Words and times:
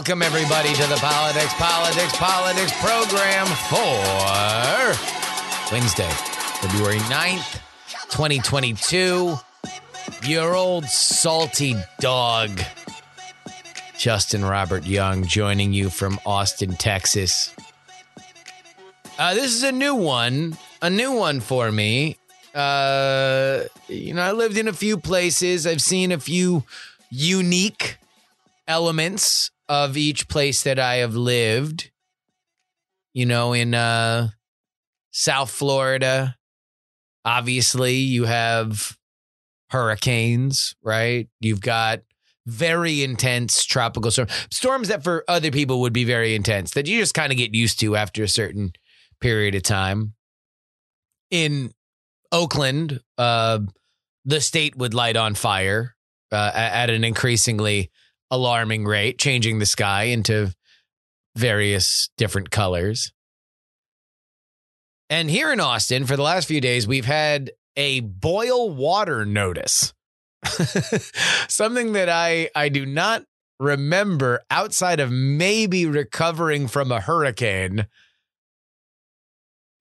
Welcome 0.00 0.22
everybody 0.22 0.72
to 0.72 0.86
the 0.86 0.96
Politics, 0.96 1.52
Politics, 1.58 2.16
Politics 2.16 2.72
program 2.80 3.46
for 3.68 4.96
Wednesday, 5.70 6.08
February 6.62 7.00
9th, 7.00 7.60
2022. 8.08 9.36
Your 10.22 10.54
old 10.54 10.86
salty 10.86 11.76
dog, 11.98 12.62
Justin 13.98 14.42
Robert 14.42 14.86
Young, 14.86 15.26
joining 15.26 15.74
you 15.74 15.90
from 15.90 16.18
Austin, 16.24 16.76
Texas. 16.76 17.54
Uh, 19.18 19.34
this 19.34 19.54
is 19.54 19.64
a 19.64 19.72
new 19.72 19.96
one, 19.96 20.56
a 20.80 20.88
new 20.88 21.12
one 21.12 21.40
for 21.40 21.70
me. 21.70 22.16
Uh, 22.54 23.64
you 23.86 24.14
know, 24.14 24.22
I 24.22 24.32
lived 24.32 24.56
in 24.56 24.66
a 24.66 24.72
few 24.72 24.96
places. 24.96 25.66
I've 25.66 25.82
seen 25.82 26.10
a 26.10 26.18
few 26.18 26.64
unique 27.10 27.98
elements 28.66 29.50
of 29.70 29.96
each 29.96 30.26
place 30.26 30.64
that 30.64 30.80
I 30.80 30.96
have 30.96 31.14
lived. 31.14 31.92
You 33.14 33.24
know, 33.24 33.52
in 33.52 33.72
uh, 33.72 34.30
South 35.12 35.50
Florida, 35.50 36.36
obviously, 37.24 37.94
you 37.94 38.24
have 38.24 38.96
hurricanes, 39.70 40.74
right? 40.82 41.28
You've 41.40 41.60
got 41.60 42.00
very 42.46 43.04
intense 43.04 43.64
tropical 43.64 44.10
storms, 44.10 44.32
storms 44.50 44.88
that 44.88 45.04
for 45.04 45.24
other 45.28 45.52
people 45.52 45.80
would 45.82 45.92
be 45.92 46.04
very 46.04 46.34
intense, 46.34 46.72
that 46.72 46.88
you 46.88 46.98
just 46.98 47.14
kind 47.14 47.30
of 47.30 47.38
get 47.38 47.54
used 47.54 47.78
to 47.80 47.94
after 47.94 48.24
a 48.24 48.28
certain 48.28 48.72
period 49.20 49.54
of 49.54 49.62
time. 49.62 50.14
In 51.30 51.70
Oakland, 52.32 53.00
uh, 53.18 53.60
the 54.24 54.40
state 54.40 54.74
would 54.76 54.94
light 54.94 55.16
on 55.16 55.36
fire 55.36 55.94
uh, 56.32 56.50
at 56.54 56.90
an 56.90 57.04
increasingly 57.04 57.90
alarming 58.30 58.84
rate, 58.84 59.18
changing 59.18 59.58
the 59.58 59.66
sky 59.66 60.04
into 60.04 60.54
various 61.36 62.10
different 62.16 62.50
colors. 62.50 63.12
And 65.08 65.28
here 65.28 65.52
in 65.52 65.60
Austin, 65.60 66.06
for 66.06 66.16
the 66.16 66.22
last 66.22 66.46
few 66.46 66.60
days, 66.60 66.86
we've 66.86 67.04
had 67.04 67.50
a 67.76 68.00
boil 68.00 68.70
water 68.70 69.24
notice. 69.24 69.92
Something 71.48 71.92
that 71.92 72.08
I 72.08 72.48
I 72.54 72.68
do 72.68 72.86
not 72.86 73.24
remember 73.58 74.40
outside 74.50 75.00
of 75.00 75.10
maybe 75.10 75.84
recovering 75.84 76.66
from 76.66 76.90
a 76.90 77.00
hurricane 77.00 77.86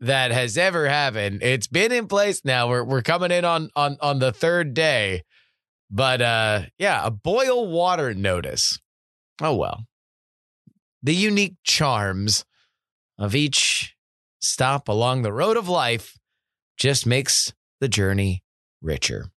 that 0.02 0.32
has 0.32 0.58
ever 0.58 0.88
happened. 0.88 1.44
It's 1.44 1.68
been 1.68 1.92
in 1.92 2.08
place 2.08 2.44
now. 2.44 2.70
We're 2.70 2.84
we're 2.84 3.02
coming 3.02 3.32
in 3.32 3.46
on 3.46 3.70
on 3.76 3.98
on 4.02 4.20
the 4.20 4.32
third 4.32 4.74
day. 4.74 5.24
But 5.90 6.22
uh 6.22 6.62
yeah, 6.78 7.06
a 7.06 7.12
boil 7.12 7.68
water 7.68 8.14
notice. 8.14 8.80
Oh 9.42 9.56
well. 9.56 9.86
The 11.02 11.16
unique 11.16 11.56
charms 11.64 12.46
of 13.18 13.36
each 13.36 13.96
stop 14.42 14.88
along 14.88 15.22
the 15.22 15.34
road 15.34 15.58
of 15.58 15.70
life 15.70 16.18
just 16.78 17.06
makes 17.06 17.54
the 17.80 17.88
journey 17.88 18.44
richer. 18.82 19.28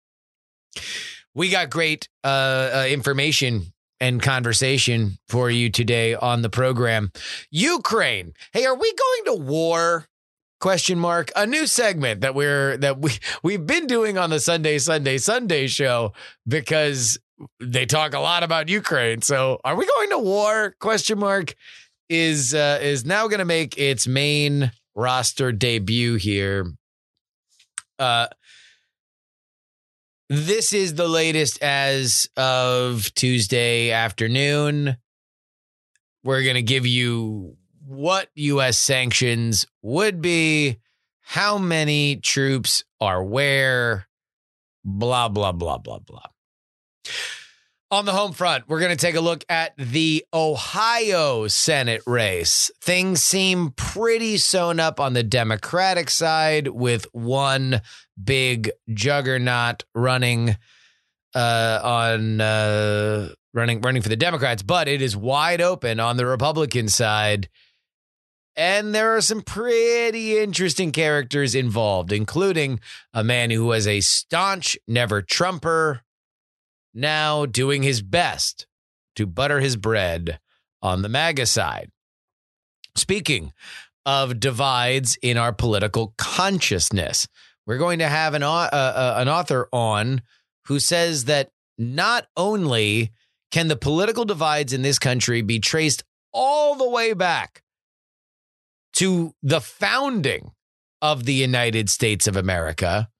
We 1.35 1.51
got 1.51 1.71
great 1.71 2.09
uh, 2.25 2.71
uh, 2.75 2.87
information 2.89 3.73
and 4.01 4.21
conversation 4.21 5.19
for 5.29 5.51
you 5.51 5.71
today 5.71 6.15
on 6.15 6.43
the 6.43 6.51
program. 6.51 7.12
Ukraine. 7.51 8.33
Hey, 8.53 8.67
are 8.67 8.77
we 8.77 8.93
going 8.93 9.37
to 9.37 9.43
war? 9.45 10.07
Question 10.62 10.97
mark 10.97 11.33
a 11.34 11.45
new 11.45 11.67
segment 11.67 12.21
that 12.21 12.37
we're 12.37 12.77
that 12.77 13.00
we 13.00 13.11
we've 13.43 13.67
been 13.67 13.89
doing 13.89 14.17
on 14.17 14.31
the 14.31 14.39
Sunday 14.39 14.78
Sunday 14.78 15.19
Sunday 15.19 15.67
show 15.67 16.12
because 16.47 17.19
they 17.59 17.84
talk 17.84 18.15
a 18.15 18.21
lot 18.21 18.45
about 18.45 18.69
Ukraine. 18.69 19.21
So, 19.23 19.59
are 19.65 19.75
we 19.75 19.84
going 19.84 20.11
to 20.11 20.19
war? 20.21 20.77
question 20.78 21.19
mark 21.19 21.56
is 22.09 22.55
uh, 22.55 22.78
is 22.81 23.05
now 23.05 23.27
going 23.27 23.41
to 23.41 23.45
make 23.45 23.77
its 23.77 24.06
main 24.06 24.71
roster 24.95 25.50
debut 25.50 26.15
here. 26.15 26.73
Uh 27.99 28.29
this 30.29 30.73
is 30.73 30.94
the 30.94 31.09
latest 31.09 31.61
as 31.61 32.29
of 32.37 33.12
Tuesday 33.15 33.91
afternoon. 33.91 34.97
We're 36.23 36.44
going 36.44 36.55
to 36.55 36.62
give 36.62 36.87
you 36.87 37.56
what 37.87 38.28
U.S. 38.34 38.78
sanctions 38.78 39.66
would 39.82 40.20
be, 40.20 40.78
how 41.20 41.59
many 41.59 42.16
troops 42.16 42.84
are 43.00 43.22
where, 43.22 44.09
blah, 44.84 45.28
blah, 45.28 45.53
blah, 45.53 45.78
blah, 45.78 45.98
blah. 45.98 46.26
On 47.91 48.06
the 48.06 48.12
home 48.12 48.32
front, 48.32 48.65
we're 48.69 48.81
going 48.81 48.97
to 48.97 48.97
take 48.97 49.16
a 49.16 49.20
look 49.20 49.44
at 49.50 49.76
the 49.76 50.25
Ohio 50.32 51.47
Senate 51.47 52.00
race. 52.06 52.70
Things 52.81 53.22
seem 53.22 53.70
pretty 53.72 54.38
sewn 54.38 54.81
up 54.81 54.99
on 54.99 55.12
the 55.12 55.22
Democratic 55.22 56.09
side 56.09 56.69
with 56.69 57.06
one 57.12 57.82
big 58.22 58.70
juggernaut 58.94 59.84
running 59.94 60.56
uh, 61.34 61.81
on 61.82 62.41
uh, 62.41 63.28
running 63.53 63.81
running 63.81 64.03
for 64.03 64.09
the 64.09 64.16
Democrats, 64.16 64.62
but 64.62 64.88
it 64.88 65.03
is 65.03 65.16
wide 65.16 65.60
open 65.60 66.00
on 66.00 66.16
the 66.16 66.26
Republican 66.26 66.88
side. 66.88 67.49
And 68.55 68.95
there 68.95 69.17
are 69.17 69.23
some 69.23 69.41
pretty 69.41 70.39
interesting 70.39 70.93
characters 70.93 71.55
involved, 71.55 72.13
including 72.13 72.81
a 73.15 73.25
man 73.25 73.51
who 73.51 73.65
was 73.65 73.87
a 73.87 74.01
staunch 74.01 74.77
never 74.87 75.23
Trumper, 75.23 76.03
now 76.93 77.47
doing 77.47 77.83
his 77.83 78.03
best 78.03 78.67
to 79.17 79.27
butter 79.27 79.61
his 79.61 79.77
bread 79.77 80.39
on 80.83 81.03
the 81.03 81.09
MAGA 81.09 81.47
side. 81.47 81.91
Speaking 82.95 83.53
of 84.05 84.39
divides 84.39 85.17
in 85.23 85.39
our 85.39 85.53
political 85.53 86.12
consciousness, 86.19 87.27
we're 87.67 87.79
going 87.79 88.01
to 88.01 88.09
have 88.09 88.35
an, 88.35 88.43
uh, 88.43 88.51
uh, 88.51 89.15
an 89.19 89.29
author 89.29 89.69
on 89.73 90.21
who 90.67 90.79
says 90.79 91.25
that 91.25 91.51
not 91.79 92.27
only 92.37 93.12
can 93.51 93.69
the 93.69 93.77
political 93.77 94.25
divides 94.25 94.73
in 94.73 94.83
this 94.83 94.99
country 94.99 95.41
be 95.41 95.59
traced 95.59 96.05
all 96.33 96.75
the 96.75 96.89
way 96.89 97.15
back 97.15 97.62
to 99.03 99.35
the 99.43 99.61
founding 99.61 100.53
of 101.01 101.25
the 101.25 101.35
United 101.35 101.91
States 101.91 102.29
of 102.29 102.37
America, 102.37 103.11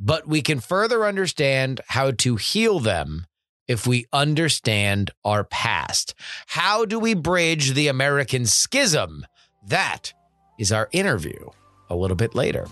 but 0.00 0.26
we 0.26 0.42
can 0.42 0.58
further 0.58 1.06
understand 1.06 1.80
how 1.86 2.10
to 2.10 2.34
heal 2.34 2.80
them 2.80 3.24
if 3.68 3.86
we 3.86 4.06
understand 4.12 5.12
our 5.24 5.44
past. 5.44 6.16
How 6.48 6.84
do 6.84 6.98
we 6.98 7.14
bridge 7.14 7.74
the 7.74 7.86
American 7.86 8.44
schism? 8.44 9.24
That 9.68 10.12
is 10.58 10.72
our 10.72 10.88
interview 10.90 11.50
a 11.88 11.94
little 11.94 12.16
bit 12.16 12.34
later. 12.34 12.66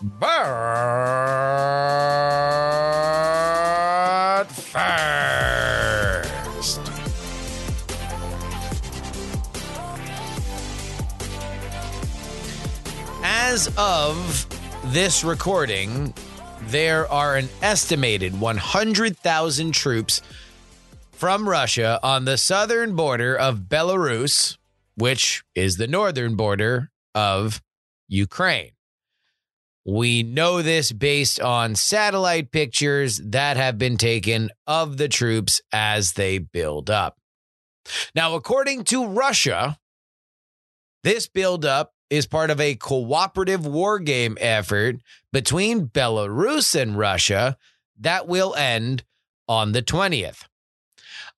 But 0.00 0.28
first. 4.44 5.55
As 13.56 13.72
of 13.78 14.46
this 14.92 15.24
recording, 15.24 16.12
there 16.64 17.10
are 17.10 17.36
an 17.36 17.48
estimated 17.62 18.38
100,000 18.38 19.72
troops 19.72 20.20
from 21.12 21.48
Russia 21.48 21.98
on 22.02 22.26
the 22.26 22.36
southern 22.36 22.94
border 22.94 23.34
of 23.34 23.60
Belarus, 23.60 24.58
which 24.96 25.42
is 25.54 25.78
the 25.78 25.86
northern 25.86 26.36
border 26.36 26.90
of 27.14 27.62
Ukraine. 28.08 28.72
We 29.86 30.22
know 30.22 30.60
this 30.60 30.92
based 30.92 31.40
on 31.40 31.76
satellite 31.76 32.52
pictures 32.52 33.22
that 33.24 33.56
have 33.56 33.78
been 33.78 33.96
taken 33.96 34.50
of 34.66 34.98
the 34.98 35.08
troops 35.08 35.62
as 35.72 36.12
they 36.12 36.36
build 36.36 36.90
up. 36.90 37.16
Now, 38.14 38.34
according 38.34 38.84
to 38.84 39.06
Russia, 39.06 39.78
this 41.02 41.26
buildup 41.26 41.94
is 42.10 42.26
part 42.26 42.50
of 42.50 42.60
a 42.60 42.76
cooperative 42.76 43.66
war 43.66 43.98
game 43.98 44.36
effort 44.40 44.96
between 45.32 45.88
Belarus 45.88 46.80
and 46.80 46.96
Russia 46.96 47.56
that 47.98 48.28
will 48.28 48.54
end 48.54 49.04
on 49.48 49.72
the 49.72 49.82
20th. 49.82 50.44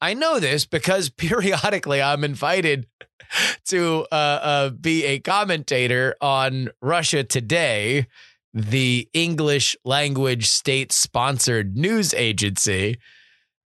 I 0.01 0.15
know 0.15 0.39
this 0.39 0.67
because 0.67 1.09
periodically 1.17 2.03
I'm 2.03 2.25
invited 2.25 2.87
to 3.67 4.07
uh, 4.11 4.15
uh, 4.15 4.71
be 4.71 5.05
a 5.05 5.21
commentator 5.21 6.17
on 6.21 6.71
Russia 6.81 7.25
Today, 7.25 8.07
the 8.55 9.09
English 9.13 9.77
language 9.85 10.47
state 10.47 10.93
sponsored 10.93 11.77
news 11.77 12.15
agency. 12.15 12.99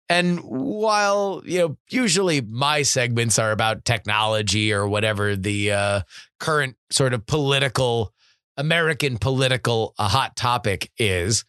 And 0.08 0.40
while, 0.40 1.42
you 1.46 1.58
know, 1.60 1.78
usually 1.90 2.42
my 2.42 2.82
segments 2.82 3.38
are 3.38 3.52
about 3.52 3.84
technology 3.84 4.72
or 4.72 4.86
whatever 4.86 5.34
the 5.34 5.72
uh, 5.72 6.00
current 6.38 6.76
sort 6.90 7.14
of 7.14 7.24
political, 7.26 8.12
American 8.56 9.16
political 9.16 9.94
uh, 9.98 10.08
hot 10.08 10.36
topic 10.36 10.90
is, 10.98 11.44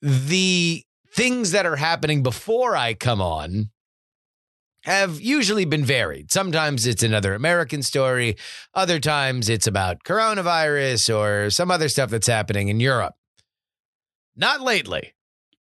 the 0.00 0.84
things 1.12 1.50
that 1.50 1.66
are 1.66 1.76
happening 1.76 2.22
before 2.22 2.76
I 2.76 2.94
come 2.94 3.20
on 3.20 3.70
have 4.84 5.20
usually 5.20 5.64
been 5.64 5.84
varied. 5.84 6.32
Sometimes 6.32 6.86
it's 6.86 7.02
another 7.02 7.34
American 7.34 7.82
story, 7.82 8.36
other 8.74 8.98
times 8.98 9.48
it's 9.48 9.66
about 9.66 10.02
coronavirus 10.04 11.16
or 11.16 11.50
some 11.50 11.70
other 11.70 11.88
stuff 11.88 12.10
that's 12.10 12.26
happening 12.26 12.68
in 12.68 12.80
Europe. 12.80 13.14
Not 14.34 14.60
lately. 14.60 15.14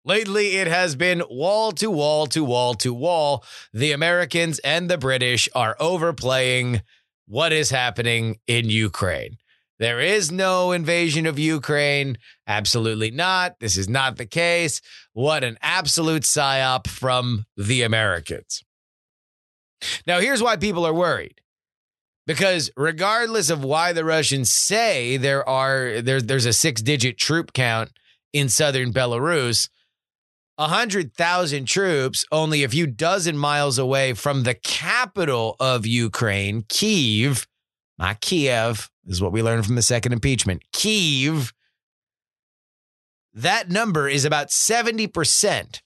Lately, 0.04 0.56
it 0.56 0.66
has 0.66 0.96
been 0.96 1.22
wall 1.28 1.72
to 1.72 1.90
wall 1.90 2.26
to 2.28 2.42
wall 2.42 2.74
to 2.74 2.94
wall. 2.94 3.44
The 3.72 3.92
Americans 3.92 4.58
and 4.60 4.90
the 4.90 4.98
British 4.98 5.48
are 5.54 5.76
overplaying 5.78 6.82
what 7.26 7.52
is 7.52 7.70
happening 7.70 8.38
in 8.46 8.70
Ukraine. 8.70 9.36
There 9.78 10.00
is 10.00 10.30
no 10.30 10.72
invasion 10.72 11.26
of 11.26 11.38
Ukraine. 11.38 12.18
Absolutely 12.46 13.10
not. 13.10 13.60
This 13.60 13.76
is 13.76 13.88
not 13.88 14.16
the 14.16 14.26
case. 14.26 14.80
What 15.12 15.42
an 15.42 15.58
absolute 15.62 16.22
psyop 16.22 16.86
from 16.86 17.46
the 17.56 17.82
Americans. 17.82 18.62
Now, 20.06 20.20
here's 20.20 20.42
why 20.42 20.56
people 20.56 20.86
are 20.86 20.92
worried. 20.92 21.40
Because 22.26 22.70
regardless 22.76 23.48
of 23.48 23.64
why 23.64 23.92
the 23.92 24.04
Russians 24.04 24.50
say 24.50 25.16
there 25.16 25.48
are 25.48 26.00
there, 26.02 26.20
there's 26.20 26.46
a 26.46 26.52
six 26.52 26.82
digit 26.82 27.16
troop 27.16 27.52
count 27.52 27.90
in 28.32 28.48
southern 28.48 28.92
Belarus, 28.92 29.68
100,000 30.60 31.64
troops 31.64 32.26
only 32.30 32.62
a 32.62 32.68
few 32.68 32.86
dozen 32.86 33.38
miles 33.38 33.78
away 33.78 34.12
from 34.12 34.42
the 34.42 34.52
capital 34.52 35.56
of 35.58 35.86
Ukraine, 35.86 36.62
Kyiv, 36.64 37.46
not 37.98 38.20
Kiev, 38.20 38.90
is 39.06 39.22
what 39.22 39.32
we 39.32 39.42
learned 39.42 39.64
from 39.64 39.76
the 39.76 39.82
second 39.82 40.12
impeachment. 40.12 40.62
Kyiv, 40.74 41.54
that 43.32 43.70
number 43.70 44.06
is 44.06 44.26
about 44.26 44.48
70% 44.48 45.80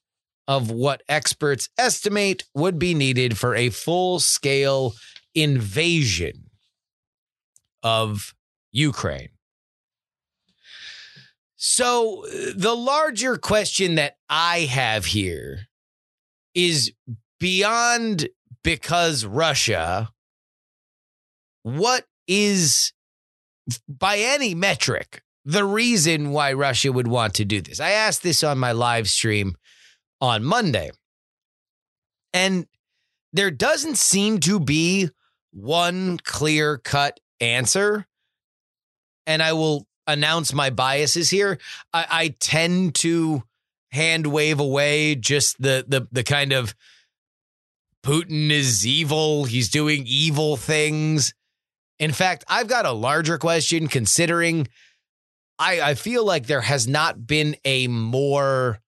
of 0.49 0.73
what 0.73 1.05
experts 1.09 1.69
estimate 1.79 2.43
would 2.53 2.77
be 2.77 2.95
needed 2.95 3.39
for 3.39 3.55
a 3.55 3.71
full 3.71 4.19
scale 4.19 4.95
invasion 5.37 6.51
of 7.85 8.35
Ukraine. 8.73 9.29
So, 11.67 12.27
the 12.55 12.77
larger 12.77 13.39
question 13.39 13.95
that 13.95 14.19
I 14.29 14.69
have 14.71 15.07
here 15.07 15.61
is 16.55 16.93
beyond 17.41 18.29
because 18.63 19.25
Russia, 19.25 20.11
what 21.63 22.05
is, 22.29 22.93
by 23.89 24.19
any 24.19 24.55
metric, 24.55 25.23
the 25.47 25.65
reason 25.65 26.33
why 26.33 26.53
Russia 26.53 26.93
would 26.93 27.09
want 27.09 27.33
to 27.37 27.47
do 27.47 27.63
this? 27.63 27.81
I 27.81 27.93
asked 27.93 28.23
this 28.23 28.45
on 28.45 28.59
my 28.59 28.73
live 28.73 29.09
stream 29.09 29.57
on 30.21 30.45
Monday. 30.45 30.91
And 32.35 32.67
there 33.33 33.51
doesn't 33.51 33.97
seem 33.97 34.39
to 34.41 34.61
be 34.61 35.09
one 35.51 36.19
clear 36.19 36.77
cut 36.77 37.21
answer. 37.41 38.07
And 39.27 39.43
I 39.43 39.55
will 39.55 39.87
announce 40.07 40.53
my 40.53 40.71
biases 40.71 41.31
here. 41.31 41.59
I, 41.93 42.07
I 42.11 42.29
tend 42.41 42.95
to 42.97 43.43
hand 43.93 44.27
wave 44.27 44.61
away 44.61 45.15
just 45.15 45.61
the 45.61 45.85
the 45.87 46.09
the 46.11 46.25
kind 46.25 46.53
of 46.53 46.75
Putin 48.05 48.51
is 48.51 48.87
evil. 48.87 49.45
He's 49.45 49.71
doing 49.71 50.05
evil 50.07 50.57
things. 50.57 51.33
In 51.99 52.13
fact, 52.13 52.45
I've 52.49 52.69
got 52.69 52.87
a 52.87 52.93
larger 52.93 53.39
question 53.39 53.89
considering 53.89 54.69
I, 55.59 55.81
I 55.81 55.95
feel 55.95 56.25
like 56.25 56.47
there 56.47 56.61
has 56.61 56.87
not 56.87 57.27
been 57.27 57.57
a 57.65 57.87
more 57.87 58.81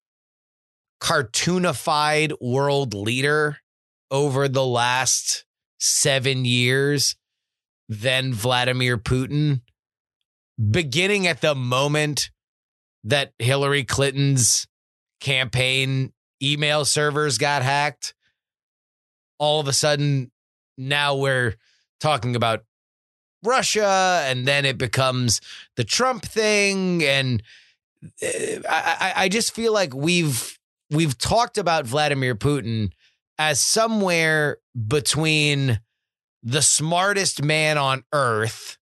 cartoonified 1.00 2.34
world 2.40 2.94
leader 2.94 3.58
over 4.10 4.48
the 4.48 4.64
last 4.64 5.44
seven 5.78 6.44
years 6.44 7.16
than 7.88 8.34
Vladimir 8.34 8.98
Putin, 8.98 9.60
beginning 10.58 11.26
at 11.26 11.40
the 11.40 11.54
moment 11.54 12.30
that 13.04 13.32
Hillary 13.38 13.84
Clinton's 13.84 14.66
campaign 15.20 16.12
email 16.42 16.84
servers 16.84 17.38
got 17.38 17.62
hacked. 17.62 18.14
All 19.38 19.60
of 19.60 19.68
a 19.68 19.72
sudden, 19.72 20.30
now 20.78 21.14
we're 21.14 21.56
talking 22.00 22.36
about 22.36 22.64
Russia, 23.42 24.24
and 24.26 24.46
then 24.46 24.64
it 24.64 24.78
becomes 24.78 25.40
the 25.76 25.84
Trump 25.84 26.24
thing. 26.24 27.04
And 27.04 27.42
uh, 28.22 28.60
I, 28.68 29.12
I 29.16 29.28
just 29.28 29.54
feel 29.54 29.72
like 29.72 29.94
we've 29.94 30.58
we've 30.90 31.18
talked 31.18 31.58
about 31.58 31.86
Vladimir 31.86 32.34
Putin 32.34 32.92
as 33.38 33.60
somewhere 33.60 34.58
between 34.88 35.80
the 36.42 36.62
smartest 36.62 37.42
man 37.42 37.76
on 37.76 38.04
earth 38.12 38.78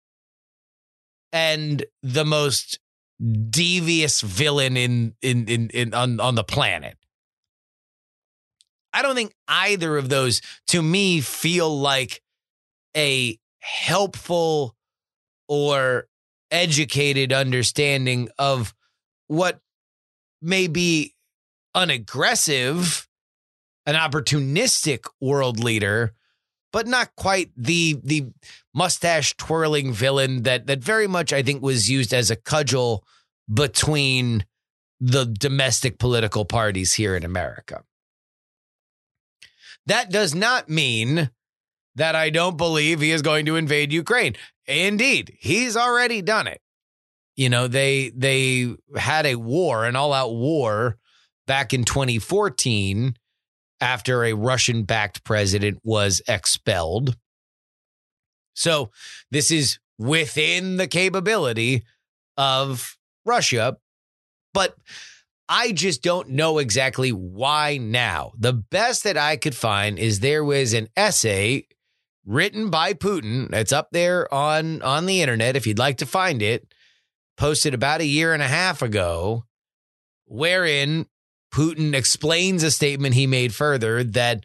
and 1.33 1.85
the 2.03 2.25
most 2.25 2.79
devious 3.51 4.21
villain 4.21 4.77
in 4.77 5.15
in 5.23 5.47
in, 5.49 5.71
in 5.71 5.95
on, 5.95 6.21
on 6.21 6.35
the 6.35 6.45
planet. 6.45 6.97
I 8.93 9.03
don't 9.03 9.15
think 9.15 9.35
either 9.49 9.97
of 9.97 10.09
those 10.09 10.43
to 10.69 10.83
me 10.83 11.21
feel 11.21 11.79
like 11.81 12.21
a 12.97 13.39
helpful 13.61 14.77
or 15.49 16.09
educated 16.51 17.33
understanding 17.33 18.29
of 18.39 18.75
what 19.29 19.61
may 20.43 20.67
be 20.67 21.15
an 21.75 21.89
aggressive, 21.89 23.09
an 23.87 23.95
opportunistic 23.95 25.07
world 25.21 25.59
leader, 25.59 26.13
but 26.73 26.87
not 26.87 27.15
quite 27.17 27.51
the 27.57 28.01
the 28.03 28.27
mustache 28.75 29.37
twirling 29.37 29.93
villain 29.93 30.43
that 30.43 30.67
that 30.67 30.81
very 30.81 31.07
much 31.07 31.33
I 31.33 31.43
think 31.43 31.63
was 31.63 31.91
used 31.91 32.13
as 32.13 32.31
a 32.31 32.37
cudgel 32.37 33.05
between 33.53 34.45
the 35.01 35.25
domestic 35.27 35.99
political 35.99 36.45
parties 36.45 36.95
here 36.95 37.17
in 37.17 37.25
America. 37.25 37.83
That 39.87 40.11
does 40.11 40.35
not 40.35 40.69
mean 40.69 41.31
that 41.97 42.15
I 42.15 42.31
don't 42.31 42.57
believe 42.57 43.01
he 43.01 43.11
is 43.11 43.23
going 43.23 43.47
to 43.47 43.57
invade 43.57 43.93
Ukraine. 43.93 44.37
Indeed, 44.67 45.37
he's 45.39 45.77
already 45.77 46.23
done 46.23 46.47
it. 46.47 46.61
You 47.37 47.49
know, 47.49 47.67
they 47.67 48.11
they 48.11 48.75
had 48.97 49.27
a 49.27 49.35
war, 49.35 49.85
an 49.85 49.97
all-out 49.97 50.35
war 50.35 50.99
back 51.47 51.75
in 51.75 51.85
2014 51.85 53.17
after 53.83 54.25
a 54.25 54.33
Russian 54.33 54.85
backed 54.85 55.25
president 55.25 55.81
was 55.83 56.23
expelled. 56.29 57.17
So 58.55 58.91
this 59.31 59.51
is 59.51 59.79
within 59.99 60.77
the 60.77 60.87
capability 60.87 61.83
of 62.37 62.97
Russia, 63.27 63.77
but 64.55 64.77
I 65.49 65.73
just 65.73 66.03
don't 66.03 66.31
know 66.31 66.59
exactly 66.59 67.11
why 67.11 67.79
now. 67.79 68.33
The 68.39 68.53
best 68.53 69.05
that 69.05 69.19
I 69.19 69.37
could 69.37 69.55
find 69.55 69.99
is 69.99 70.21
there 70.21 70.45
was 70.45 70.73
an 70.73 70.89
essay 70.97 71.67
written 72.25 72.71
by 72.71 72.95
Putin. 72.95 73.53
It's 73.53 73.73
up 73.73 73.89
there 73.91 74.33
on 74.33 74.81
on 74.83 75.07
the 75.07 75.21
internet 75.21 75.57
if 75.57 75.67
you'd 75.67 75.79
like 75.79 75.99
to 75.99 76.07
find 76.07 76.41
it. 76.41 76.73
Posted 77.37 77.75
about 77.75 78.01
a 78.01 78.07
year 78.07 78.33
and 78.33 78.43
a 78.43 78.49
half 78.49 78.83
ago 78.83 79.45
wherein 80.27 81.07
Putin 81.53 81.95
explains 81.95 82.63
a 82.63 82.71
statement 82.71 83.15
he 83.15 83.27
made 83.27 83.55
further 83.55 84.03
that 84.03 84.45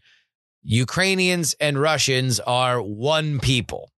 Ukrainians 0.64 1.56
and 1.60 1.80
Russians 1.80 2.40
are 2.42 2.82
one 2.82 3.40
people. 3.40 3.90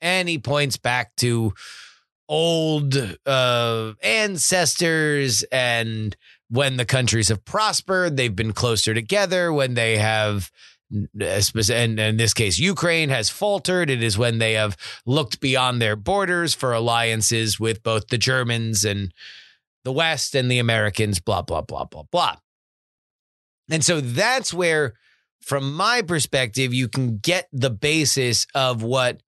And 0.00 0.28
he 0.28 0.38
points 0.38 0.76
back 0.76 1.16
to 1.16 1.52
old 2.28 2.96
uh, 3.26 3.92
ancestors 4.02 5.42
and 5.50 6.16
when 6.50 6.76
the 6.76 6.84
countries 6.84 7.28
have 7.28 7.44
prospered, 7.44 8.16
they've 8.16 8.34
been 8.34 8.52
closer 8.52 8.94
together. 8.94 9.52
When 9.52 9.74
they 9.74 9.98
have, 9.98 10.50
and 10.90 12.00
in 12.00 12.16
this 12.16 12.32
case, 12.32 12.58
Ukraine 12.58 13.10
has 13.10 13.28
faltered, 13.28 13.90
it 13.90 14.02
is 14.02 14.16
when 14.16 14.38
they 14.38 14.54
have 14.54 14.76
looked 15.04 15.40
beyond 15.40 15.80
their 15.82 15.96
borders 15.96 16.54
for 16.54 16.72
alliances 16.72 17.60
with 17.60 17.82
both 17.82 18.08
the 18.08 18.18
Germans 18.18 18.84
and 18.84 19.12
the 19.88 19.92
West 19.92 20.34
and 20.34 20.50
the 20.50 20.58
Americans, 20.58 21.18
blah, 21.18 21.40
blah, 21.40 21.62
blah, 21.62 21.84
blah, 21.84 22.02
blah. 22.12 22.36
And 23.70 23.82
so 23.82 24.02
that's 24.02 24.52
where 24.52 24.92
from 25.40 25.72
my 25.72 26.02
perspective, 26.02 26.74
you 26.74 26.88
can 26.88 27.16
get 27.16 27.48
the 27.52 27.70
basis 27.70 28.46
of 28.54 28.82
what 28.82 29.22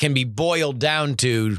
can 0.00 0.12
be 0.12 0.24
boiled 0.24 0.80
down 0.80 1.14
to 1.18 1.58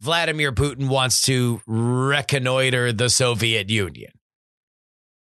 Vladimir 0.00 0.50
Putin 0.52 0.88
wants 0.88 1.20
to 1.26 1.60
reconnoiter 1.66 2.90
the 2.90 3.10
Soviet 3.10 3.68
Union. 3.68 4.12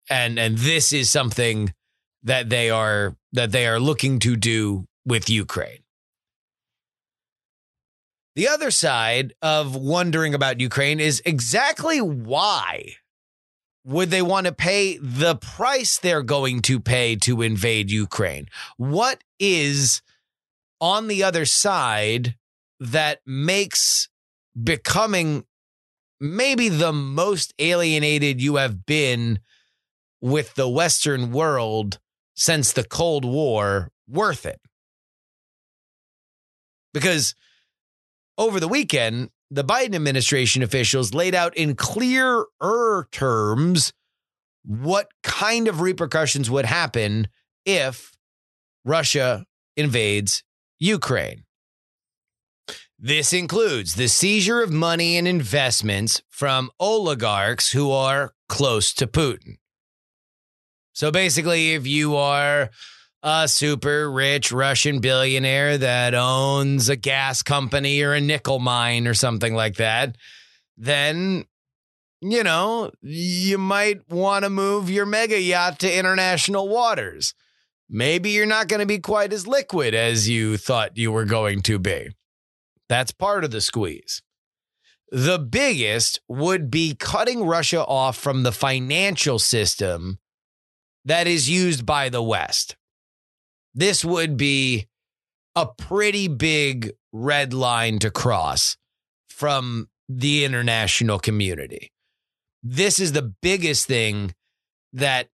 And 0.10 0.38
and 0.38 0.58
this 0.58 0.92
is 0.92 1.10
something 1.10 1.74
that 2.24 2.50
they 2.50 2.70
are 2.70 3.16
that 3.32 3.54
they 3.54 3.66
are 3.66 3.80
looking 3.80 4.20
to 4.20 4.36
do 4.36 4.88
with 5.06 5.30
Ukraine. 5.30 5.84
The 8.36 8.48
other 8.48 8.72
side 8.72 9.34
of 9.42 9.76
wondering 9.76 10.34
about 10.34 10.60
Ukraine 10.60 11.00
is 11.00 11.22
exactly 11.26 12.00
why 12.00 12.96
would 13.86 14.12
they 14.12 14.22
want 14.22 14.46
to 14.46 14.52
pay 14.52 14.98
the 14.98 15.36
price 15.36 15.98
they're 15.98 16.24
going 16.24 16.62
to 16.64 16.80
pay 16.80 17.16
to 17.16 17.42
invade 17.42 17.92
Ukraine? 17.92 18.48
What 18.78 19.24
is 19.40 20.02
on 20.80 21.08
the 21.08 21.24
other 21.24 21.46
side 21.46 22.36
that 22.80 23.22
makes 23.26 24.10
becoming 24.62 25.46
maybe 26.20 26.70
the 26.70 26.94
most 26.94 27.54
alienated 27.60 28.42
you 28.42 28.58
have 28.58 28.86
been 28.86 29.40
with 30.22 30.54
the 30.56 30.70
Western 30.70 31.32
world 31.32 32.00
since 32.36 32.72
the 32.72 32.84
Cold 32.84 33.26
War 33.26 33.90
worth 34.08 34.46
it? 34.46 34.62
Because 36.94 37.36
over 38.40 38.60
the 38.60 38.68
weekend, 38.68 39.30
the 39.52 39.64
Biden 39.64 39.94
administration 39.94 40.64
officials 40.64 41.14
laid 41.14 41.36
out 41.36 41.56
in 41.58 41.76
clearer 41.76 42.48
terms 43.12 43.94
what 44.64 45.10
kind 45.22 45.68
of 45.68 45.82
repercussions 45.82 46.50
would 46.50 46.66
happen 46.66 47.28
if 47.66 48.14
Russia 48.86 49.46
invades 49.76 50.44
Ukraine. 50.80 51.44
This 52.98 53.34
includes 53.34 53.96
the 53.96 54.08
seizure 54.08 54.62
of 54.62 54.72
money 54.72 55.18
and 55.18 55.28
investments 55.28 56.22
from 56.30 56.70
oligarchs 56.80 57.72
who 57.72 57.92
are 57.92 58.34
close 58.48 58.94
to 58.94 59.08
Putin. 59.08 59.58
So 60.94 61.12
basically, 61.12 61.74
if 61.74 61.88
you 61.88 62.16
are 62.16 62.70
a 63.22 63.48
super 63.48 64.10
rich 64.12 64.52
Russian 64.52 65.00
billionaire 65.00 65.78
that 65.78 66.14
owns 66.14 66.90
a 66.90 66.96
gas 66.96 67.44
company 67.44 68.02
or 68.02 68.14
a 68.14 68.22
nickel 68.22 68.60
mine 68.60 69.08
or 69.08 69.14
something 69.14 69.54
like 69.54 69.76
that, 69.76 70.18
then, 70.78 71.46
you 72.22 72.44
know, 72.44 72.92
you 73.02 73.58
might 73.58 74.10
want 74.10 74.46
to 74.46 74.50
move 74.50 74.90
your 74.90 75.06
mega 75.06 75.40
yacht 75.40 75.80
to 75.80 75.94
international 75.98 76.70
waters. 76.70 77.34
Maybe 77.90 78.30
you're 78.30 78.46
not 78.46 78.68
going 78.68 78.82
to 78.82 78.86
be 78.86 79.00
quite 79.00 79.34
as 79.34 79.48
liquid 79.48 79.94
as 79.94 80.30
you 80.30 80.58
thought 80.58 80.98
you 80.98 81.12
were 81.12 81.26
going 81.26 81.62
to 81.64 81.80
be. 81.80 82.10
That's 82.88 83.12
part 83.12 83.44
of 83.44 83.52
the 83.52 83.62
squeeze. 83.62 84.22
The 85.12 85.40
biggest 85.40 86.22
would 86.28 86.70
be 86.70 86.96
cutting 86.96 87.44
Russia 87.44 87.84
off 87.84 88.16
from 88.16 88.44
the 88.44 88.52
financial 88.52 89.40
system 89.40 90.20
that 91.04 91.26
is 91.26 91.50
used 91.50 91.86
by 91.86 92.10
the 92.10 92.22
West. 92.22 92.76
This 93.74 94.04
would 94.04 94.38
be 94.38 94.88
a 95.56 95.66
pretty 95.66 96.28
big 96.28 96.92
red 97.12 97.54
line 97.54 98.00
to 98.00 98.12
cross 98.12 98.78
from 99.28 99.90
the 100.08 100.44
international 100.44 101.20
community. 101.20 101.92
This 102.64 103.00
is 103.00 103.12
the 103.14 103.34
biggest 103.42 103.88
thing 103.88 104.34
that 104.94 105.30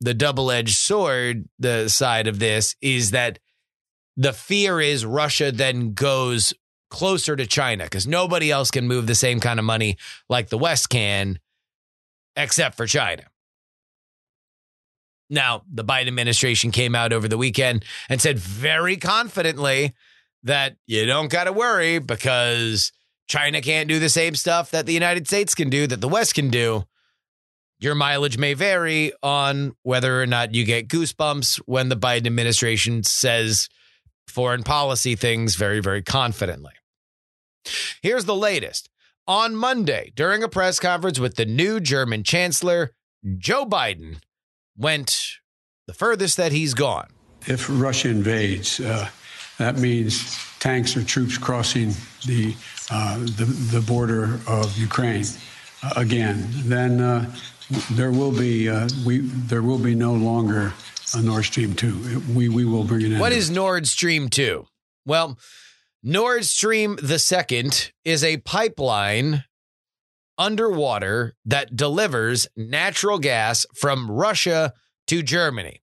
the 0.00 0.14
double 0.14 0.50
edged 0.50 0.76
sword, 0.76 1.48
the 1.58 1.88
side 1.88 2.26
of 2.26 2.38
this, 2.38 2.76
is 2.80 3.10
that 3.10 3.38
the 4.16 4.32
fear 4.32 4.80
is 4.80 5.04
Russia 5.04 5.52
then 5.52 5.92
goes 5.92 6.54
closer 6.90 7.36
to 7.36 7.46
China 7.46 7.84
because 7.84 8.06
nobody 8.06 8.50
else 8.50 8.70
can 8.70 8.88
move 8.88 9.06
the 9.06 9.14
same 9.14 9.40
kind 9.40 9.58
of 9.58 9.64
money 9.64 9.96
like 10.28 10.48
the 10.48 10.58
West 10.58 10.88
can, 10.88 11.38
except 12.36 12.76
for 12.76 12.86
China. 12.86 13.29
Now, 15.30 15.62
the 15.72 15.84
Biden 15.84 16.08
administration 16.08 16.72
came 16.72 16.94
out 16.94 17.12
over 17.12 17.28
the 17.28 17.38
weekend 17.38 17.84
and 18.08 18.20
said 18.20 18.38
very 18.38 18.96
confidently 18.96 19.94
that 20.42 20.76
you 20.86 21.06
don't 21.06 21.30
got 21.30 21.44
to 21.44 21.52
worry 21.52 22.00
because 22.00 22.90
China 23.28 23.62
can't 23.62 23.88
do 23.88 24.00
the 24.00 24.08
same 24.08 24.34
stuff 24.34 24.72
that 24.72 24.86
the 24.86 24.92
United 24.92 25.28
States 25.28 25.54
can 25.54 25.70
do, 25.70 25.86
that 25.86 26.00
the 26.00 26.08
West 26.08 26.34
can 26.34 26.50
do. 26.50 26.84
Your 27.78 27.94
mileage 27.94 28.36
may 28.36 28.54
vary 28.54 29.12
on 29.22 29.74
whether 29.84 30.20
or 30.20 30.26
not 30.26 30.54
you 30.54 30.64
get 30.64 30.88
goosebumps 30.88 31.58
when 31.64 31.88
the 31.88 31.96
Biden 31.96 32.26
administration 32.26 33.04
says 33.04 33.68
foreign 34.26 34.64
policy 34.64 35.14
things 35.14 35.54
very, 35.54 35.80
very 35.80 36.02
confidently. 36.02 36.72
Here's 38.02 38.24
the 38.24 38.36
latest. 38.36 38.90
On 39.26 39.54
Monday, 39.54 40.12
during 40.16 40.42
a 40.42 40.48
press 40.48 40.80
conference 40.80 41.20
with 41.20 41.36
the 41.36 41.46
new 41.46 41.78
German 41.78 42.24
Chancellor, 42.24 42.92
Joe 43.38 43.64
Biden 43.64 44.18
went 44.80 45.38
the 45.86 45.94
furthest 45.94 46.36
that 46.38 46.52
he's 46.52 46.74
gone. 46.74 47.08
If 47.46 47.66
Russia 47.70 48.08
invades, 48.08 48.80
uh, 48.80 49.08
that 49.58 49.78
means 49.78 50.38
tanks 50.58 50.96
or 50.96 51.04
troops 51.04 51.38
crossing 51.38 51.92
the 52.26 52.54
uh, 52.90 53.18
the, 53.18 53.44
the, 53.70 53.80
border 53.80 54.40
of 54.48 54.76
Ukraine 54.76 55.24
uh, 55.82 55.92
again. 55.96 56.44
Then 56.64 57.00
uh, 57.00 57.32
there 57.92 58.10
will 58.10 58.32
be 58.32 58.68
uh, 58.68 58.88
we 59.06 59.18
there 59.18 59.62
will 59.62 59.78
be 59.78 59.94
no 59.94 60.12
longer 60.12 60.72
a 61.14 61.22
Nord 61.22 61.44
Stream 61.44 61.74
two. 61.74 62.22
We 62.34 62.48
we 62.48 62.64
will 62.64 62.84
bring 62.84 63.02
it 63.02 63.12
in. 63.12 63.18
What 63.18 63.32
is 63.32 63.50
Nord 63.50 63.86
Stream 63.86 64.28
two? 64.28 64.66
Well, 65.06 65.38
Nord 66.02 66.44
Stream 66.44 66.98
the 67.02 67.18
second 67.18 67.92
is 68.04 68.24
a 68.24 68.38
pipeline 68.38 69.44
underwater 70.40 71.36
that 71.44 71.76
delivers 71.76 72.48
natural 72.56 73.18
gas 73.18 73.66
from 73.74 74.10
Russia 74.10 74.72
to 75.06 75.22
Germany. 75.22 75.82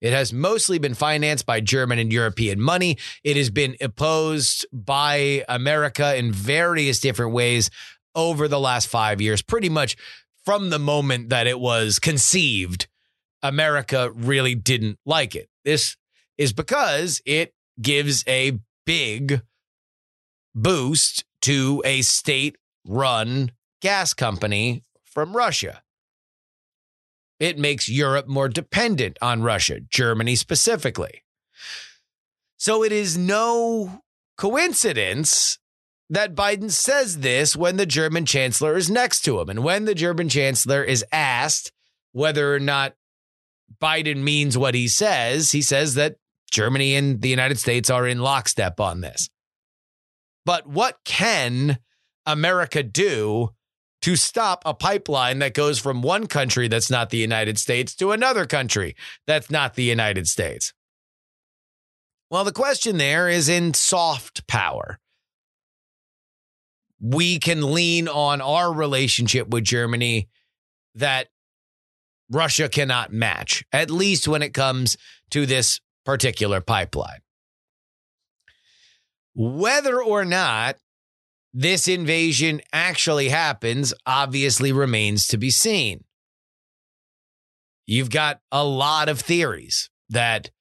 It 0.00 0.12
has 0.12 0.32
mostly 0.32 0.78
been 0.78 0.94
financed 0.94 1.44
by 1.44 1.60
German 1.60 1.98
and 1.98 2.12
European 2.12 2.60
money. 2.60 2.96
It 3.22 3.36
has 3.36 3.50
been 3.50 3.76
opposed 3.80 4.64
by 4.72 5.44
America 5.48 6.16
in 6.16 6.32
various 6.32 7.00
different 7.00 7.32
ways 7.32 7.70
over 8.14 8.48
the 8.48 8.58
last 8.58 8.88
five 8.88 9.20
years, 9.20 9.42
pretty 9.42 9.68
much 9.68 9.96
from 10.44 10.70
the 10.70 10.78
moment 10.78 11.28
that 11.28 11.46
it 11.46 11.60
was 11.60 11.98
conceived. 11.98 12.88
America 13.42 14.10
really 14.14 14.54
didn't 14.54 14.98
like 15.04 15.34
it. 15.36 15.50
This 15.64 15.96
is 16.38 16.54
because 16.54 17.20
it 17.26 17.52
gives 17.82 18.24
a 18.26 18.58
big 18.86 19.42
boost 20.54 21.24
to 21.42 21.82
a 21.84 22.00
state 22.02 22.56
run 22.86 23.50
gas 23.80 24.14
company 24.14 24.84
from 25.04 25.36
Russia. 25.36 25.82
It 27.40 27.58
makes 27.58 27.88
Europe 27.88 28.26
more 28.26 28.48
dependent 28.48 29.16
on 29.22 29.42
Russia, 29.42 29.80
Germany 29.80 30.34
specifically. 30.34 31.22
So 32.56 32.82
it 32.82 32.90
is 32.90 33.16
no 33.16 34.02
coincidence 34.36 35.58
that 36.10 36.34
Biden 36.34 36.70
says 36.70 37.18
this 37.18 37.54
when 37.54 37.76
the 37.76 37.86
German 37.86 38.26
chancellor 38.26 38.76
is 38.76 38.90
next 38.90 39.22
to 39.22 39.40
him. 39.40 39.48
And 39.48 39.62
when 39.62 39.84
the 39.84 39.94
German 39.94 40.28
chancellor 40.28 40.82
is 40.82 41.04
asked 41.12 41.72
whether 42.12 42.54
or 42.54 42.60
not 42.60 42.94
Biden 43.80 44.18
means 44.18 44.56
what 44.56 44.74
he 44.74 44.88
says, 44.88 45.52
he 45.52 45.62
says 45.62 45.94
that 45.94 46.16
Germany 46.50 46.94
and 46.94 47.20
the 47.20 47.28
United 47.28 47.58
States 47.58 47.90
are 47.90 48.06
in 48.06 48.20
lockstep 48.20 48.80
on 48.80 49.02
this. 49.02 49.28
But 50.44 50.66
what 50.66 50.98
can 51.04 51.78
America 52.24 52.82
do 52.82 53.50
to 54.02 54.16
stop 54.16 54.62
a 54.64 54.74
pipeline 54.74 55.38
that 55.40 55.54
goes 55.54 55.78
from 55.78 56.02
one 56.02 56.26
country 56.26 56.68
that's 56.68 56.90
not 56.90 57.10
the 57.10 57.18
United 57.18 57.58
States 57.58 57.94
to 57.96 58.12
another 58.12 58.46
country 58.46 58.94
that's 59.26 59.50
not 59.50 59.74
the 59.74 59.84
United 59.84 60.26
States? 60.26 60.72
Well, 62.30 62.44
the 62.44 62.52
question 62.52 62.98
there 62.98 63.28
is 63.28 63.48
in 63.48 63.74
soft 63.74 64.46
power. 64.46 64.98
We 67.00 67.38
can 67.38 67.72
lean 67.72 68.08
on 68.08 68.40
our 68.40 68.72
relationship 68.72 69.48
with 69.48 69.64
Germany 69.64 70.28
that 70.94 71.28
Russia 72.30 72.68
cannot 72.68 73.12
match, 73.12 73.64
at 73.72 73.90
least 73.90 74.28
when 74.28 74.42
it 74.42 74.52
comes 74.52 74.96
to 75.30 75.46
this 75.46 75.80
particular 76.04 76.60
pipeline. 76.60 77.20
Whether 79.34 80.02
or 80.02 80.24
not 80.24 80.76
this 81.60 81.88
invasion 81.88 82.60
actually 82.72 83.30
happens 83.30 83.92
obviously 84.06 84.70
remains 84.70 85.26
to 85.26 85.36
be 85.36 85.50
seen. 85.50 86.04
You've 87.84 88.10
got 88.10 88.38
a 88.52 88.64
lot 88.64 89.08
of 89.08 89.18
theories 89.18 89.90
that 90.08 90.52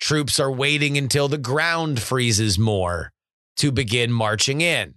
troops 0.00 0.40
are 0.40 0.50
waiting 0.50 0.96
until 0.96 1.28
the 1.28 1.36
ground 1.36 2.00
freezes 2.00 2.58
more 2.58 3.12
to 3.58 3.70
begin 3.70 4.10
marching 4.10 4.62
in. 4.62 4.94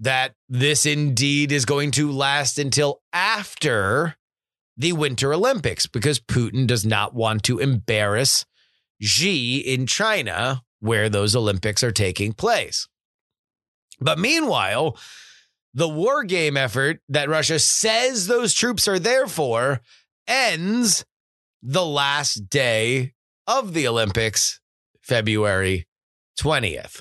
That 0.00 0.34
this 0.48 0.84
indeed 0.84 1.52
is 1.52 1.64
going 1.64 1.92
to 1.92 2.10
last 2.10 2.58
until 2.58 3.02
after 3.12 4.16
the 4.76 4.94
Winter 4.94 5.32
Olympics 5.32 5.86
because 5.86 6.18
Putin 6.18 6.66
does 6.66 6.84
not 6.84 7.14
want 7.14 7.44
to 7.44 7.60
embarrass 7.60 8.46
Xi 9.00 9.58
in 9.58 9.86
China, 9.86 10.64
where 10.80 11.08
those 11.08 11.36
Olympics 11.36 11.84
are 11.84 11.92
taking 11.92 12.32
place. 12.32 12.88
But 14.04 14.18
meanwhile, 14.18 14.98
the 15.72 15.88
war 15.88 16.24
game 16.24 16.58
effort 16.58 17.00
that 17.08 17.30
Russia 17.30 17.58
says 17.58 18.26
those 18.26 18.52
troops 18.52 18.86
are 18.86 18.98
there 18.98 19.26
for 19.26 19.80
ends 20.28 21.06
the 21.62 21.84
last 21.84 22.50
day 22.50 23.14
of 23.46 23.72
the 23.72 23.88
Olympics, 23.88 24.60
February 25.00 25.86
20th. 26.38 27.00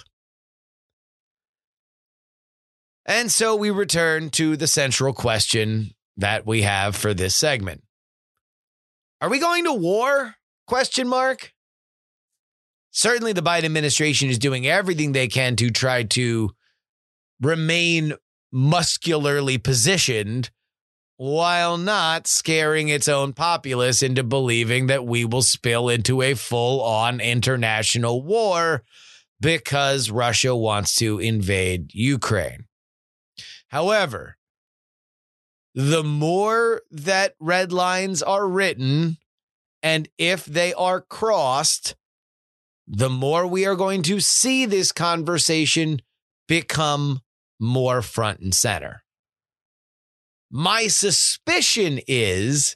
And 3.05 3.29
so 3.29 3.53
we 3.53 3.69
return 3.69 4.29
to 4.31 4.55
the 4.55 4.67
central 4.67 5.11
question 5.11 5.91
that 6.15 6.45
we 6.45 6.61
have 6.61 6.95
for 6.95 7.13
this 7.13 7.35
segment. 7.35 7.83
Are 9.19 9.29
we 9.29 9.39
going 9.39 9.65
to 9.65 9.73
war? 9.73 10.35
Question 10.67 11.09
mark. 11.09 11.51
Certainly 12.91 13.33
the 13.33 13.41
Biden 13.41 13.65
administration 13.65 14.29
is 14.29 14.39
doing 14.39 14.65
everything 14.65 15.11
they 15.11 15.27
can 15.27 15.57
to 15.57 15.69
try 15.69 16.03
to 16.03 16.51
remain 17.45 18.13
muscularly 18.51 19.57
positioned 19.57 20.51
while 21.17 21.77
not 21.77 22.27
scaring 22.27 22.89
its 22.89 23.07
own 23.07 23.33
populace 23.33 24.03
into 24.03 24.23
believing 24.23 24.87
that 24.87 25.05
we 25.05 25.25
will 25.25 25.41
spill 25.41 25.89
into 25.89 26.21
a 26.21 26.33
full 26.33 26.81
on 26.81 27.19
international 27.19 28.23
war 28.23 28.83
because 29.39 30.09
Russia 30.09 30.55
wants 30.55 30.95
to 30.95 31.19
invade 31.19 31.93
Ukraine. 31.93 32.65
However, 33.67 34.37
the 35.75 36.03
more 36.03 36.81
that 36.91 37.33
red 37.39 37.71
lines 37.71 38.21
are 38.21 38.47
written, 38.47 39.17
and 39.81 40.07
if 40.17 40.45
they 40.45 40.73
are 40.73 41.01
crossed, 41.01 41.95
the 42.87 43.09
more 43.09 43.47
we 43.47 43.65
are 43.65 43.75
going 43.75 44.03
to 44.03 44.19
see 44.19 44.65
this 44.65 44.91
conversation 44.91 46.01
become 46.47 47.21
more 47.63 48.01
front 48.01 48.41
and 48.41 48.53
center. 48.53 49.03
My 50.51 50.87
suspicion 50.87 51.99
is 52.07 52.75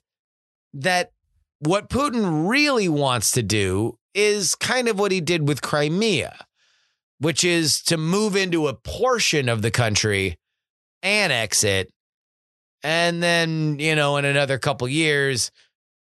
that 0.74 1.12
what 1.60 1.89
Putin 1.89 2.50
really 2.50 2.89
wants 2.89 3.32
to 3.34 3.44
do 3.44 4.00
is 4.13 4.56
kind 4.56 4.88
of 4.88 4.98
what 4.98 5.12
he 5.12 5.22
did 5.22 5.48
with 5.48 5.62
Crimea, 5.62 6.46
which 7.20 7.44
is 7.44 7.82
to 7.84 7.98
move 7.98 8.36
into 8.36 8.67
a 8.67 8.74
portion 8.74 9.50
of 9.50 9.62
the 9.62 9.72
country 9.72 10.38
annex 11.03 11.63
it, 11.63 11.91
and 12.82 13.22
then, 13.22 13.77
you 13.79 13.96
know, 13.96 14.17
in 14.17 14.25
another 14.25 14.58
couple 14.58 14.88
years, 14.88 15.51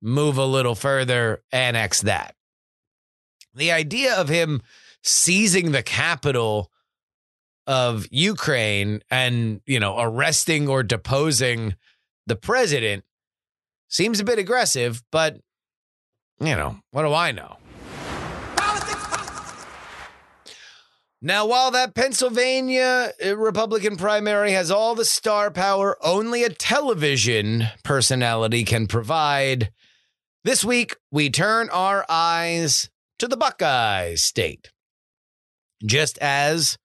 move 0.01 0.37
a 0.37 0.45
little 0.45 0.75
further, 0.75 1.43
annex 1.51 2.01
that. 2.01 2.35
The 3.53 3.71
idea 3.71 4.15
of 4.15 4.29
him 4.29 4.61
seizing 5.03 5.71
the 5.71 5.83
capital 5.83 6.71
of 7.67 8.07
Ukraine 8.09 9.01
and, 9.11 9.61
you 9.65 9.79
know, 9.79 9.99
arresting 9.99 10.67
or 10.67 10.81
deposing 10.81 11.75
the 12.25 12.35
president 12.35 13.03
seems 13.89 14.19
a 14.19 14.23
bit 14.23 14.39
aggressive, 14.39 15.03
but, 15.11 15.37
you 16.39 16.55
know, 16.55 16.79
what 16.91 17.03
do 17.03 17.13
I 17.13 17.31
know? 17.31 17.57
Now, 21.19 21.47
while 21.47 21.71
that 21.71 21.95
Pennsylvania 21.95 23.11
uh, 23.25 23.35
Republican 23.35 23.97
primary 23.97 24.51
has 24.51 24.69
all 24.69 24.93
the 24.93 25.03
star 25.03 25.49
power 25.49 25.97
only 26.05 26.43
a 26.43 26.49
television 26.49 27.63
personality 27.83 28.63
can 28.63 28.85
provide, 28.85 29.71
this 30.43 30.63
week 30.63 30.95
we 31.11 31.31
turn 31.31 31.69
our 31.71 32.05
eyes 32.07 32.91
to 33.17 33.27
the 33.27 33.35
Buckeye 33.35 34.13
state. 34.13 34.71
Just 35.83 36.19
as 36.19 36.77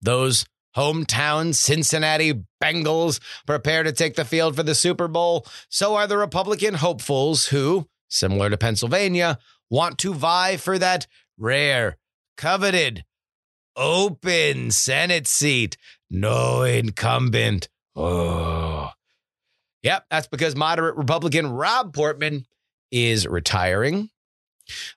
those 0.00 0.44
hometown 0.76 1.54
Cincinnati 1.54 2.44
Bengals 2.62 3.20
prepare 3.46 3.82
to 3.82 3.92
take 3.92 4.14
the 4.14 4.24
field 4.24 4.54
for 4.54 4.62
the 4.62 4.74
Super 4.74 5.08
Bowl, 5.08 5.46
so 5.68 5.96
are 5.96 6.06
the 6.06 6.18
Republican 6.18 6.74
hopefuls 6.74 7.46
who, 7.46 7.88
similar 8.08 8.50
to 8.50 8.56
Pennsylvania, 8.56 9.38
want 9.70 9.98
to 9.98 10.14
vie 10.14 10.56
for 10.56 10.78
that 10.78 11.06
rare, 11.36 11.96
coveted, 12.36 13.04
open 13.76 14.70
Senate 14.70 15.26
seat. 15.26 15.76
No 16.10 16.62
incumbent. 16.62 17.68
Oh. 17.94 18.90
Yep, 19.82 20.04
that's 20.10 20.28
because 20.28 20.56
moderate 20.56 20.96
Republican 20.96 21.48
Rob 21.48 21.94
Portman 21.94 22.46
is 22.90 23.26
retiring. 23.26 24.10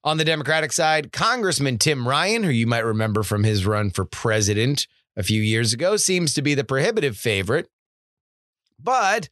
On 0.03 0.17
the 0.17 0.25
Democratic 0.25 0.71
side, 0.71 1.11
Congressman 1.11 1.77
Tim 1.77 2.07
Ryan, 2.07 2.43
who 2.43 2.49
you 2.49 2.67
might 2.67 2.85
remember 2.85 3.23
from 3.23 3.43
his 3.43 3.65
run 3.65 3.89
for 3.89 4.05
president 4.05 4.87
a 5.15 5.23
few 5.23 5.41
years 5.41 5.73
ago, 5.73 5.97
seems 5.97 6.33
to 6.33 6.41
be 6.41 6.53
the 6.53 6.63
prohibitive 6.63 7.17
favorite. 7.17 7.69
But 8.79 9.29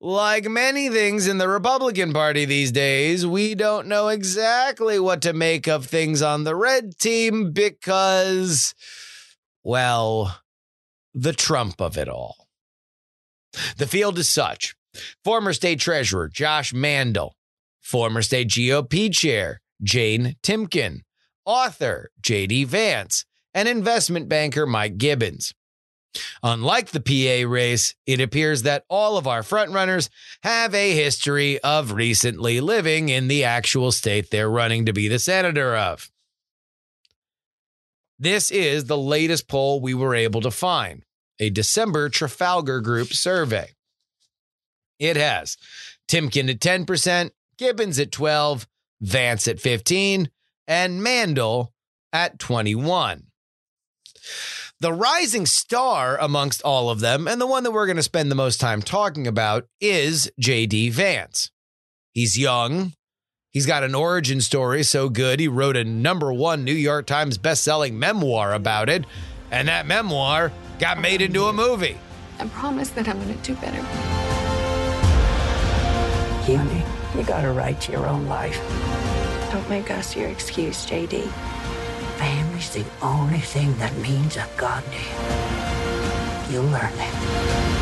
like 0.00 0.48
many 0.48 0.88
things 0.88 1.26
in 1.26 1.38
the 1.38 1.48
Republican 1.48 2.12
Party 2.12 2.44
these 2.44 2.70
days, 2.70 3.26
we 3.26 3.54
don't 3.54 3.86
know 3.86 4.08
exactly 4.08 4.98
what 4.98 5.22
to 5.22 5.32
make 5.32 5.66
of 5.66 5.86
things 5.86 6.22
on 6.22 6.44
the 6.44 6.54
red 6.54 6.98
team 6.98 7.52
because, 7.52 8.74
well, 9.64 10.38
the 11.14 11.32
Trump 11.32 11.80
of 11.80 11.96
it 11.96 12.08
all. 12.08 12.46
The 13.78 13.86
field 13.86 14.18
is 14.18 14.28
such 14.28 14.76
former 15.24 15.52
state 15.52 15.80
treasurer 15.80 16.28
Josh 16.28 16.74
Mandel, 16.74 17.34
former 17.80 18.20
state 18.20 18.48
GOP 18.48 19.12
chair 19.12 19.60
Jane 19.82 20.36
Timken, 20.42 21.00
author 21.44 22.10
J.D. 22.20 22.64
Vance, 22.64 23.24
and 23.54 23.68
investment 23.68 24.28
banker 24.28 24.66
Mike 24.66 24.98
Gibbons. 24.98 25.52
Unlike 26.42 26.90
the 26.90 27.00
PA 27.00 27.48
race, 27.48 27.94
it 28.06 28.20
appears 28.20 28.62
that 28.62 28.84
all 28.88 29.16
of 29.16 29.26
our 29.26 29.42
frontrunners 29.42 30.08
have 30.42 30.74
a 30.74 30.94
history 30.94 31.58
of 31.60 31.92
recently 31.92 32.60
living 32.60 33.08
in 33.08 33.28
the 33.28 33.44
actual 33.44 33.92
state 33.92 34.30
they're 34.30 34.50
running 34.50 34.86
to 34.86 34.92
be 34.92 35.08
the 35.08 35.18
senator 35.18 35.76
of. 35.76 36.10
This 38.18 38.50
is 38.50 38.84
the 38.84 38.96
latest 38.96 39.46
poll 39.46 39.80
we 39.80 39.92
were 39.92 40.14
able 40.14 40.40
to 40.40 40.50
find, 40.50 41.02
a 41.38 41.50
December 41.50 42.08
Trafalgar 42.08 42.80
Group 42.80 43.12
survey. 43.12 43.72
It 44.98 45.16
has 45.16 45.58
Timken 46.08 46.50
at 46.50 46.60
10%, 46.60 47.30
Gibbons 47.58 47.98
at 47.98 48.12
12, 48.12 48.66
Vance 49.00 49.46
at 49.48 49.60
15, 49.60 50.30
and 50.66 51.02
Mandel 51.02 51.72
at 52.12 52.38
21. 52.38 53.24
The 54.80 54.92
rising 54.92 55.46
star 55.46 56.18
amongst 56.18 56.60
all 56.62 56.90
of 56.90 57.00
them, 57.00 57.26
and 57.26 57.40
the 57.40 57.46
one 57.46 57.62
that 57.64 57.70
we're 57.70 57.86
going 57.86 57.96
to 57.96 58.02
spend 58.02 58.30
the 58.30 58.34
most 58.34 58.60
time 58.60 58.82
talking 58.82 59.26
about, 59.26 59.66
is 59.80 60.30
JD 60.40 60.92
Vance. 60.92 61.50
He's 62.12 62.38
young. 62.38 62.92
He's 63.52 63.66
got 63.66 63.84
an 63.84 63.94
origin 63.94 64.42
story 64.42 64.82
so 64.82 65.08
good, 65.08 65.40
he 65.40 65.48
wrote 65.48 65.78
a 65.78 65.84
number 65.84 66.30
one 66.30 66.62
New 66.62 66.74
York 66.74 67.06
Times 67.06 67.38
bestselling 67.38 67.94
memoir 67.94 68.52
about 68.52 68.90
it, 68.90 69.06
and 69.50 69.68
that 69.68 69.86
memoir 69.86 70.52
got 70.78 71.00
made 71.00 71.22
into 71.22 71.44
a 71.44 71.54
movie. 71.54 71.96
I 72.38 72.46
promise 72.48 72.90
that 72.90 73.08
I'm 73.08 73.18
going 73.18 73.34
to 73.34 73.42
do 73.42 73.54
better. 73.54 73.80
Candy, 76.44 76.84
you 77.16 77.24
got 77.24 77.42
to 77.42 77.52
write 77.52 77.80
to 77.82 77.92
your 77.92 78.06
own 78.06 78.26
life. 78.26 78.60
Don't 79.50 79.68
make 79.70 79.90
us 79.90 80.14
your 80.14 80.28
excuse, 80.28 80.84
JD. 80.84 81.28
Family's 82.18 82.70
the 82.70 82.84
only 83.00 83.38
thing 83.38 83.76
that 83.78 83.96
means 83.98 84.36
a 84.36 84.46
goddamn. 84.56 84.92
You'll 86.50 86.64
learn 86.64 86.92
it. 86.94 87.76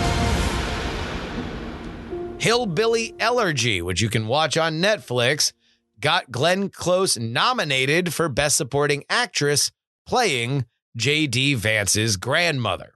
Hillbilly 2.40 3.14
Elegy, 3.18 3.80
which 3.80 4.00
you 4.02 4.10
can 4.10 4.26
watch 4.26 4.56
on 4.56 4.74
Netflix, 4.74 5.52
got 5.98 6.30
Glenn 6.30 6.68
Close 6.68 7.16
nominated 7.16 8.12
for 8.12 8.28
Best 8.28 8.56
Supporting 8.56 9.02
Actress 9.08 9.70
playing 10.06 10.66
J.D. 10.96 11.54
Vance's 11.54 12.18
grandmother. 12.18 12.92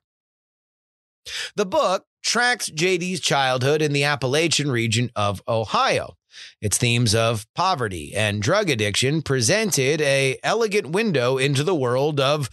The 1.57 1.65
book 1.65 2.05
tracks 2.23 2.67
J.D.'s 2.67 3.21
childhood 3.21 3.81
in 3.81 3.95
the 3.95 4.05
Appalachian 4.05 4.71
region 4.71 5.11
of 5.17 5.43
Ohio. 5.49 6.18
Its 6.61 6.79
themes 6.79 7.15
of 7.15 7.47
poverty 7.55 8.15
and 8.15 8.43
drug 8.43 8.71
addiction 8.71 9.23
presented 9.23 10.01
a 10.01 10.39
elegant 10.43 10.89
window 10.89 11.39
into 11.39 11.63
the 11.63 11.75
world 11.75 12.21
of 12.21 12.49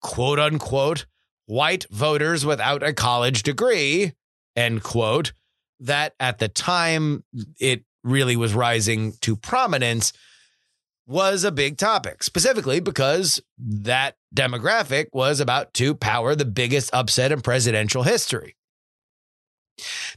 quote 0.00 0.38
unquote 0.38 1.06
white 1.46 1.86
voters 1.90 2.46
without 2.46 2.82
a 2.82 2.92
college 2.92 3.42
degree, 3.42 4.12
end 4.56 4.82
quote, 4.82 5.32
that 5.80 6.14
at 6.20 6.38
the 6.38 6.48
time 6.48 7.24
it 7.58 7.84
really 8.04 8.36
was 8.36 8.54
rising 8.54 9.12
to 9.20 9.36
prominence 9.36 10.12
was 11.06 11.44
a 11.44 11.52
big 11.52 11.76
topic, 11.76 12.22
specifically 12.22 12.80
because 12.80 13.40
that 13.58 14.16
demographic 14.34 15.06
was 15.12 15.40
about 15.40 15.74
to 15.74 15.94
power 15.94 16.34
the 16.34 16.44
biggest 16.44 16.90
upset 16.94 17.32
in 17.32 17.40
presidential 17.40 18.02
history. 18.02 18.56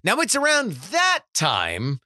Now, 0.04 0.20
it's 0.20 0.36
around 0.36 0.74
that 0.74 1.22
time 1.34 2.00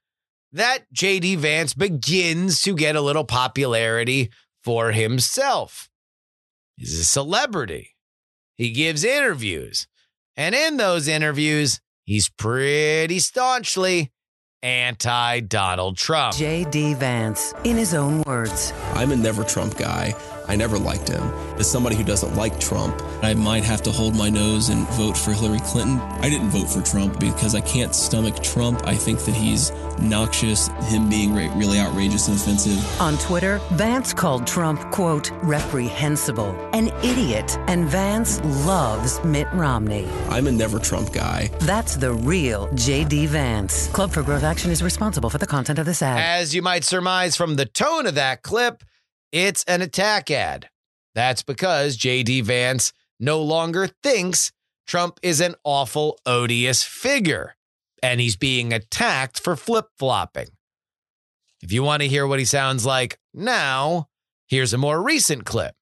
that 0.52 0.92
JD 0.94 1.38
Vance 1.38 1.74
begins 1.74 2.62
to 2.64 2.76
get 2.76 2.96
a 2.96 3.02
little 3.02 3.24
popularity 3.24 4.32
for 4.64 4.92
himself. 4.92 5.90
He's 6.78 7.00
a 7.00 7.06
celebrity. 7.06 7.96
He 8.56 8.72
gives 8.72 9.04
interviews. 9.04 9.88
And 10.36 10.56
in 10.56 10.78
those 10.78 11.08
interviews, 11.08 11.82
he's 12.06 12.30
pretty 12.30 13.20
staunchly 13.20 14.12
anti 14.62 15.42
Donald 15.42 15.98
Trump. 15.98 16.36
J.D. 16.36 16.96
Vance, 16.96 17.54
in 17.64 17.78
his 17.78 17.94
own 17.94 18.24
words. 18.24 18.74
I'm 18.94 19.12
a 19.12 19.16
never 19.16 19.44
Trump 19.44 19.78
guy. 19.78 20.14
I 20.50 20.56
never 20.56 20.80
liked 20.80 21.08
him. 21.08 21.22
As 21.60 21.70
somebody 21.70 21.96
who 21.96 22.04
doesn't 22.04 22.36
like 22.36 22.60
Trump, 22.60 23.00
I 23.22 23.36
might 23.36 23.64
have 23.64 23.84
to 23.84 23.92
hold 23.92 24.16
my 24.16 24.30
nose 24.30 24.70
and 24.70 24.88
vote 24.90 25.16
for 25.16 25.32
Hillary 25.32 25.60
Clinton. 25.60 26.00
I 26.00 26.30
didn't 26.30 26.50
vote 26.50 26.68
for 26.68 26.82
Trump 26.82 27.20
because 27.20 27.54
I 27.54 27.62
can't 27.62 27.94
stomach 27.94 28.42
Trump. 28.42 28.82
I 28.86 28.96
think 28.96 29.20
that 29.26 29.36
he's 29.36 29.72
noxious, 30.00 30.70
him 30.88 31.08
being 31.08 31.36
really 31.36 31.80
outrageous 31.80 32.28
and 32.30 32.38
offensive. 32.38 33.02
On 33.02 33.16
Twitter, 33.20 33.60
Vance 33.74 34.12
called 34.12 34.48
Trump, 34.48 34.92
quote, 34.92 35.32
reprehensible, 35.44 36.56
an 36.74 36.88
idiot, 37.04 37.60
and 37.68 37.86
Vance 37.86 38.42
loves 38.66 39.24
Mitt 39.24 39.48
Romney. 39.54 40.10
I'm 40.30 40.48
a 40.48 40.52
never 40.52 40.80
Trump 40.80 41.14
guy. 41.14 41.52
That's 41.60 41.96
the 41.96 42.14
real 42.14 42.74
J.D. 42.74 43.28
Vance. 43.28 43.88
Club 43.90 44.12
for 44.12 44.24
Growth 44.24 44.44
Action 44.44 44.72
is 44.72 44.82
responsible 44.82 45.30
for 45.30 45.38
the 45.38 45.46
content 45.46 45.78
of 45.78 45.86
this 45.86 46.02
ad. 46.02 46.20
As 46.20 46.56
you 46.56 46.64
might 46.64 46.84
surmise 46.84 47.36
from 47.36 47.56
the 47.56 47.66
tone 47.66 48.08
of 48.08 48.16
that 48.16 48.42
clip, 48.42 48.84
it's 49.32 49.64
an 49.66 49.82
attack 49.82 50.32
ad. 50.32 50.70
That's 51.16 51.44
because 51.44 51.96
J.D. 51.96 52.42
Vance 52.42 52.94
no 53.20 53.42
longer 53.42 53.90
thinks 54.02 54.52
Trump 54.88 55.20
is 55.22 55.42
an 55.42 55.56
awful, 55.64 56.18
odious 56.26 56.84
figure, 56.84 57.56
and 58.02 58.20
he's 58.20 58.36
being 58.36 58.74
attacked 58.74 59.40
for 59.40 59.56
flip 59.56 59.88
flopping. 59.98 60.48
If 61.62 61.72
you 61.72 61.84
want 61.84 62.02
to 62.02 62.08
hear 62.08 62.26
what 62.26 62.40
he 62.40 62.46
sounds 62.46 62.86
like 62.86 63.20
now, 63.34 64.08
here's 64.48 64.74
a 64.74 64.78
more 64.78 65.02
recent 65.02 65.46
clip. 65.46 65.76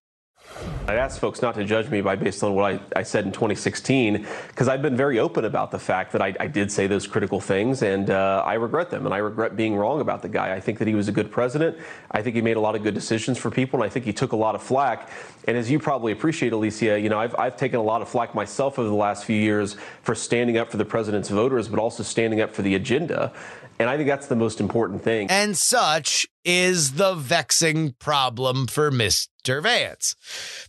I'd 0.87 0.97
ask 0.97 1.19
folks 1.19 1.41
not 1.41 1.55
to 1.55 1.65
judge 1.65 1.89
me 1.89 2.01
by 2.01 2.15
based 2.15 2.43
on 2.43 2.53
what 2.53 2.73
I, 2.73 2.99
I 2.99 3.03
said 3.03 3.25
in 3.25 3.31
2016, 3.31 4.25
because 4.47 4.67
I've 4.67 4.81
been 4.81 4.95
very 4.95 5.19
open 5.19 5.45
about 5.45 5.71
the 5.71 5.79
fact 5.79 6.13
that 6.13 6.21
I, 6.21 6.33
I 6.39 6.47
did 6.47 6.71
say 6.71 6.87
those 6.87 7.05
critical 7.05 7.41
things, 7.41 7.81
and 7.81 8.09
uh, 8.09 8.43
I 8.45 8.53
regret 8.53 8.89
them, 8.89 9.05
and 9.05 9.13
I 9.13 9.17
regret 9.17 9.55
being 9.55 9.75
wrong 9.75 9.99
about 9.99 10.21
the 10.21 10.29
guy. 10.29 10.55
I 10.55 10.59
think 10.59 10.79
that 10.79 10.87
he 10.87 10.95
was 10.95 11.07
a 11.07 11.11
good 11.11 11.29
president. 11.29 11.77
I 12.11 12.21
think 12.21 12.35
he 12.35 12.41
made 12.41 12.57
a 12.57 12.61
lot 12.61 12.75
of 12.75 12.83
good 12.83 12.93
decisions 12.93 13.37
for 13.37 13.51
people, 13.51 13.81
and 13.81 13.89
I 13.89 13.91
think 13.91 14.05
he 14.05 14.13
took 14.13 14.31
a 14.31 14.37
lot 14.37 14.55
of 14.55 14.63
flack. 14.63 15.09
And 15.47 15.57
as 15.57 15.69
you 15.69 15.79
probably 15.79 16.11
appreciate, 16.11 16.53
Alicia, 16.53 16.99
you 16.99 17.09
know, 17.09 17.19
I've, 17.19 17.35
I've 17.35 17.57
taken 17.57 17.79
a 17.79 17.83
lot 17.83 18.01
of 18.01 18.09
flack 18.09 18.33
myself 18.33 18.79
over 18.79 18.87
the 18.87 18.95
last 18.95 19.25
few 19.25 19.37
years 19.37 19.75
for 20.03 20.15
standing 20.15 20.57
up 20.57 20.71
for 20.71 20.77
the 20.77 20.85
president's 20.85 21.29
voters, 21.29 21.67
but 21.67 21.79
also 21.79 22.03
standing 22.03 22.41
up 22.41 22.53
for 22.53 22.61
the 22.61 22.75
agenda. 22.75 23.33
And 23.79 23.89
I 23.89 23.97
think 23.97 24.09
that's 24.09 24.27
the 24.27 24.35
most 24.35 24.59
important 24.59 25.03
thing. 25.03 25.29
And 25.29 25.55
such 25.55 26.27
is 26.43 26.93
the 26.93 27.13
vexing 27.13 27.93
problem 27.99 28.67
for 28.67 28.91
Mr. 28.91 29.61
Vance. 29.61 30.15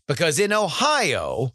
Because 0.06 0.38
in 0.38 0.52
Ohio, 0.52 1.54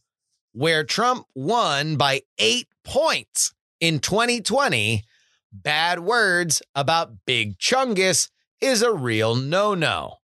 where 0.54 0.84
Trump 0.84 1.28
won 1.36 1.96
by 1.96 2.22
eight 2.40 2.68
points 2.84 3.54
in 3.80 4.00
2020, 4.00 5.04
bad 5.52 6.00
words 6.00 6.62
about 6.74 7.26
Big 7.26 7.58
Chungus 7.60 8.30
is 8.60 8.82
a 8.82 8.94
real 8.94 9.36
no 9.36 9.76
no. 9.76 10.18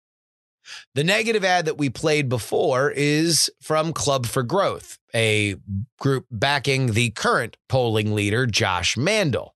The 0.96 1.04
negative 1.04 1.46
ad 1.46 1.66
that 1.66 1.78
we 1.78 1.90
played 1.90 2.30
before 2.30 2.92
is 2.92 3.50
from 3.62 3.94
Club 3.94 4.26
for 4.26 4.44
Growth, 4.44 4.98
a 5.14 5.56
group 6.00 6.26
backing 6.30 6.88
the 6.88 7.12
current 7.12 7.58
polling 7.70 8.14
leader, 8.14 8.46
Josh 8.46 8.98
Mandel. 8.98 9.56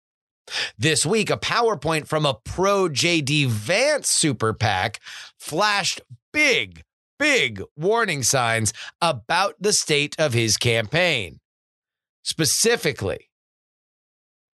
This 0.78 1.06
week, 1.06 1.30
a 1.30 1.38
PowerPoint 1.38 2.08
from 2.08 2.26
a 2.26 2.34
pro 2.34 2.90
JD 2.90 3.48
Vance 3.48 4.10
super 4.10 4.54
PAC 4.54 5.00
flashed 5.38 6.02
big, 6.34 6.84
big 7.20 7.62
warning 7.76 8.24
signs 8.24 8.74
about 9.02 9.56
the 9.60 9.74
state 9.74 10.16
of 10.20 10.34
his 10.34 10.58
campaign. 10.58 11.40
Specifically, 12.24 13.30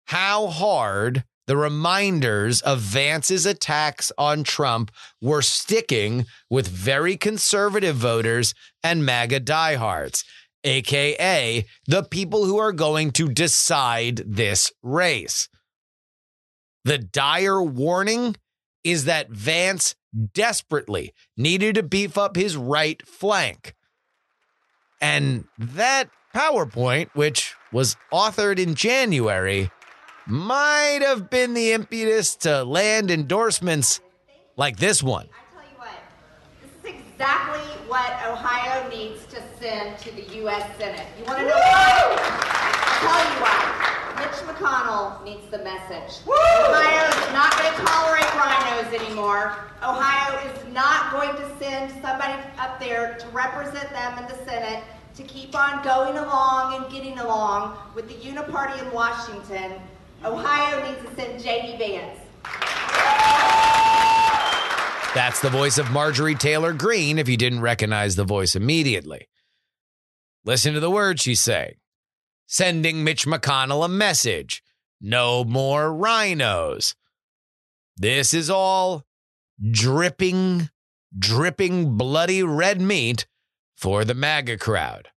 how 0.06 0.48
hard 0.48 1.24
the 1.46 1.56
reminders 1.56 2.60
of 2.62 2.80
Vance's 2.80 3.44
attacks 3.44 4.10
on 4.16 4.44
Trump 4.44 4.90
were 5.20 5.42
sticking 5.42 6.26
with 6.48 6.66
very 6.66 7.16
conservative 7.16 7.96
voters 7.96 8.54
and 8.82 9.04
MAGA 9.04 9.40
diehards, 9.40 10.24
AKA 10.64 11.66
the 11.86 12.02
people 12.02 12.46
who 12.46 12.56
are 12.56 12.72
going 12.72 13.10
to 13.12 13.28
decide 13.28 14.22
this 14.26 14.72
race. 14.82 15.48
The 16.84 16.98
dire 16.98 17.62
warning 17.62 18.36
is 18.82 19.06
that 19.06 19.30
Vance 19.30 19.94
desperately 20.34 21.12
needed 21.36 21.76
to 21.76 21.82
beef 21.82 22.18
up 22.18 22.36
his 22.36 22.56
right 22.56 23.04
flank. 23.06 23.74
And 25.00 25.46
that 25.58 26.10
PowerPoint, 26.34 27.08
which 27.14 27.54
was 27.72 27.96
authored 28.12 28.58
in 28.58 28.74
January, 28.74 29.70
might 30.26 31.00
have 31.02 31.30
been 31.30 31.54
the 31.54 31.72
impetus 31.72 32.36
to 32.36 32.64
land 32.64 33.10
endorsements 33.10 34.00
like 34.56 34.76
this 34.76 35.02
one. 35.02 35.28
I 35.32 35.54
tell 35.54 35.62
you 35.70 35.78
what, 35.78 35.88
this 36.62 36.94
is 36.94 37.00
exactly 37.00 37.60
what 37.88 38.12
Ohio 38.26 38.88
needs 38.88 39.26
to 39.26 39.42
send 39.60 39.98
to 39.98 40.10
the 40.12 40.36
U.S. 40.36 40.78
Senate. 40.78 41.06
You 41.18 41.24
want 41.24 41.38
to 41.38 41.44
know 41.44 41.50
why? 41.50 42.16
I'll 43.00 43.22
tell 43.22 43.34
you 43.34 43.40
why. 43.42 43.83
Mitch 44.34 44.56
McConnell 44.56 45.24
needs 45.24 45.46
the 45.50 45.58
message. 45.58 46.26
Ohio 46.26 47.08
is 47.08 47.32
not 47.32 47.56
going 47.56 47.72
to 47.72 47.82
tolerate 47.82 48.24
RINOs 48.24 49.00
anymore. 49.00 49.54
Ohio 49.80 50.50
is 50.50 50.74
not 50.74 51.12
going 51.12 51.36
to 51.36 51.58
send 51.58 51.92
somebody 52.02 52.42
up 52.58 52.80
there 52.80 53.16
to 53.18 53.28
represent 53.28 53.88
them 53.90 54.18
in 54.18 54.24
the 54.24 54.44
Senate 54.44 54.82
to 55.14 55.22
keep 55.22 55.54
on 55.54 55.84
going 55.84 56.18
along 56.18 56.74
and 56.74 56.92
getting 56.92 57.18
along 57.20 57.78
with 57.94 58.08
the 58.08 58.14
uniparty 58.14 58.76
in 58.84 58.92
Washington. 58.92 59.80
Ohio 60.24 60.84
needs 60.84 61.08
to 61.08 61.14
send 61.14 61.40
J.D. 61.40 61.78
Vance. 61.78 62.18
That's 65.14 65.40
the 65.40 65.50
voice 65.50 65.78
of 65.78 65.92
Marjorie 65.92 66.34
Taylor 66.34 66.72
Greene 66.72 67.20
if 67.20 67.28
you 67.28 67.36
didn't 67.36 67.60
recognize 67.60 68.16
the 68.16 68.24
voice 68.24 68.56
immediately. 68.56 69.28
Listen 70.44 70.74
to 70.74 70.80
the 70.80 70.90
words 70.90 71.22
she's 71.22 71.40
saying 71.40 71.74
sending 72.46 73.04
Mitch 73.04 73.26
McConnell 73.26 73.84
a 73.84 73.88
message 73.88 74.62
no 75.00 75.44
more 75.44 75.90
RINOs. 75.90 76.94
This 77.96 78.34
is 78.34 78.50
all 78.50 79.04
dripping, 79.70 80.70
dripping 81.16 81.96
bloody 81.96 82.42
red 82.42 82.80
meat 82.80 83.26
for 83.76 84.04
the 84.04 84.14
MAGA 84.14 84.58
crowd, 84.58 85.08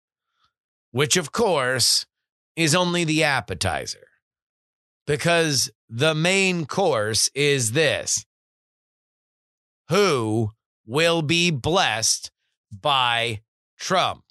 which, 0.91 1.17
of 1.17 1.31
course, 1.31 2.05
is 2.55 2.75
only 2.75 3.03
the 3.03 3.23
appetizer. 3.23 4.07
Because 5.05 5.71
the 5.89 6.13
main 6.13 6.65
course 6.65 7.29
is 7.33 7.71
this 7.71 8.25
Who 9.89 10.51
will 10.85 11.21
be 11.21 11.49
blessed 11.49 12.31
by 12.69 13.41
Trump? 13.79 14.26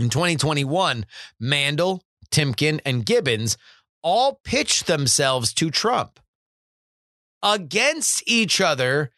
In 0.00 0.08
2021, 0.08 1.04
Mandel, 1.38 2.02
Timken, 2.30 2.80
and 2.86 3.04
Gibbons 3.04 3.58
all 4.02 4.40
pitched 4.44 4.86
themselves 4.86 5.52
to 5.52 5.70
Trump 5.70 6.18
against 7.42 8.22
each 8.26 8.62
other 8.62 9.10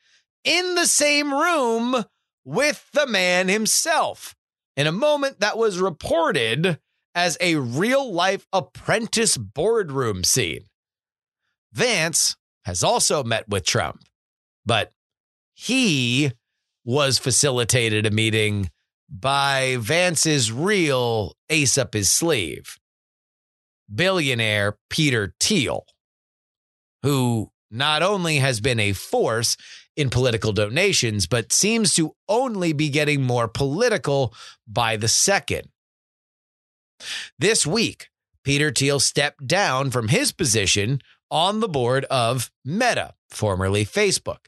in 0.42 0.74
the 0.74 0.86
same 0.86 1.32
room 1.32 2.04
with 2.44 2.90
the 2.94 3.06
man 3.06 3.46
himself 3.46 4.34
in 4.76 4.88
a 4.88 4.92
moment 4.92 5.38
that 5.38 5.56
was 5.56 5.78
reported 5.78 6.80
as 7.14 7.38
a 7.40 7.54
real 7.54 8.12
life 8.12 8.44
apprentice 8.52 9.36
boardroom 9.36 10.24
scene. 10.24 10.64
Vance 11.72 12.36
has 12.64 12.82
also 12.82 13.22
met 13.22 13.48
with 13.48 13.64
Trump, 13.64 14.02
but 14.66 14.90
he 15.54 16.32
was 16.84 17.20
facilitated 17.20 18.04
a 18.04 18.10
meeting 18.10 18.68
by 19.12 19.76
Vance's 19.78 20.50
real 20.50 21.36
ace 21.50 21.76
up 21.76 21.92
his 21.92 22.10
sleeve, 22.10 22.78
billionaire 23.94 24.78
Peter 24.88 25.34
Thiel, 25.38 25.84
who 27.02 27.50
not 27.70 28.02
only 28.02 28.38
has 28.38 28.60
been 28.60 28.80
a 28.80 28.92
force 28.92 29.56
in 29.96 30.08
political 30.08 30.52
donations, 30.52 31.26
but 31.26 31.52
seems 31.52 31.94
to 31.94 32.14
only 32.28 32.72
be 32.72 32.88
getting 32.88 33.22
more 33.22 33.48
political 33.48 34.34
by 34.66 34.96
the 34.96 35.08
second. 35.08 35.68
This 37.38 37.66
week, 37.66 38.08
Peter 38.44 38.70
Thiel 38.70 39.00
stepped 39.00 39.46
down 39.46 39.90
from 39.90 40.08
his 40.08 40.32
position 40.32 41.02
on 41.30 41.60
the 41.60 41.68
board 41.68 42.04
of 42.06 42.50
Meta, 42.64 43.14
formerly 43.30 43.84
Facebook. 43.84 44.46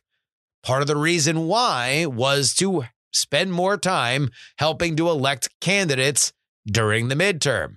Part 0.63 0.81
of 0.81 0.89
the 0.89 0.97
reason 0.97 1.47
why 1.47 2.07
was 2.07 2.55
to 2.55 2.85
spend 3.15 3.53
more 3.53 3.77
time 3.77 4.31
helping 4.59 4.97
to 4.97 5.09
elect 5.09 5.49
candidates 5.61 6.33
during 6.67 7.09
the 7.09 7.15
midterm. 7.15 7.77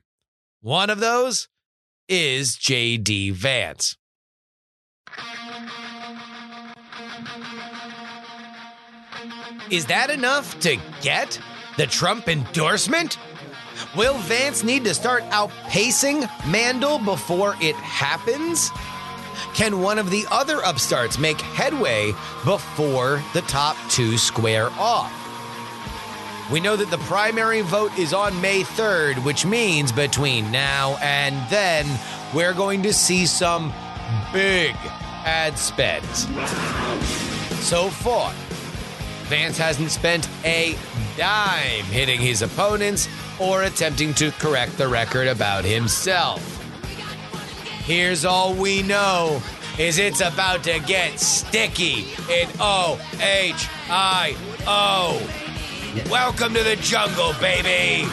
One 0.61 0.89
of 0.89 0.99
those 0.99 1.47
is 2.09 2.55
J.D. 2.55 3.31
Vance. 3.31 3.97
Is 9.69 9.85
that 9.87 10.09
enough 10.09 10.57
to 10.61 10.77
get 11.01 11.39
the 11.77 11.85
Trump 11.85 12.29
endorsement? 12.29 13.17
Will 13.95 14.17
Vance 14.19 14.63
need 14.63 14.85
to 14.85 14.93
start 14.93 15.23
outpacing 15.25 16.29
Mandel 16.49 16.99
before 16.99 17.55
it 17.61 17.75
happens? 17.75 18.71
Can 19.53 19.81
one 19.81 19.99
of 19.99 20.09
the 20.09 20.25
other 20.31 20.61
upstarts 20.61 21.19
make 21.19 21.39
headway 21.41 22.13
before 22.45 23.21
the 23.33 23.41
top 23.41 23.75
two 23.89 24.17
square 24.17 24.69
off? 24.77 25.26
We 26.51 26.61
know 26.61 26.77
that 26.77 26.89
the 26.89 26.97
primary 26.99 27.59
vote 27.59 27.97
is 27.99 28.13
on 28.13 28.39
May 28.39 28.61
3rd, 28.61 29.23
which 29.25 29.45
means 29.45 29.91
between 29.91 30.49
now 30.49 30.97
and 31.01 31.35
then, 31.49 31.85
we're 32.33 32.53
going 32.53 32.83
to 32.83 32.93
see 32.93 33.25
some 33.25 33.73
big 34.31 34.73
ad 35.25 35.57
spends. 35.57 36.21
So 37.65 37.89
far, 37.89 38.31
Vance 39.25 39.57
hasn't 39.57 39.91
spent 39.91 40.29
a 40.45 40.77
dime 41.17 41.83
hitting 41.85 42.21
his 42.21 42.41
opponents 42.41 43.09
or 43.39 43.63
attempting 43.63 44.13
to 44.13 44.31
correct 44.31 44.77
the 44.77 44.87
record 44.87 45.27
about 45.27 45.65
himself. 45.65 46.41
Here's 47.83 48.23
all 48.23 48.53
we 48.53 48.83
know 48.83 49.41
is 49.77 49.99
it's 49.99 50.21
about 50.21 50.63
to 50.63 50.79
get 50.79 51.19
sticky 51.19 52.07
in 52.31 52.47
O 52.59 52.99
H 53.19 53.67
I 53.89 54.35
O. 54.65 55.46
Welcome 56.09 56.53
to 56.53 56.63
the 56.63 56.75
jungle, 56.81 57.33
baby. 57.39 58.07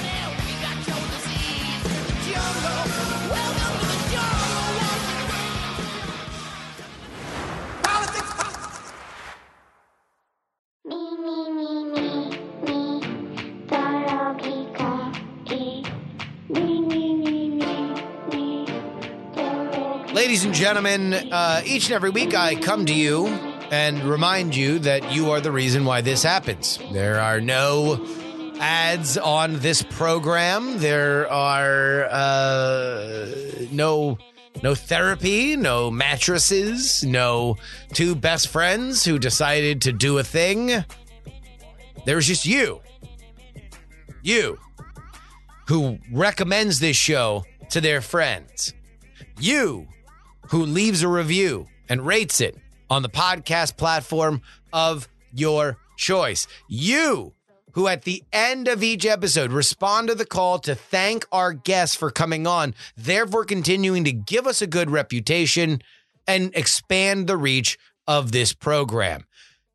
Ladies 20.15 20.45
and 20.45 20.55
gentlemen, 20.55 21.13
uh, 21.13 21.63
each 21.67 21.87
and 21.87 21.95
every 21.95 22.11
week 22.11 22.35
I 22.35 22.55
come 22.55 22.87
to 22.87 22.95
you 22.95 23.54
and 23.75 24.05
remind 24.05 24.55
you 24.55 24.79
that 24.79 25.11
you 25.11 25.33
are 25.33 25.41
the 25.41 25.51
reason 25.51 25.85
why 25.85 26.01
this 26.01 26.23
happens. 26.23 26.79
There 26.93 27.19
are 27.19 27.41
no 27.41 28.07
ads 28.61 29.19
on 29.19 29.59
this 29.59 29.83
program. 29.83 30.79
There 30.79 31.29
are 31.29 32.05
uh, 32.05 33.27
no 33.73 34.17
no 34.63 34.77
therapy, 34.77 35.57
no 35.57 35.91
mattresses, 35.91 37.03
no 37.03 37.57
two 37.93 38.15
best 38.15 38.47
friends 38.47 39.05
who 39.05 39.19
decided 39.19 39.83
to 39.83 39.93
do 39.93 40.19
a 40.19 40.23
thing. 40.23 40.85
There's 42.07 42.29
just 42.29 42.47
you. 42.47 42.81
You 44.23 44.57
who 45.67 45.99
recommends 46.13 46.79
this 46.79 46.97
show 46.97 47.45
to 47.71 47.81
their 47.81 48.01
friends. 48.01 48.73
You 49.41 49.89
who 50.51 50.65
leaves 50.65 51.03
a 51.03 51.09
review 51.09 51.67
and 51.89 52.07
rates 52.07 52.41
it 52.41 52.57
on 52.95 53.03
the 53.03 53.09
podcast 53.09 53.77
platform 53.77 54.41
of 54.73 55.09
your 55.33 55.79
choice. 55.97 56.47
You 56.69 57.33
who 57.73 57.89
at 57.89 58.03
the 58.03 58.23
end 58.33 58.69
of 58.69 58.85
each 58.85 59.05
episode 59.05 59.51
respond 59.51 60.07
to 60.07 60.15
the 60.15 60.25
call 60.25 60.61
to 60.61 60.77
thank 60.77 61.27
our 61.33 61.53
guests 61.53 61.97
for 61.97 62.13
coming 62.13 62.47
on, 62.47 62.73
therefore 62.97 63.45
continuing 63.45 64.05
to 64.05 64.13
give 64.13 64.47
us 64.47 64.63
a 64.63 64.69
good 64.69 64.93
reputation 64.93 65.83
and 66.29 66.55
expand 66.55 67.27
the 67.27 67.37
reach 67.37 67.77
of 68.07 68.31
this 68.31 68.53
program. 68.53 69.25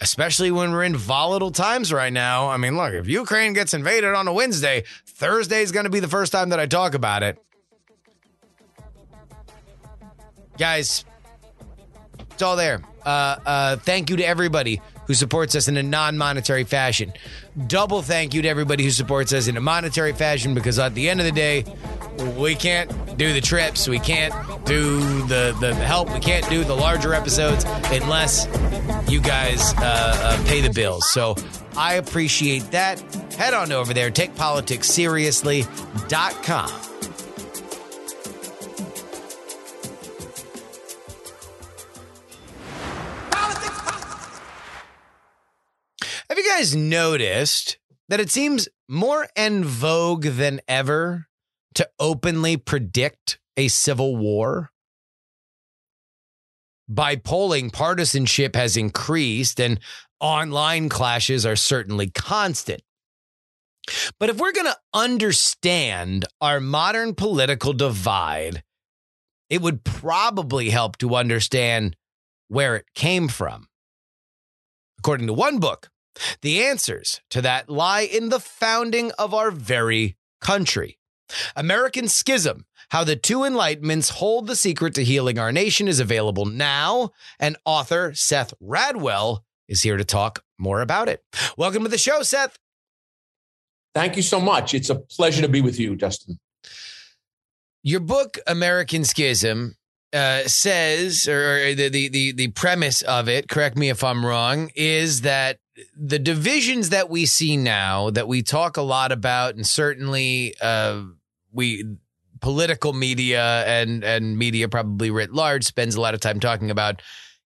especially 0.00 0.50
when 0.50 0.72
we're 0.72 0.84
in 0.84 0.96
volatile 0.96 1.50
times 1.50 1.92
right 1.92 2.12
now, 2.12 2.48
I 2.48 2.56
mean, 2.56 2.76
look, 2.76 2.92
if 2.92 3.08
Ukraine 3.08 3.52
gets 3.52 3.74
invaded 3.74 4.14
on 4.14 4.28
a 4.28 4.32
Wednesday, 4.32 4.84
Thursday 5.06 5.62
is 5.62 5.72
going 5.72 5.84
to 5.84 5.90
be 5.90 6.00
the 6.00 6.08
first 6.08 6.32
time 6.32 6.50
that 6.50 6.60
I 6.60 6.66
talk 6.66 6.94
about 6.94 7.22
it. 7.22 7.38
Guys, 10.58 11.04
it's 12.30 12.42
all 12.42 12.56
there. 12.56 12.82
Uh, 13.04 13.36
uh, 13.44 13.76
thank 13.76 14.10
you 14.10 14.16
to 14.16 14.24
everybody 14.24 14.80
who 15.06 15.14
supports 15.14 15.54
us 15.54 15.68
in 15.68 15.76
a 15.76 15.82
non 15.82 16.18
monetary 16.18 16.64
fashion. 16.64 17.12
Double 17.66 18.02
thank 18.02 18.34
you 18.34 18.42
to 18.42 18.48
everybody 18.48 18.84
who 18.84 18.90
supports 18.90 19.32
us 19.32 19.48
in 19.48 19.56
a 19.56 19.60
monetary 19.60 20.12
fashion 20.12 20.54
because 20.54 20.78
at 20.78 20.94
the 20.94 21.08
end 21.08 21.18
of 21.20 21.26
the 21.26 21.32
day, 21.32 21.64
we 22.36 22.54
can't 22.54 23.16
do 23.16 23.32
the 23.32 23.40
trips, 23.40 23.88
we 23.88 23.98
can't 23.98 24.32
do 24.64 25.00
the, 25.26 25.56
the 25.60 25.74
help, 25.74 26.12
we 26.12 26.20
can't 26.20 26.48
do 26.48 26.62
the 26.64 26.74
larger 26.74 27.14
episodes 27.14 27.64
unless 27.90 28.46
you 29.08 29.20
guys 29.20 29.74
uh, 29.74 29.78
uh, 29.82 30.44
pay 30.46 30.60
the 30.60 30.70
bills. 30.70 31.10
So 31.10 31.34
I 31.76 31.94
appreciate 31.94 32.70
that. 32.70 33.00
Head 33.34 33.54
on 33.54 33.72
over 33.72 33.92
there, 33.94 34.10
takepoliticsseriously.com. 34.10 36.91
you 46.42 46.56
guys 46.56 46.74
noticed 46.74 47.78
that 48.08 48.20
it 48.20 48.30
seems 48.30 48.68
more 48.88 49.28
en 49.36 49.64
vogue 49.64 50.24
than 50.24 50.60
ever 50.66 51.28
to 51.74 51.88
openly 51.98 52.56
predict 52.56 53.38
a 53.56 53.68
civil 53.68 54.16
war? 54.16 54.70
By 56.88 57.16
polling, 57.16 57.70
partisanship 57.70 58.56
has 58.56 58.76
increased 58.76 59.60
and 59.60 59.78
online 60.20 60.88
clashes 60.88 61.46
are 61.46 61.56
certainly 61.56 62.10
constant. 62.10 62.82
But 64.18 64.30
if 64.30 64.38
we're 64.38 64.52
going 64.52 64.66
to 64.66 64.78
understand 64.92 66.24
our 66.40 66.60
modern 66.60 67.14
political 67.14 67.72
divide, 67.72 68.62
it 69.48 69.62
would 69.62 69.84
probably 69.84 70.70
help 70.70 70.96
to 70.98 71.14
understand 71.14 71.96
where 72.48 72.76
it 72.76 72.86
came 72.94 73.28
from. 73.28 73.68
According 74.98 75.26
to 75.28 75.32
one 75.32 75.58
book, 75.58 75.91
the 76.42 76.62
answers 76.62 77.20
to 77.30 77.42
that 77.42 77.68
lie 77.68 78.02
in 78.02 78.28
the 78.28 78.40
founding 78.40 79.12
of 79.18 79.32
our 79.34 79.50
very 79.50 80.16
country. 80.40 80.98
American 81.56 82.08
Schism 82.08 82.66
How 82.90 83.04
the 83.04 83.16
Two 83.16 83.38
Enlightenments 83.38 84.10
Hold 84.10 84.46
the 84.46 84.56
Secret 84.56 84.94
to 84.94 85.04
Healing 85.04 85.38
Our 85.38 85.52
Nation 85.52 85.88
is 85.88 86.00
available 86.00 86.44
now, 86.44 87.10
and 87.38 87.56
author 87.64 88.12
Seth 88.14 88.52
Radwell 88.62 89.40
is 89.68 89.82
here 89.82 89.96
to 89.96 90.04
talk 90.04 90.44
more 90.58 90.82
about 90.82 91.08
it. 91.08 91.22
Welcome 91.56 91.84
to 91.84 91.88
the 91.88 91.98
show, 91.98 92.22
Seth. 92.22 92.58
Thank 93.94 94.16
you 94.16 94.22
so 94.22 94.40
much. 94.40 94.74
It's 94.74 94.90
a 94.90 94.96
pleasure 94.96 95.42
to 95.42 95.48
be 95.48 95.60
with 95.60 95.78
you, 95.78 95.96
Dustin. 95.96 96.38
Your 97.82 98.00
book, 98.00 98.38
American 98.46 99.04
Schism, 99.04 99.76
uh, 100.12 100.42
says, 100.42 101.26
or 101.26 101.74
the, 101.74 101.88
the 101.88 102.08
the 102.08 102.32
the 102.32 102.48
premise 102.48 103.02
of 103.02 103.28
it, 103.28 103.48
correct 103.48 103.76
me 103.76 103.88
if 103.88 104.04
I'm 104.04 104.24
wrong, 104.24 104.70
is 104.74 105.22
that 105.22 105.58
the 105.96 106.18
divisions 106.18 106.90
that 106.90 107.08
we 107.08 107.26
see 107.26 107.56
now, 107.56 108.10
that 108.10 108.28
we 108.28 108.42
talk 108.42 108.76
a 108.76 108.82
lot 108.82 109.12
about, 109.12 109.54
and 109.54 109.66
certainly 109.66 110.54
uh, 110.60 111.02
we 111.52 111.84
political 112.40 112.92
media 112.92 113.64
and 113.66 114.04
and 114.04 114.36
media 114.36 114.68
probably 114.68 115.10
writ 115.10 115.32
large 115.32 115.64
spends 115.64 115.94
a 115.94 116.00
lot 116.00 116.14
of 116.14 116.20
time 116.20 116.40
talking 116.40 116.70
about, 116.70 117.00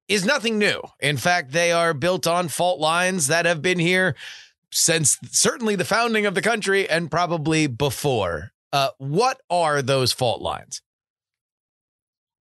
is 0.07 0.25
nothing 0.25 0.57
new. 0.57 0.81
In 0.99 1.17
fact, 1.17 1.51
they 1.51 1.71
are 1.71 1.93
built 1.93 2.27
on 2.27 2.47
fault 2.47 2.79
lines 2.79 3.27
that 3.27 3.45
have 3.45 3.61
been 3.61 3.79
here 3.79 4.15
since 4.71 5.17
certainly 5.31 5.75
the 5.75 5.85
founding 5.85 6.25
of 6.25 6.35
the 6.35 6.41
country 6.41 6.89
and 6.89 7.09
probably 7.11 7.67
before. 7.67 8.51
Uh, 8.73 8.89
what 8.97 9.39
are 9.49 9.81
those 9.81 10.11
fault 10.11 10.41
lines? 10.41 10.81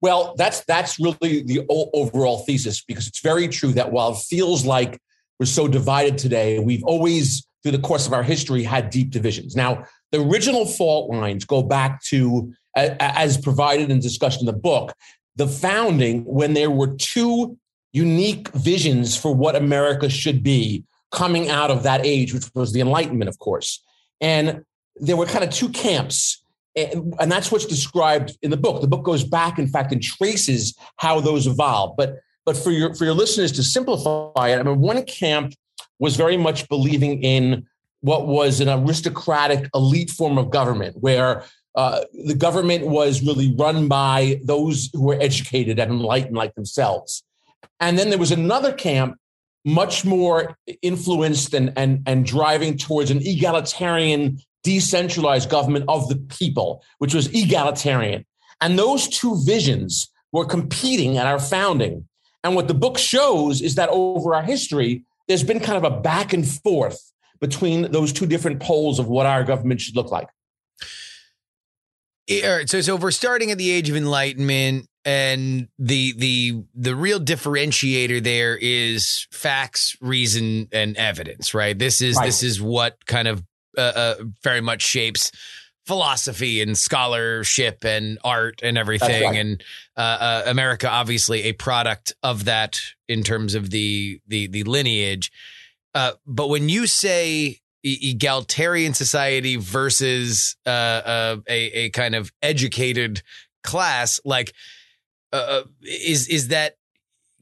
Well, 0.01 0.35
that's 0.37 0.64
that's 0.64 0.99
really 0.99 1.42
the 1.42 1.64
overall 1.68 2.45
thesis 2.45 2.83
because 2.83 3.07
it's 3.07 3.21
very 3.21 3.49
true 3.49 3.73
that 3.73 3.92
while 3.92 4.12
it 4.12 4.18
feels 4.18 4.64
like 4.64 4.99
we're 5.38 5.47
so 5.47 5.68
divided 5.68 6.18
today, 6.18 6.59
we've 6.59 6.85
always 6.85 7.47
through 7.62 7.73
the 7.73 7.79
course 7.79 8.07
of 8.07 8.12
our 8.12 8.23
history 8.23 8.62
had 8.62 8.90
deep 8.90 9.11
divisions. 9.11 9.55
Now, 9.55 9.85
the 10.11 10.21
original 10.21 10.66
fault 10.66 11.11
lines 11.11 11.45
go 11.45 11.62
back 11.62 12.03
to 12.05 12.53
as 12.75 13.37
provided 13.38 13.90
and 13.90 14.01
discussed 14.01 14.40
in 14.40 14.47
the 14.47 14.53
book, 14.53 14.92
the 15.37 15.47
founding 15.47 16.25
when 16.25 16.55
there 16.55 16.71
were 16.71 16.97
two 16.97 17.57
unique 17.92 18.49
visions 18.49 19.16
for 19.16 19.35
what 19.35 19.55
America 19.55 20.09
should 20.09 20.42
be 20.42 20.85
coming 21.11 21.51
out 21.51 21.71
of 21.71 21.83
that 21.83 22.05
age, 22.05 22.33
which 22.33 22.51
was 22.55 22.73
the 22.73 22.81
Enlightenment, 22.81 23.29
of 23.29 23.38
course. 23.38 23.83
And 24.21 24.64
there 24.97 25.16
were 25.16 25.27
kind 25.27 25.45
of 25.45 25.51
two 25.51 25.68
camps. 25.68 26.42
And, 26.75 27.31
that's 27.31 27.53
what's 27.53 27.66
described 27.66 28.37
in 28.40 28.51
the 28.51 28.57
book. 28.57 28.81
The 28.81 28.88
book 28.88 29.05
goes 29.05 29.25
back, 29.25 29.59
in 29.59 29.68
fact, 29.68 29.92
and 29.92 30.03
traces 30.03 30.75
how 30.97 31.21
those 31.21 31.47
evolved. 31.47 31.99
But 31.99 32.16
but 32.44 32.57
for 32.57 32.70
your 32.70 32.94
for 32.94 33.05
your 33.05 33.14
listeners 33.14 33.52
to 33.52 33.62
simplify 33.62 34.48
it, 34.48 34.59
I 34.59 34.62
mean, 34.62 34.81
one 34.81 35.02
camp 35.05 35.55
was 35.98 36.16
very 36.16 36.37
much 36.37 36.68
believing 36.68 37.22
in 37.22 37.66
what 38.00 38.26
was 38.26 38.61
an 38.61 38.68
aristocratic 38.68 39.68
elite 39.74 40.11
form 40.11 40.37
of 40.38 40.50
government, 40.50 40.96
where 41.00 41.44
uh, 41.74 42.02
the 42.26 42.35
government 42.35 42.87
was 42.87 43.22
really 43.22 43.55
run 43.57 43.88
by 43.88 44.40
those 44.44 44.90
who 44.92 45.05
were 45.05 45.18
educated 45.20 45.78
and 45.78 45.90
enlightened 45.90 46.37
like 46.37 46.55
themselves. 46.55 47.22
And 47.81 47.98
then 47.98 48.11
there 48.11 48.18
was 48.18 48.31
another 48.33 48.72
camp, 48.72 49.16
much 49.64 50.05
more 50.05 50.57
influenced 50.83 51.55
and, 51.55 51.72
and, 51.76 52.02
and 52.07 52.26
driving 52.26 52.76
towards 52.76 53.11
an 53.11 53.20
egalitarian, 53.22 54.38
decentralized 54.64 55.48
government 55.48 55.85
of 55.88 56.09
the 56.09 56.16
people, 56.16 56.85
which 56.98 57.14
was 57.14 57.28
egalitarian. 57.28 58.26
And 58.61 58.78
those 58.78 59.09
two 59.09 59.40
visions 59.44 60.09
were 60.33 60.44
competing 60.44 61.18
at 61.18 61.26
our 61.26 61.38
founding. 61.38 62.07
And 62.44 62.55
what 62.55 62.68
the 62.68 62.74
book 62.74 62.98
shows 62.98 63.61
is 63.61 63.76
that 63.76 63.88
over 63.90 64.35
our 64.35 64.42
history, 64.42 65.05
there's 65.28 65.44
been 65.44 65.61
kind 65.61 65.85
of 65.85 65.85
a 65.90 66.00
back 66.00 66.33
and 66.33 66.46
forth 66.46 67.12
between 67.40 67.90
those 67.92 68.12
two 68.12 68.26
different 68.26 68.61
poles 68.61 68.98
of 68.98 69.09
what 69.09 69.26
our 69.26 69.44
government 69.44 69.81
should 69.81 69.96
look 69.96 70.11
like. 70.11 70.28
All 72.31 72.57
right, 72.57 72.70
so 72.70 72.81
so 72.81 72.96
we're 72.96 73.11
starting 73.11 73.50
at 73.50 73.59
the 73.59 73.70
age 73.70 73.90
of 73.90 73.96
enlightenment 73.96 74.88
and 75.05 75.68
the 75.78 76.14
the 76.16 76.62
the 76.74 76.94
real 76.94 77.18
differentiator 77.18 78.22
there 78.22 78.57
is 78.57 79.26
facts 79.33 79.96
reason 80.00 80.68
and 80.72 80.96
evidence 80.96 81.55
right 81.55 81.76
this 81.76 82.00
is 82.00 82.16
right. 82.16 82.26
this 82.26 82.42
is 82.44 82.62
what 82.62 83.05
kind 83.07 83.26
of 83.26 83.42
uh, 83.76 83.81
uh, 83.81 84.14
very 84.42 84.61
much 84.61 84.83
shapes 84.83 85.33
philosophy 85.87 86.62
and 86.62 86.79
scholarship 86.79 87.85
and 87.85 88.18
art 88.23 88.61
and 88.62 88.79
everything 88.79 89.25
right. 89.25 89.37
and 89.37 89.64
uh, 89.97 90.01
uh, 90.01 90.42
america 90.47 90.88
obviously 90.88 91.42
a 91.42 91.53
product 91.53 92.14
of 92.23 92.45
that 92.45 92.81
in 93.09 93.23
terms 93.23 93.55
of 93.55 93.71
the 93.71 94.21
the 94.29 94.47
the 94.47 94.62
lineage 94.64 95.33
uh, 95.95 96.12
but 96.27 96.49
when 96.49 96.68
you 96.68 96.87
say 96.87 97.59
egalitarian 97.85 98.95
society 98.95 99.57
versus 99.57 100.57
uh, 100.66 100.68
uh, 100.71 101.37
a 101.49 101.61
a 101.73 101.90
kind 101.90 102.14
of 102.14 102.31
educated 102.42 103.23
class 103.64 104.21
like 104.25 104.53
uh, 105.33 105.37
uh, 105.37 105.62
is 105.83 106.29
is 106.29 106.49
that 106.49 106.77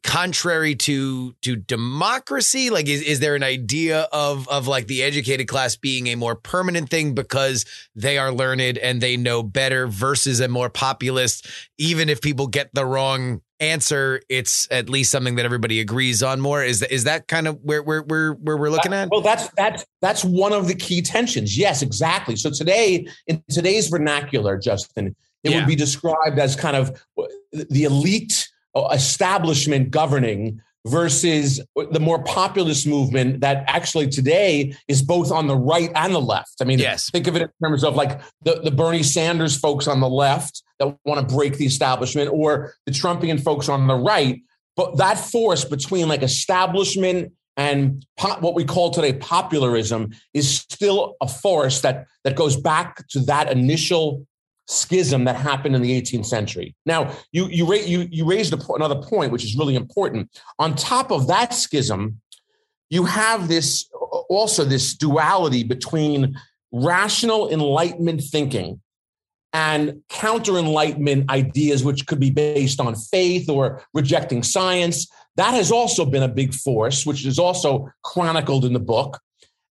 contrary 0.02 0.74
to 0.74 1.32
to 1.42 1.56
democracy? 1.56 2.70
Like 2.70 2.88
is, 2.88 3.02
is 3.02 3.20
there 3.20 3.34
an 3.34 3.42
idea 3.42 4.08
of 4.12 4.48
of 4.48 4.66
like 4.66 4.86
the 4.86 5.02
educated 5.02 5.48
class 5.48 5.76
being 5.76 6.06
a 6.08 6.14
more 6.14 6.34
permanent 6.34 6.90
thing 6.90 7.14
because 7.14 7.64
they 7.94 8.18
are 8.18 8.32
learned 8.32 8.78
and 8.78 9.00
they 9.00 9.16
know 9.16 9.42
better 9.42 9.86
versus 9.86 10.40
a 10.40 10.48
more 10.48 10.70
populist? 10.70 11.46
Even 11.78 12.08
if 12.08 12.20
people 12.20 12.46
get 12.46 12.74
the 12.74 12.84
wrong 12.84 13.40
answer 13.60 14.22
it's 14.30 14.66
at 14.70 14.88
least 14.88 15.10
something 15.10 15.36
that 15.36 15.44
everybody 15.44 15.80
agrees 15.80 16.22
on 16.22 16.40
more. 16.40 16.64
Is 16.64 16.80
that 16.80 16.92
is 16.92 17.04
that 17.04 17.28
kind 17.28 17.46
of 17.46 17.58
where 17.62 17.82
where 17.82 18.02
where, 18.02 18.32
where 18.32 18.56
we're 18.56 18.70
looking 18.70 18.94
at? 18.94 19.10
Well 19.10 19.20
that's 19.20 19.48
that's 19.56 19.84
that's 20.00 20.24
one 20.24 20.52
of 20.52 20.66
the 20.66 20.74
key 20.74 21.02
tensions. 21.02 21.56
Yes 21.56 21.82
exactly. 21.82 22.36
So 22.36 22.50
today 22.50 23.06
in 23.26 23.42
today's 23.50 23.88
vernacular 23.88 24.56
justin 24.56 25.14
it 25.44 25.50
yeah. 25.50 25.58
would 25.58 25.66
be 25.66 25.76
described 25.76 26.38
as 26.38 26.56
kind 26.56 26.76
of 26.76 27.04
the 27.52 27.84
elite 27.84 28.48
Uh, 28.74 28.88
establishment 28.92 29.90
governing 29.90 30.61
versus 30.87 31.61
the 31.90 32.00
more 32.00 32.22
populist 32.22 32.87
movement 32.87 33.40
that 33.40 33.64
actually 33.66 34.09
today 34.09 34.74
is 34.88 35.02
both 35.02 35.30
on 35.30 35.46
the 35.46 35.56
right 35.56 35.90
and 35.94 36.14
the 36.14 36.20
left. 36.20 36.54
I 36.61 36.64
mean, 36.64 36.78
yes. 36.78 37.11
think 37.11 37.26
of 37.26 37.37
it 37.37 37.42
in 37.42 37.48
terms 37.62 37.85
of 37.85 37.96
like 37.96 38.20
the, 38.42 38.61
the 38.62 38.70
Bernie 38.70 39.02
Sanders 39.02 39.59
folks 39.59 39.87
on 39.87 40.00
the 40.00 40.09
left 40.09 40.62
that 40.78 40.96
want 41.04 41.28
to 41.28 41.35
break 41.35 41.59
the 41.59 41.66
establishment 41.66 42.30
or 42.33 42.74
the 42.87 42.92
Trumpian 42.92 43.42
folks 43.42 43.68
on 43.68 43.87
the 43.87 43.94
right. 43.94 44.40
But 44.76 44.96
that 44.96 45.18
force 45.18 45.64
between 45.64 46.09
like 46.09 46.22
establishment 46.22 47.33
and 47.56 48.06
pop, 48.16 48.40
what 48.40 48.54
we 48.54 48.64
call 48.64 48.90
today 48.90 49.12
popularism 49.12 50.12
is 50.33 50.48
still 50.48 51.16
a 51.20 51.28
force 51.28 51.83
that 51.83 52.06
that 52.24 52.37
goes 52.37 52.56
back 52.56 53.06
to 53.09 53.20
that 53.20 53.50
initial 53.50 54.26
schism 54.70 55.24
that 55.24 55.35
happened 55.35 55.74
in 55.74 55.83
the 55.83 56.00
18th 56.00 56.26
century. 56.26 56.74
Now, 56.87 57.12
you 57.33 57.46
you 57.48 57.74
you 57.74 58.09
you 58.11 58.24
raised 58.24 58.54
another 58.70 59.02
point 59.02 59.33
which 59.33 59.44
is 59.44 59.56
really 59.56 59.74
important. 59.74 60.30
On 60.59 60.74
top 60.74 61.11
of 61.11 61.26
that 61.26 61.52
schism, 61.52 62.20
you 62.88 63.04
have 63.04 63.48
this 63.48 63.90
also 64.28 64.64
this 64.64 64.94
duality 64.94 65.64
between 65.64 66.37
rational 66.72 67.50
enlightenment 67.52 68.22
thinking 68.22 68.80
and 69.52 70.00
counter 70.09 70.56
enlightenment 70.56 71.28
ideas 71.28 71.83
which 71.83 72.06
could 72.06 72.20
be 72.20 72.30
based 72.30 72.78
on 72.80 72.94
faith 72.94 73.50
or 73.50 73.83
rejecting 73.92 74.44
science. 74.44 75.09
That 75.35 75.54
has 75.54 75.72
also 75.72 76.04
been 76.04 76.22
a 76.22 76.28
big 76.28 76.54
force 76.54 77.04
which 77.04 77.26
is 77.26 77.40
also 77.40 77.90
chronicled 78.04 78.64
in 78.64 78.72
the 78.72 78.80
book. 78.80 79.18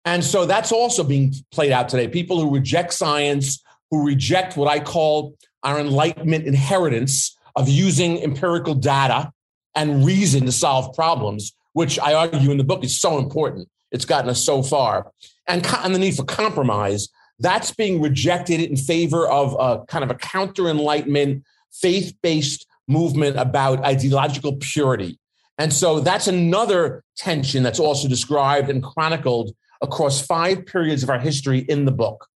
And 0.03 0.23
so 0.23 0.45
that's 0.45 0.73
also 0.73 1.05
being 1.05 1.33
played 1.51 1.71
out 1.71 1.88
today. 1.88 2.09
People 2.09 2.41
who 2.41 2.53
reject 2.53 2.93
science 2.93 3.63
who 3.91 4.06
reject 4.06 4.58
what 4.58 4.69
I 4.69 4.80
call 4.80 5.36
our 5.63 5.80
Enlightenment 5.80 6.45
inheritance 6.45 7.38
of 7.56 7.67
using 7.67 8.21
empirical 8.23 8.75
data 8.75 9.32
and 9.75 10.06
reason 10.06 10.45
to 10.45 10.52
solve 10.52 10.93
problems, 10.95 11.54
which 11.73 11.99
I 11.99 12.13
argue 12.13 12.52
in 12.52 12.58
the 12.58 12.63
book 12.63 12.84
is 12.84 12.99
so 12.99 13.17
important. 13.17 13.67
It's 13.91 14.06
gotten 14.06 14.30
us 14.30 14.43
so 14.43 14.63
far. 14.63 15.12
And, 15.47 15.65
and 15.84 15.95
the 15.95 15.99
need 15.99 16.15
for 16.15 16.23
compromise, 16.23 17.10
that's 17.39 17.73
being 17.73 18.02
rejected 18.02 18.60
in 18.60 18.75
favor 18.75 19.28
of 19.28 19.56
a 19.60 19.86
kind 19.86 20.04
of 20.04 20.12
a 20.12 20.15
counter 20.15 20.67
Enlightenment, 20.67 21.43
faith 21.71 22.15
based 22.21 22.67
movement 22.88 23.38
about 23.38 23.84
ideological 23.84 24.58
purity. 24.58 25.19
And 25.58 25.73
so 25.73 25.99
that's 25.99 26.28
another 26.28 27.04
tension 27.17 27.63
that's 27.63 27.80
also 27.80 28.08
described 28.08 28.69
and 28.69 28.84
chronicled 28.84 29.54
across 29.82 30.25
five 30.25 30.65
periods 30.65 31.04
of 31.04 31.10
our 31.10 31.19
history 31.19 31.60
in 31.60 31.86
the 31.86 31.91
book. 31.91 32.28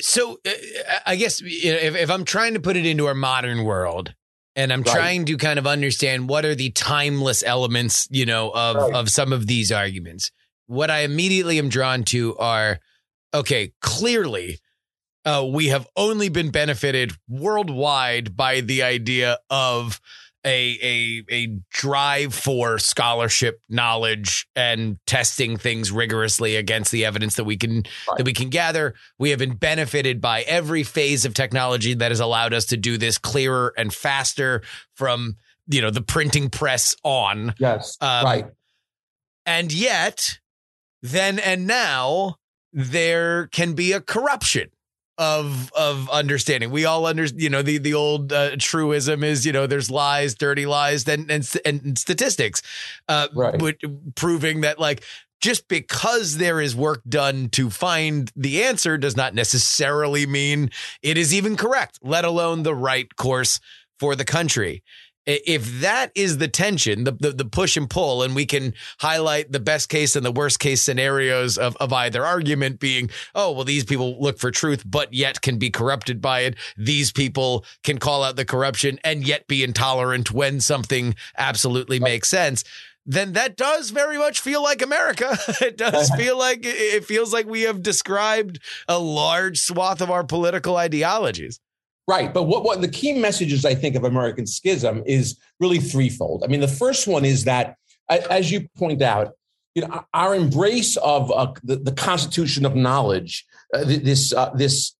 So 0.00 0.38
uh, 0.46 0.50
I 1.06 1.16
guess 1.16 1.40
if, 1.42 1.96
if 1.96 2.10
I'm 2.10 2.24
trying 2.24 2.54
to 2.54 2.60
put 2.60 2.76
it 2.76 2.86
into 2.86 3.06
our 3.06 3.14
modern 3.14 3.64
world, 3.64 4.14
and 4.56 4.72
I'm 4.72 4.82
right. 4.82 4.94
trying 4.94 5.24
to 5.26 5.36
kind 5.36 5.58
of 5.58 5.68
understand 5.68 6.28
what 6.28 6.44
are 6.44 6.54
the 6.54 6.70
timeless 6.70 7.44
elements, 7.44 8.08
you 8.10 8.26
know, 8.26 8.50
of 8.50 8.76
right. 8.76 8.94
of 8.94 9.08
some 9.08 9.32
of 9.32 9.46
these 9.46 9.70
arguments. 9.70 10.32
What 10.66 10.90
I 10.90 11.00
immediately 11.00 11.58
am 11.58 11.68
drawn 11.68 12.02
to 12.04 12.36
are, 12.38 12.80
okay, 13.32 13.72
clearly, 13.80 14.58
uh, 15.24 15.46
we 15.48 15.68
have 15.68 15.86
only 15.96 16.28
been 16.28 16.50
benefited 16.50 17.12
worldwide 17.28 18.36
by 18.36 18.60
the 18.60 18.82
idea 18.82 19.38
of 19.48 20.00
a 20.48 20.78
a 20.82 21.24
a 21.30 21.46
drive 21.70 22.34
for 22.34 22.78
scholarship 22.78 23.60
knowledge 23.68 24.48
and 24.56 24.98
testing 25.06 25.58
things 25.58 25.92
rigorously 25.92 26.56
against 26.56 26.90
the 26.90 27.04
evidence 27.04 27.34
that 27.34 27.44
we 27.44 27.56
can 27.56 27.84
that 28.16 28.24
we 28.24 28.32
can 28.32 28.48
gather. 28.48 28.94
We 29.18 29.30
have 29.30 29.38
been 29.38 29.56
benefited 29.56 30.20
by 30.20 30.42
every 30.42 30.82
phase 30.82 31.24
of 31.24 31.34
technology 31.34 31.94
that 31.94 32.10
has 32.10 32.20
allowed 32.20 32.54
us 32.54 32.64
to 32.66 32.76
do 32.76 32.96
this 32.96 33.18
clearer 33.18 33.74
and 33.76 33.92
faster 33.92 34.62
from 34.94 35.36
you 35.68 35.82
know 35.82 35.90
the 35.90 36.02
printing 36.02 36.48
press 36.48 36.96
on. 37.04 37.54
Yes 37.58 37.98
um, 38.00 38.24
right. 38.24 38.46
and 39.44 39.72
yet 39.72 40.38
then 41.02 41.38
and 41.38 41.66
now 41.66 42.36
there 42.72 43.48
can 43.48 43.74
be 43.74 43.92
a 43.92 44.00
corruption 44.00 44.70
of 45.18 45.72
of 45.72 46.08
understanding. 46.10 46.70
We 46.70 46.84
all 46.84 47.04
under 47.04 47.24
you 47.24 47.50
know 47.50 47.62
the 47.62 47.78
the 47.78 47.94
old 47.94 48.32
uh, 48.32 48.56
truism 48.56 49.24
is 49.24 49.44
you 49.44 49.52
know 49.52 49.66
there's 49.66 49.90
lies, 49.90 50.34
dirty 50.34 50.64
lies, 50.64 51.06
and 51.08 51.30
and, 51.30 51.48
and 51.64 51.98
statistics, 51.98 52.62
uh, 53.08 53.28
right. 53.34 53.58
but 53.58 53.76
proving 54.14 54.62
that 54.62 54.78
like 54.78 55.02
just 55.40 55.68
because 55.68 56.38
there 56.38 56.60
is 56.60 56.74
work 56.74 57.02
done 57.08 57.48
to 57.50 57.70
find 57.70 58.32
the 58.34 58.62
answer 58.62 58.98
does 58.98 59.16
not 59.16 59.34
necessarily 59.34 60.26
mean 60.26 60.70
it 61.02 61.18
is 61.18 61.34
even 61.34 61.56
correct, 61.56 61.98
let 62.02 62.24
alone 62.24 62.62
the 62.62 62.74
right 62.74 63.14
course 63.16 63.60
for 63.98 64.14
the 64.14 64.24
country. 64.24 64.82
If 65.28 65.80
that 65.80 66.10
is 66.14 66.38
the 66.38 66.48
tension, 66.48 67.04
the, 67.04 67.12
the, 67.12 67.32
the 67.32 67.44
push 67.44 67.76
and 67.76 67.88
pull, 67.88 68.22
and 68.22 68.34
we 68.34 68.46
can 68.46 68.72
highlight 68.98 69.52
the 69.52 69.60
best 69.60 69.88
case 69.88 70.16
and 70.16 70.24
the 70.24 70.32
worst 70.32 70.58
case 70.58 70.82
scenarios 70.82 71.58
of 71.58 71.76
of 71.76 71.92
either 71.92 72.24
argument 72.24 72.80
being, 72.80 73.10
oh 73.34 73.52
well, 73.52 73.64
these 73.64 73.84
people 73.84 74.20
look 74.20 74.38
for 74.38 74.50
truth, 74.50 74.82
but 74.86 75.12
yet 75.12 75.42
can 75.42 75.58
be 75.58 75.70
corrupted 75.70 76.20
by 76.22 76.40
it. 76.40 76.56
These 76.76 77.12
people 77.12 77.64
can 77.84 77.98
call 77.98 78.24
out 78.24 78.36
the 78.36 78.44
corruption 78.44 78.98
and 79.04 79.26
yet 79.26 79.46
be 79.46 79.62
intolerant 79.62 80.32
when 80.32 80.60
something 80.60 81.14
absolutely 81.36 82.00
makes 82.00 82.28
sense 82.28 82.64
then 83.10 83.32
that 83.32 83.56
does 83.56 83.88
very 83.88 84.18
much 84.18 84.38
feel 84.38 84.62
like 84.62 84.82
America. 84.82 85.34
it 85.62 85.78
does 85.78 86.10
uh-huh. 86.10 86.16
feel 86.16 86.38
like 86.38 86.60
it 86.62 87.06
feels 87.06 87.32
like 87.32 87.46
we 87.46 87.62
have 87.62 87.82
described 87.82 88.60
a 88.86 88.98
large 88.98 89.58
swath 89.58 90.02
of 90.02 90.10
our 90.10 90.24
political 90.24 90.76
ideologies. 90.76 91.58
Right. 92.08 92.32
But 92.32 92.44
what, 92.44 92.64
what 92.64 92.80
the 92.80 92.88
key 92.88 93.12
messages 93.12 93.66
I 93.66 93.74
think 93.74 93.94
of 93.94 94.02
American 94.02 94.46
schism 94.46 95.02
is 95.04 95.38
really 95.60 95.78
threefold. 95.78 96.42
I 96.42 96.46
mean, 96.46 96.60
the 96.60 96.66
first 96.66 97.06
one 97.06 97.26
is 97.26 97.44
that, 97.44 97.76
as 98.08 98.50
you 98.50 98.66
point 98.78 99.02
out, 99.02 99.34
you 99.74 99.86
know, 99.86 100.04
our 100.14 100.34
embrace 100.34 100.96
of 100.96 101.30
uh, 101.30 101.52
the, 101.62 101.76
the 101.76 101.92
constitution 101.92 102.64
of 102.64 102.74
knowledge, 102.74 103.44
uh, 103.74 103.84
this 103.84 104.32
uh, 104.32 104.50
this 104.54 104.94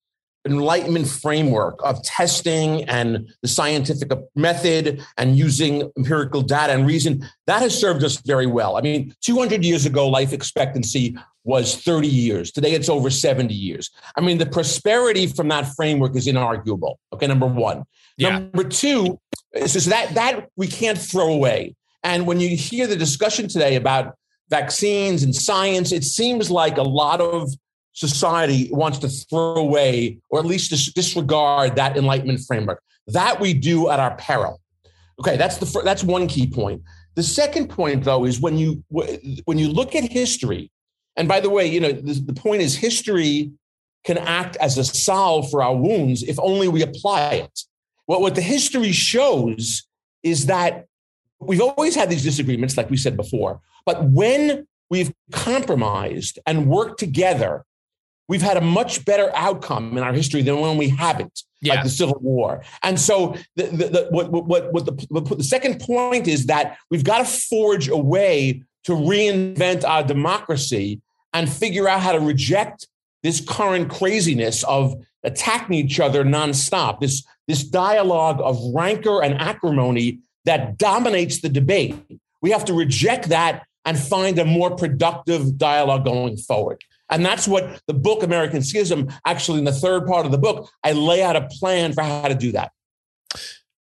enlightenment 0.47 1.09
framework 1.09 1.81
of 1.83 2.03
testing 2.03 2.85
and 2.85 3.29
the 3.43 3.49
scientific 3.49 4.11
method 4.37 5.05
and 5.17 5.37
using 5.37 5.91
empirical 5.97 6.43
data 6.43 6.73
and 6.73 6.87
reason 6.87 7.29
that 7.47 7.61
has 7.61 7.79
served 7.79 8.05
us 8.05 8.19
very 8.19 8.47
well 8.47 8.77
i 8.77 8.81
mean 8.81 9.13
200 9.21 9.65
years 9.65 9.85
ago 9.85 10.09
life 10.09 10.33
expectancy 10.33 11.17
was 11.49 11.77
30 11.77 12.07
years 12.07 12.53
today 12.53 12.73
it's 12.73 12.89
over 12.89 13.11
70 13.11 13.55
years 13.55 13.91
i 14.17 14.21
mean 14.21 14.39
the 14.39 14.47
prosperity 14.47 15.27
from 15.27 15.49
that 15.49 15.67
framework 15.75 16.15
is 16.15 16.27
inarguable 16.27 16.97
okay 17.13 17.27
number 17.27 17.47
one 17.47 17.85
yeah. 18.17 18.39
number 18.39 18.65
two 18.65 19.19
is 19.55 19.87
that 19.87 20.15
that 20.15 20.49
we 20.57 20.67
can't 20.67 20.99
throw 20.99 21.33
away 21.33 21.75
and 22.05 22.27
when 22.27 22.39
you 22.39 22.57
hear 22.57 22.87
the 22.87 22.97
discussion 22.97 23.49
today 23.49 23.77
about 23.77 24.15
vaccines 24.51 25.23
and 25.23 25.35
science 25.35 25.91
it 25.91 26.05
seems 26.05 26.51
like 26.51 26.77
a 26.77 26.83
lot 26.83 27.21
of 27.21 27.51
society 27.99 28.69
wants 28.71 28.99
to 28.99 29.09
throw 29.09 29.57
away 29.57 30.19
or 30.31 30.39
at 30.39 30.47
least 30.47 30.95
disregard 30.95 31.75
that 31.75 31.97
enlightenment 31.97 32.41
framework. 32.47 32.81
That 33.09 33.41
we 33.41 33.55
do 33.55 33.91
at 33.91 33.99
our 33.99 34.15
peril. 34.17 34.61
Okay, 35.21 35.37
that's 35.37 35.57
the 35.57 35.83
that's 35.83 36.05
one 36.05 36.29
key 36.29 36.47
point. 36.47 36.83
The 37.17 37.25
second 37.25 37.69
point, 37.69 38.05
though, 38.05 38.25
is 38.25 38.41
when 38.41 38.57
you 38.57 38.85
when 38.89 39.59
you 39.59 39.69
look 39.69 39.97
at 39.97 40.05
history, 40.05 40.71
and 41.19 41.29
by 41.29 41.41
the 41.41 41.51
way, 41.51 41.67
you 41.67 41.81
know 41.81 41.93
the, 41.93 42.15
the 42.15 42.33
point 42.33 42.63
is 42.63 42.77
history 42.77 43.53
can 44.05 44.17
act 44.19 44.57
as 44.57 44.79
a 44.79 44.85
salve 44.85 45.51
for 45.51 45.63
our 45.63 45.77
wounds 45.77 46.23
if 46.23 46.39
only 46.39 46.69
we 46.69 46.83
apply 46.83 47.35
it. 47.35 47.61
What 48.07 48.21
what 48.21 48.35
the 48.35 48.41
history 48.41 48.93
shows 48.93 49.87
is 50.23 50.47
that 50.47 50.87
we've 51.41 51.61
always 51.61 51.95
had 51.95 52.09
these 52.09 52.25
disagreements, 52.25 52.77
like 52.77 52.91
we 52.91 52.97
said 52.97 53.17
before, 53.17 53.61
but 53.85 54.05
when 54.05 54.67
we've 54.91 55.13
compromised 55.31 56.39
and 56.47 56.67
worked 56.69 56.99
together 56.99 57.65
we've 58.29 58.43
had 58.43 58.57
a 58.57 58.61
much 58.61 59.05
better 59.05 59.31
outcome 59.35 59.97
in 59.97 60.05
our 60.05 60.13
history 60.13 60.43
than 60.43 60.61
when 60.61 60.77
we 60.77 60.89
haven't, 60.89 61.43
yeah. 61.61 61.75
like 61.75 61.85
the 61.85 61.91
Civil 61.91 62.19
War. 62.21 62.63
And 62.83 63.01
so, 63.01 63.37
the, 63.57 63.65
the, 63.65 63.89
the, 63.89 64.07
what, 64.11 64.31
what, 64.31 64.73
what 64.73 64.85
the, 64.85 65.37
the 65.37 65.45
second 65.45 65.81
point 65.81 66.29
is 66.29 66.47
that 66.47 66.77
we've 66.91 67.05
got 67.05 67.19
to 67.19 67.25
forge 67.25 67.89
a 67.89 67.97
way 67.97 68.63
to 68.85 68.93
reinvent 68.93 69.85
our 69.85 70.05
democracy 70.05 71.01
and 71.33 71.51
figure 71.51 71.89
out 71.89 72.01
how 72.01 72.13
to 72.13 72.21
reject 72.21 72.87
this 73.23 73.41
current 73.41 73.91
craziness 73.91 74.63
of 74.65 74.95
attacking 75.25 75.75
each 75.75 76.01
other 76.01 76.25
nonstop, 76.25 77.01
this, 77.01 77.27
this 77.47 77.65
dialogue 77.65 78.41
of 78.43 78.59
rancor 78.75 79.23
and 79.23 79.41
acrimony 79.41 80.21
that 80.45 80.79
dominates 80.79 81.41
the 81.41 81.49
debate. 81.49 81.97
We 82.41 82.51
have 82.51 82.65
to 82.67 82.73
reject 82.73 83.29
that 83.29 83.65
and 83.85 83.99
find 83.99 84.39
a 84.39 84.45
more 84.45 84.77
productive 84.77 85.59
dialogue 85.59 86.05
going 86.05 86.37
forward. 86.37 86.83
And 87.11 87.25
that's 87.25 87.49
what 87.49 87.81
the 87.87 87.95
book 87.95 88.23
American 88.23 88.63
Schism, 88.63 89.09
actually, 89.25 89.59
in 89.59 89.65
the 89.65 89.73
third 89.73 90.07
part 90.07 90.27
of 90.27 90.33
the 90.33 90.39
book, 90.39 90.71
I 90.85 90.93
lay 90.93 91.23
out 91.23 91.37
a 91.37 91.49
plan 91.59 91.93
for 91.93 92.03
how 92.03 92.29
to 92.29 92.35
do 92.35 92.53
that. 92.53 92.73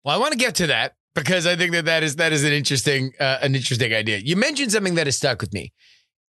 Well, 0.05 0.15
I 0.15 0.19
want 0.19 0.33
to 0.33 0.39
get 0.39 0.55
to 0.57 0.69
that 0.69 0.95
because 1.15 1.47
I 1.47 1.57
think 1.57 1.73
that 1.73 1.87
that 1.87 2.03
is 2.03 2.17
that 2.17 2.33
is 2.33 2.45
an 2.45 2.53
interesting 2.53 3.13
uh, 3.19 3.39
an 3.43 3.55
interesting 3.55 3.93
idea. 3.93 4.19
You 4.19 4.37
mentioned 4.37 4.73
something 4.73 4.95
that 4.95 5.07
has 5.07 5.17
stuck 5.17 5.41
with 5.41 5.53
me. 5.53 5.73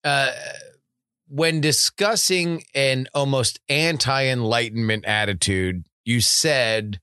Uh, 0.03 0.31
when 1.31 1.61
discussing 1.61 2.63
an 2.75 3.07
almost 3.13 3.61
anti-enlightenment 3.69 5.05
attitude, 5.05 5.85
you 6.03 6.19
said 6.19 6.99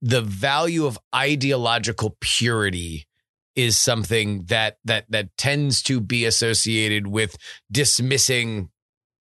the 0.00 0.20
value 0.20 0.86
of 0.86 0.98
ideological 1.14 2.16
purity 2.20 3.06
is 3.54 3.78
something 3.78 4.44
that 4.46 4.78
that 4.84 5.04
that 5.08 5.36
tends 5.36 5.82
to 5.82 6.00
be 6.00 6.24
associated 6.24 7.06
with 7.06 7.36
dismissing 7.70 8.70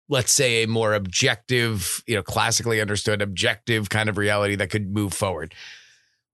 let's 0.09 0.32
say 0.32 0.62
a 0.62 0.68
more 0.68 0.94
objective 0.94 2.03
you 2.07 2.14
know 2.14 2.22
classically 2.22 2.80
understood 2.80 3.20
objective 3.20 3.90
kind 3.90 4.09
of 4.09 4.16
reality 4.16 4.55
that 4.55 4.70
could 4.70 4.94
move 4.94 5.12
forward. 5.12 5.55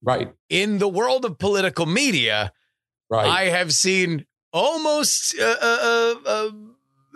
Right. 0.03 0.33
In 0.49 0.79
the 0.79 0.89
world 0.89 1.25
of 1.25 1.39
political 1.39 1.87
media 1.87 2.53
right. 3.11 3.27
I 3.27 3.45
have 3.47 3.73
seen 3.73 4.25
almost 4.53 5.35
uh, 5.41 5.57
uh, 5.61 5.79
uh, 5.83 6.15
uh 6.27 6.51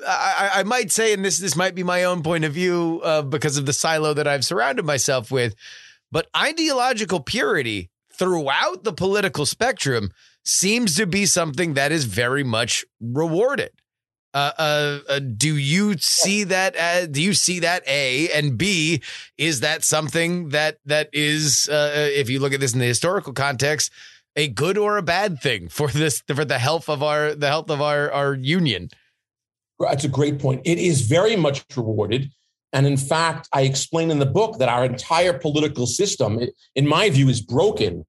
I, 0.07 0.51
I, 0.55 0.62
might 0.62 0.90
say, 0.90 1.12
and 1.12 1.24
this 1.24 1.38
this 1.38 1.57
might 1.57 1.74
be 1.74 1.82
my 1.82 2.05
own 2.05 2.22
point 2.22 2.44
of 2.44 2.53
view 2.53 3.01
uh, 3.05 3.22
because 3.22 3.57
of 3.57 3.66
the 3.66 3.72
silo 3.72 4.14
that 4.14 4.26
I've 4.26 4.44
surrounded 4.44 4.84
myself 4.84 5.30
with, 5.30 5.55
but 6.11 6.28
ideological 6.36 7.20
purity 7.20 7.90
throughout 8.12 8.84
the 8.84 8.92
political 8.92 9.46
spectrum 9.46 10.11
seems 10.44 10.96
to 10.96 11.07
be 11.07 11.26
something 11.26 11.74
that 11.74 11.92
is 11.92 12.05
very 12.05 12.44
much 12.44 12.84
rewarded. 13.01 13.70
Uh, 14.32 14.53
uh, 14.59 14.98
uh, 15.09 15.18
do 15.18 15.57
you 15.57 15.96
see 15.98 16.44
that? 16.44 16.76
As, 16.76 17.09
do 17.09 17.20
you 17.20 17.34
see 17.34 17.61
that? 17.61 17.82
A 17.88 18.28
and 18.30 18.57
B 18.57 19.03
is 19.36 19.61
that 19.61 19.82
something 19.82 20.51
that 20.51 20.78
that 20.86 21.09
is, 21.12 21.68
uh, 21.70 21.74
uh, 21.74 22.09
if 22.12 22.30
you 22.30 22.38
look 22.38 22.53
at 22.53 22.61
this 22.61 22.72
in 22.72 22.78
the 22.78 22.86
historical 22.86 23.32
context, 23.32 23.90
a 24.36 24.46
good 24.46 24.78
or 24.78 24.98
a 24.98 25.03
bad 25.03 25.40
thing 25.40 25.68
for 25.68 25.88
this 25.88 26.22
for 26.32 26.44
the 26.44 26.61
health 26.61 26.88
of 26.88 27.03
our 27.03 27.34
the 27.34 27.48
health 27.48 27.70
of 27.70 27.80
our 27.80 28.11
our 28.12 28.34
union? 28.34 28.90
That's 29.81 30.05
a 30.05 30.09
great 30.09 30.39
point. 30.39 30.61
It 30.64 30.78
is 30.78 31.03
very 31.03 31.37
much 31.37 31.64
rewarded. 31.76 32.31
And 32.72 32.87
in 32.87 32.97
fact, 32.97 33.49
I 33.53 33.62
explain 33.62 34.11
in 34.11 34.18
the 34.18 34.26
book 34.26 34.59
that 34.59 34.68
our 34.68 34.85
entire 34.85 35.33
political 35.33 35.87
system, 35.87 36.39
in 36.76 36.87
my 36.87 37.11
view, 37.11 37.28
is 37.28 37.41
broken 37.41 38.05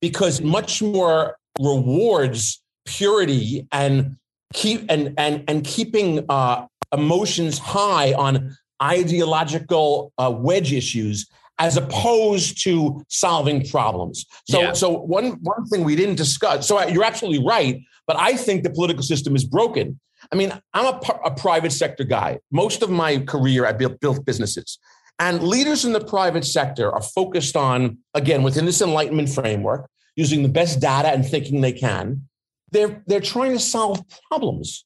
because 0.00 0.42
much 0.42 0.82
more 0.82 1.38
rewards 1.58 2.62
purity 2.84 3.66
and 3.72 4.16
keep 4.52 4.84
and 4.88 5.14
and 5.16 5.44
and 5.48 5.64
keeping 5.64 6.24
uh, 6.28 6.66
emotions 6.92 7.58
high 7.58 8.12
on 8.14 8.56
ideological 8.82 10.12
uh, 10.18 10.30
wedge 10.30 10.72
issues 10.72 11.26
as 11.58 11.76
opposed 11.76 12.62
to 12.62 13.02
solving 13.08 13.66
problems. 13.66 14.26
So, 14.48 14.60
yeah. 14.60 14.72
so 14.72 14.90
one 14.90 15.38
one 15.42 15.66
thing 15.66 15.84
we 15.84 15.96
didn't 15.96 16.16
discuss. 16.16 16.68
So 16.68 16.86
you're 16.86 17.04
absolutely 17.04 17.44
right, 17.46 17.80
but 18.06 18.16
I 18.18 18.36
think 18.36 18.62
the 18.62 18.70
political 18.70 19.02
system 19.02 19.34
is 19.34 19.44
broken. 19.44 19.98
I 20.32 20.36
mean, 20.36 20.52
I'm 20.72 20.94
a, 20.94 21.00
a 21.24 21.30
private 21.34 21.72
sector 21.72 22.04
guy. 22.04 22.38
Most 22.50 22.82
of 22.82 22.90
my 22.90 23.18
career, 23.18 23.66
I 23.66 23.72
built, 23.72 24.00
built 24.00 24.24
businesses, 24.24 24.78
and 25.18 25.42
leaders 25.42 25.84
in 25.84 25.92
the 25.92 26.04
private 26.04 26.44
sector 26.44 26.92
are 26.92 27.02
focused 27.02 27.56
on 27.56 27.98
again 28.14 28.42
within 28.42 28.66
this 28.66 28.82
enlightenment 28.82 29.28
framework 29.28 29.88
using 30.14 30.42
the 30.42 30.48
best 30.48 30.80
data 30.80 31.08
and 31.08 31.26
thinking 31.26 31.60
they 31.60 31.72
can. 31.72 32.28
They're, 32.72 33.02
they're 33.06 33.20
trying 33.20 33.52
to 33.52 33.60
solve 33.60 34.02
problems. 34.28 34.84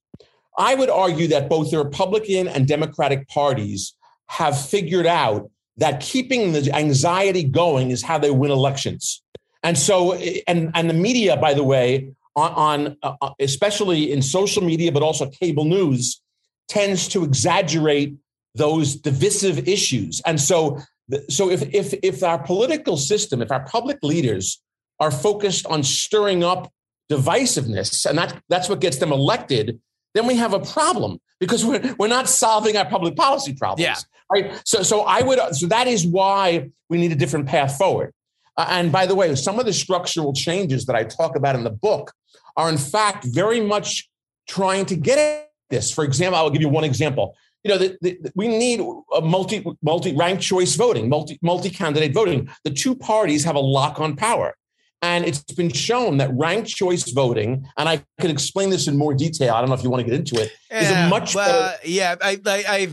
I 0.59 0.75
would 0.75 0.91
argue 0.91 1.29
that 1.29 1.49
both 1.49 1.71
the 1.71 1.79
Republican 1.79 2.49
and 2.49 2.67
Democratic 2.67 3.29
parties 3.29 3.95
have 4.27 4.61
figured 4.61 5.07
out 5.07 5.51
that 5.79 6.01
keeping 6.01 6.53
the 6.53 6.71
anxiety 6.75 7.45
going 7.45 7.91
is 7.91 8.03
how 8.03 8.19
they 8.19 8.31
win 8.31 8.51
elections. 8.51 9.23
And 9.63 9.79
so, 9.79 10.13
eh, 10.13 10.41
and, 10.47 10.71
and 10.75 10.91
the 10.91 10.95
media, 10.95 11.37
by 11.37 11.55
the 11.55 11.65
way, 11.65 12.13
on, 12.41 12.97
on 13.03 13.17
uh, 13.21 13.31
especially 13.39 14.13
in 14.13 14.23
social 14.23 14.63
media, 14.63 14.91
but 14.93 15.03
also 15.03 15.29
cable 15.29 15.65
news, 15.65 16.21
tends 16.69 17.09
to 17.09 17.25
exaggerate 17.25 18.17
those 18.55 18.97
divisive 18.97 19.69
issues. 19.69 20.21
And 20.27 20.41
so, 20.41 20.79
so 21.29 21.51
if, 21.51 21.63
if, 21.75 21.95
if 22.03 22.23
our 22.23 22.39
political 22.43 22.97
system, 22.97 23.43
if 23.43 23.51
our 23.51 23.65
public 23.65 23.99
leaders 24.03 24.63
are 24.99 25.11
focused 25.11 25.67
on 25.67 25.83
stirring 25.83 26.45
up 26.45 26.73
divisiveness, 27.11 28.07
and 28.07 28.19
that, 28.19 28.41
that's 28.49 28.69
what 28.69 28.81
gets 28.81 28.99
them 28.99 29.13
elected, 29.13 29.81
then 30.15 30.27
we 30.27 30.37
have 30.37 30.53
a 30.53 30.61
problem 30.61 31.21
because 31.39 31.65
we're, 31.65 31.95
we're 31.99 32.09
not 32.09 32.29
solving 32.29 32.77
our 32.77 32.85
public 32.85 33.17
policy 33.17 33.55
problems. 33.55 33.83
Yeah. 33.83 33.97
Right. 34.33 34.63
So, 34.65 34.83
so 34.83 35.03
I 35.03 35.23
would, 35.23 35.39
so 35.57 35.67
that 35.69 35.89
is 35.89 36.07
why 36.07 36.71
we 36.89 36.99
need 36.99 37.13
a 37.13 37.17
different 37.17 37.47
path 37.47 37.77
forward. 37.77 38.13
Uh, 38.57 38.67
and 38.69 38.93
by 38.93 39.07
the 39.07 39.15
way, 39.15 39.35
some 39.35 39.59
of 39.59 39.67
the 39.67 39.73
structural 39.73 40.33
changes 40.33 40.87
that 40.87 40.95
I 40.95 41.05
talk 41.05 41.35
about 41.37 41.57
in 41.57 41.65
the 41.65 41.71
book 41.71 42.13
are 42.61 42.69
in 42.69 42.79
fact 42.79 43.25
very 43.25 43.61
much 43.61 44.09
trying 44.49 44.87
to 44.87 44.97
get 44.97 45.19
at 45.19 45.51
this. 45.71 45.91
For 45.93 46.05
example, 46.05 46.39
I 46.39 46.43
will 46.43 46.51
give 46.51 46.63
you 46.63 46.69
one 46.69 46.85
example. 46.85 47.37
You 47.65 47.71
know, 47.71 47.79
the, 47.79 47.99
the, 48.01 48.33
we 48.35 48.49
need 48.49 48.81
a 49.15 49.21
multi 49.21 49.65
multi 49.83 50.15
ranked 50.15 50.43
choice 50.43 50.75
voting, 50.77 51.09
multi 51.09 51.39
multi 51.43 51.71
candidate 51.71 52.13
voting. 52.13 52.49
The 52.65 52.71
two 52.71 52.95
parties 52.95 53.45
have 53.45 53.57
a 53.57 53.61
lock 53.61 54.01
on 54.01 54.17
power. 54.17 54.55
And 55.03 55.25
it's 55.25 55.41
been 55.41 55.73
shown 55.73 56.19
that 56.19 56.31
ranked 56.35 56.69
choice 56.69 57.11
voting, 57.11 57.67
and 57.79 57.89
I 57.89 58.05
could 58.21 58.31
explain 58.31 58.69
this 58.69 58.87
in 58.87 58.99
more 58.99 59.15
detail. 59.15 59.55
I 59.55 59.61
don't 59.61 59.71
know 59.71 59.75
if 59.75 59.83
you 59.83 59.89
want 59.89 60.05
to 60.05 60.11
get 60.11 60.15
into 60.15 60.37
it. 60.37 60.53
Yeah, 60.71 60.81
is 60.83 60.91
a 60.91 61.09
much 61.09 61.35
well, 61.35 61.71
better. 61.71 61.79
yeah, 61.85 62.15
I, 62.21 62.39
I, 62.47 62.89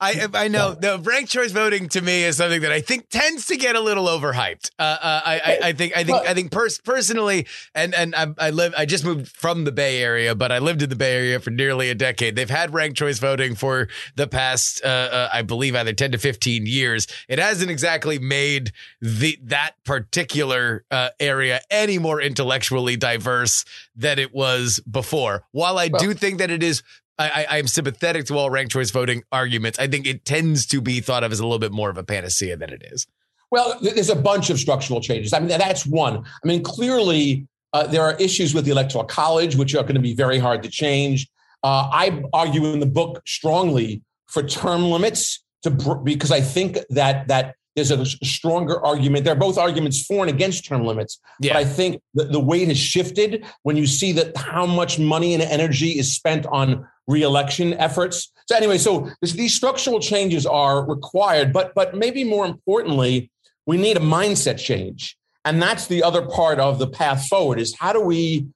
I, 0.00 0.28
I 0.32 0.48
know 0.48 0.74
the 0.74 0.98
ranked 1.00 1.32
choice 1.32 1.50
voting 1.50 1.88
to 1.90 2.00
me 2.00 2.22
is 2.22 2.36
something 2.36 2.62
that 2.62 2.70
I 2.70 2.80
think 2.80 3.08
tends 3.10 3.46
to 3.46 3.56
get 3.56 3.74
a 3.74 3.80
little 3.80 4.06
overhyped. 4.06 4.70
Uh, 4.78 4.82
uh, 4.82 5.20
I, 5.26 5.40
I, 5.44 5.58
I 5.68 5.72
think, 5.72 5.96
I 5.96 6.04
think, 6.04 6.16
I 6.26 6.32
think 6.32 6.52
pers- 6.52 6.78
personally, 6.78 7.46
and 7.74 7.92
and 7.92 8.14
I, 8.14 8.28
I 8.38 8.50
live, 8.50 8.72
I 8.78 8.86
just 8.86 9.04
moved 9.04 9.28
from 9.28 9.64
the 9.64 9.72
Bay 9.72 10.00
Area, 10.00 10.36
but 10.36 10.52
I 10.52 10.60
lived 10.60 10.82
in 10.82 10.88
the 10.88 10.96
Bay 10.96 11.16
Area 11.16 11.40
for 11.40 11.50
nearly 11.50 11.90
a 11.90 11.94
decade. 11.94 12.36
They've 12.36 12.48
had 12.48 12.72
ranked 12.72 12.96
choice 12.96 13.18
voting 13.18 13.56
for 13.56 13.88
the 14.14 14.28
past, 14.28 14.82
uh, 14.84 14.86
uh, 14.86 15.28
I 15.32 15.42
believe, 15.42 15.74
either 15.74 15.92
ten 15.92 16.12
to 16.12 16.18
fifteen 16.18 16.66
years. 16.66 17.08
It 17.28 17.40
hasn't 17.40 17.70
exactly 17.70 18.20
made 18.20 18.72
the 19.02 19.38
that 19.42 19.72
particular 19.84 20.84
uh, 20.90 21.10
area 21.48 21.60
any 21.70 21.98
more 21.98 22.20
intellectually 22.20 22.96
diverse 22.96 23.64
than 23.96 24.18
it 24.18 24.34
was 24.34 24.80
before. 24.90 25.44
While 25.52 25.78
I 25.78 25.88
do 25.88 26.14
think 26.14 26.38
that 26.38 26.50
it 26.50 26.62
is 26.62 26.82
I, 27.18 27.46
I, 27.50 27.58
am 27.58 27.66
sympathetic 27.66 28.26
to 28.26 28.38
all 28.38 28.48
ranked 28.48 28.70
choice 28.70 28.92
voting 28.92 29.24
arguments. 29.32 29.76
I 29.80 29.88
think 29.88 30.06
it 30.06 30.24
tends 30.24 30.66
to 30.66 30.80
be 30.80 31.00
thought 31.00 31.24
of 31.24 31.32
as 31.32 31.40
a 31.40 31.42
little 31.42 31.58
bit 31.58 31.72
more 31.72 31.90
of 31.90 31.98
a 31.98 32.04
panacea 32.04 32.56
than 32.56 32.70
it 32.70 32.84
is. 32.92 33.08
Well, 33.50 33.76
there's 33.80 34.08
a 34.08 34.14
bunch 34.14 34.50
of 34.50 34.58
structural 34.60 35.00
changes. 35.00 35.32
I 35.32 35.40
mean, 35.40 35.48
that's 35.48 35.84
one. 35.84 36.18
I 36.18 36.46
mean, 36.46 36.62
clearly 36.62 37.48
uh, 37.72 37.88
there 37.88 38.02
are 38.02 38.14
issues 38.18 38.54
with 38.54 38.66
the 38.66 38.70
electoral 38.70 39.04
college, 39.04 39.56
which 39.56 39.74
are 39.74 39.82
going 39.82 39.96
to 39.96 40.00
be 40.00 40.14
very 40.14 40.38
hard 40.38 40.62
to 40.62 40.70
change. 40.70 41.26
Uh, 41.64 41.88
I 41.90 42.22
argue 42.32 42.66
in 42.66 42.78
the 42.78 42.86
book 42.86 43.20
strongly 43.26 44.02
for 44.28 44.44
term 44.44 44.84
limits 44.84 45.42
to 45.62 45.70
because 46.04 46.30
I 46.30 46.40
think 46.40 46.78
that 46.90 47.26
that 47.28 47.56
there's 47.78 47.92
a 48.20 48.24
stronger 48.24 48.84
argument. 48.84 49.24
There 49.24 49.32
are 49.32 49.36
both 49.38 49.58
arguments 49.58 50.04
for 50.04 50.26
and 50.26 50.34
against 50.34 50.64
term 50.64 50.84
limits. 50.84 51.20
Yeah. 51.40 51.52
But 51.52 51.60
I 51.60 51.64
think 51.64 52.02
the, 52.14 52.24
the 52.24 52.40
weight 52.40 52.66
has 52.66 52.78
shifted 52.78 53.46
when 53.62 53.76
you 53.76 53.86
see 53.86 54.10
that 54.12 54.36
how 54.36 54.66
much 54.66 54.98
money 54.98 55.34
and 55.34 55.42
energy 55.42 55.90
is 55.98 56.14
spent 56.14 56.44
on 56.46 56.86
reelection 57.06 57.74
efforts. 57.74 58.32
So 58.46 58.56
anyway, 58.56 58.78
so 58.78 59.10
this, 59.20 59.32
these 59.32 59.54
structural 59.54 60.00
changes 60.00 60.46
are 60.46 60.84
required, 60.84 61.52
but 61.52 61.74
but 61.74 61.94
maybe 61.94 62.24
more 62.24 62.46
importantly, 62.46 63.30
we 63.66 63.76
need 63.76 63.96
a 63.96 64.00
mindset 64.00 64.58
change, 64.58 65.16
and 65.44 65.62
that's 65.62 65.86
the 65.86 66.02
other 66.02 66.22
part 66.26 66.58
of 66.58 66.78
the 66.78 66.86
path 66.86 67.26
forward. 67.28 67.60
Is 67.60 67.76
how 67.78 67.92
do 67.92 68.00
we 68.00 68.48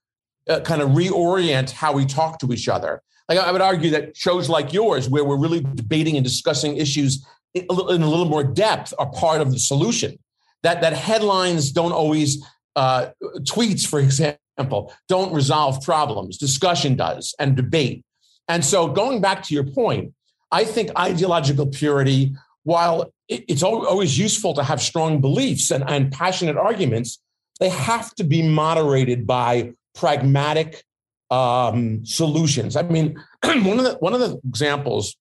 uh, 0.49 0.61
kind 0.61 0.83
of 0.83 0.91
reorient 0.91 1.71
how 1.71 1.93
we 1.93 2.07
talk 2.07 2.39
to 2.41 2.53
each 2.53 2.69
other? 2.69 3.03
Like 3.29 3.39
I 3.39 3.53
would 3.53 3.61
argue 3.61 3.91
that 3.91 4.17
shows 4.17 4.49
like 4.49 4.73
yours, 4.73 5.09
where 5.09 5.25
we're 5.25 5.37
really 5.37 5.61
debating 5.61 6.17
and 6.17 6.25
discussing 6.25 6.77
issues 6.77 7.25
in 7.55 7.67
a 7.69 7.73
little 8.09 8.25
more 8.25 8.45
depth 8.45 8.95
are 8.99 9.11
part 9.11 9.41
of 9.41 9.53
the 9.53 9.59
solution. 9.59 10.19
That 10.63 10.81
that 10.81 10.93
headlines 10.93 11.73
don't 11.73 11.93
always 11.93 12.45
uh, 12.77 13.11
tweets, 13.41 13.87
for 13.87 13.99
example, 14.01 14.93
don't 15.09 15.33
resolve 15.33 15.83
problems. 15.83 16.39
Discussion 16.39 16.95
does, 16.97 17.35
and 17.39 17.57
debate. 17.57 18.05
And 18.49 18.65
so, 18.65 18.89
going 18.89 19.21
back 19.21 19.43
to 19.45 19.55
your 19.55 19.65
point, 19.65 20.15
I 20.51 20.65
think 20.65 20.91
ideological 20.99 21.67
purity, 21.67 22.35
while 22.65 23.13
it's 23.29 23.63
always 23.63 24.19
useful 24.19 24.55
to 24.55 24.63
have 24.63 24.81
strong 24.81 25.21
beliefs 25.21 25.71
and, 25.71 25.89
and 25.89 26.13
passionate 26.13 26.57
arguments, 26.57 27.19
they 27.61 27.71
have 27.71 28.15
to 28.17 28.25
be 28.25 28.43
moderated 28.47 29.27
by 29.27 29.73
pragmatic 29.95 30.85
um, 31.31 32.05
solutions. 32.05 32.77
I 32.77 32.83
mean, 32.83 33.17
one 33.43 33.79
of 33.79 33.85
the 33.85 33.97
one 34.01 34.15
of 34.15 34.21
the 34.21 34.41
examples 34.47 35.17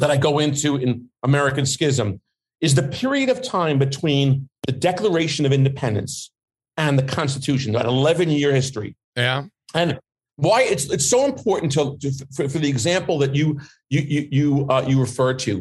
that 0.00 0.10
I 0.10 0.16
go 0.16 0.38
into 0.38 0.76
in 0.76 1.08
American 1.22 1.66
Schism 1.66 2.20
is 2.60 2.74
the 2.74 2.82
period 2.82 3.28
of 3.28 3.42
time 3.42 3.78
between 3.78 4.48
the 4.66 4.72
Declaration 4.72 5.46
of 5.46 5.52
Independence 5.52 6.30
and 6.76 6.98
the 6.98 7.02
Constitution, 7.02 7.72
that 7.72 7.86
11 7.86 8.30
year 8.30 8.54
history. 8.54 8.96
Yeah. 9.16 9.44
And 9.74 9.98
why 10.36 10.62
it's 10.62 10.90
it's 10.90 11.08
so 11.08 11.26
important 11.26 11.72
to, 11.72 11.96
to 11.98 12.10
for, 12.34 12.48
for, 12.48 12.58
the 12.58 12.68
example 12.68 13.18
that 13.18 13.34
you 13.34 13.60
you 13.90 14.00
you 14.00 14.28
you, 14.30 14.66
uh, 14.70 14.84
you 14.86 14.98
refer 14.98 15.34
to 15.34 15.56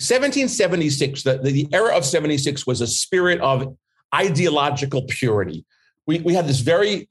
1776 0.00 1.22
the, 1.22 1.38
the 1.38 1.68
era 1.72 1.96
of 1.96 2.04
76 2.04 2.66
was 2.66 2.80
a 2.80 2.86
spirit 2.86 3.40
of 3.40 3.76
ideological 4.12 5.02
purity 5.08 5.64
we, 6.06 6.18
we 6.20 6.34
had 6.34 6.48
this 6.48 6.60
very 6.60 7.06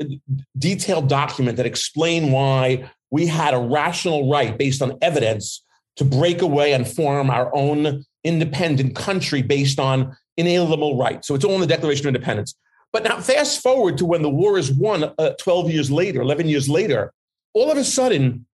detailed 0.57 1.07
document 1.07 1.55
that 1.57 1.65
explained 1.65 2.33
why 2.33 2.89
we 3.09 3.25
had 3.25 3.53
a 3.53 3.59
rational 3.59 4.29
right 4.29 4.57
based 4.57 4.81
on 4.81 4.97
evidence 5.01 5.63
to 5.97 6.05
break 6.05 6.41
away 6.41 6.73
and 6.73 6.87
form 6.87 7.29
our 7.29 7.53
own 7.55 8.03
independent 8.23 8.95
country 8.95 9.41
based 9.41 9.79
on 9.79 10.15
inalienable 10.37 10.97
rights. 10.97 11.27
So 11.27 11.35
it's 11.35 11.43
all 11.43 11.55
in 11.55 11.61
the 11.61 11.67
Declaration 11.67 12.07
of 12.07 12.15
Independence. 12.15 12.55
But 12.93 13.03
now, 13.03 13.19
fast 13.19 13.61
forward 13.61 13.97
to 13.97 14.05
when 14.05 14.21
the 14.21 14.29
war 14.29 14.57
is 14.57 14.71
won 14.71 15.11
uh, 15.17 15.31
12 15.39 15.71
years 15.71 15.91
later, 15.91 16.21
11 16.21 16.47
years 16.47 16.69
later, 16.69 17.11
all 17.53 17.71
of 17.71 17.77
a 17.77 17.83
sudden, 17.83 18.45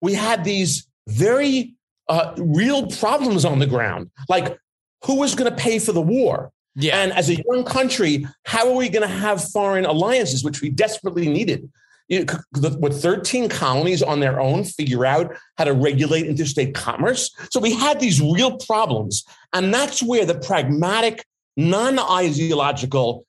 we 0.00 0.14
had 0.14 0.44
these 0.44 0.88
very 1.08 1.74
uh, 2.08 2.34
real 2.36 2.86
problems 2.86 3.44
on 3.44 3.58
the 3.58 3.66
ground. 3.66 4.10
Like, 4.28 4.58
who 5.04 5.16
was 5.16 5.34
going 5.34 5.50
to 5.50 5.56
pay 5.56 5.78
for 5.78 5.92
the 5.92 6.00
war? 6.00 6.50
Yeah. 6.74 7.00
And 7.00 7.12
as 7.12 7.30
a 7.30 7.36
young 7.36 7.64
country, 7.64 8.26
how 8.44 8.68
are 8.68 8.76
we 8.76 8.88
going 8.88 9.06
to 9.06 9.14
have 9.14 9.42
foreign 9.50 9.86
alliances, 9.86 10.44
which 10.44 10.60
we 10.60 10.68
desperately 10.68 11.28
needed? 11.28 11.70
You 12.08 12.24
know, 12.24 12.76
with 12.78 13.02
13 13.02 13.48
colonies 13.48 14.02
on 14.02 14.20
their 14.20 14.40
own 14.40 14.64
figure 14.64 15.04
out 15.04 15.36
how 15.58 15.64
to 15.64 15.72
regulate 15.72 16.26
interstate 16.26 16.74
commerce. 16.74 17.34
So 17.50 17.60
we 17.60 17.74
had 17.74 18.00
these 18.00 18.20
real 18.20 18.56
problems. 18.58 19.24
And 19.52 19.72
that's 19.74 20.02
where 20.02 20.24
the 20.24 20.38
pragmatic, 20.38 21.24
non 21.56 21.98
ideological, 21.98 23.26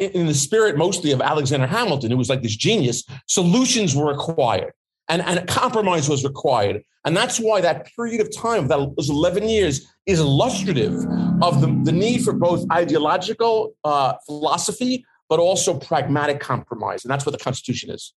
in 0.00 0.26
the 0.26 0.34
spirit 0.34 0.76
mostly 0.76 1.12
of 1.12 1.20
Alexander 1.20 1.66
Hamilton, 1.66 2.10
who 2.10 2.16
was 2.16 2.28
like 2.28 2.42
this 2.42 2.56
genius, 2.56 3.04
solutions 3.28 3.94
were 3.94 4.06
required. 4.06 4.72
And, 5.08 5.20
and 5.22 5.46
compromise 5.46 6.08
was 6.08 6.24
required. 6.24 6.82
And 7.04 7.16
that's 7.16 7.38
why 7.38 7.60
that 7.60 7.90
period 7.96 8.20
of 8.20 8.34
time, 8.34 8.68
that 8.68 8.96
was 8.96 9.10
11 9.10 9.48
years, 9.48 9.86
is 10.06 10.20
illustrative 10.20 10.94
of 11.42 11.60
the, 11.60 11.80
the 11.82 11.92
need 11.92 12.22
for 12.22 12.32
both 12.32 12.64
ideological 12.70 13.74
uh, 13.84 14.14
philosophy 14.26 15.04
but 15.32 15.40
also 15.40 15.72
pragmatic 15.72 16.40
compromise. 16.40 17.06
And 17.06 17.10
that's 17.10 17.24
what 17.24 17.32
the 17.32 17.42
Constitution 17.42 17.88
is. 17.88 18.12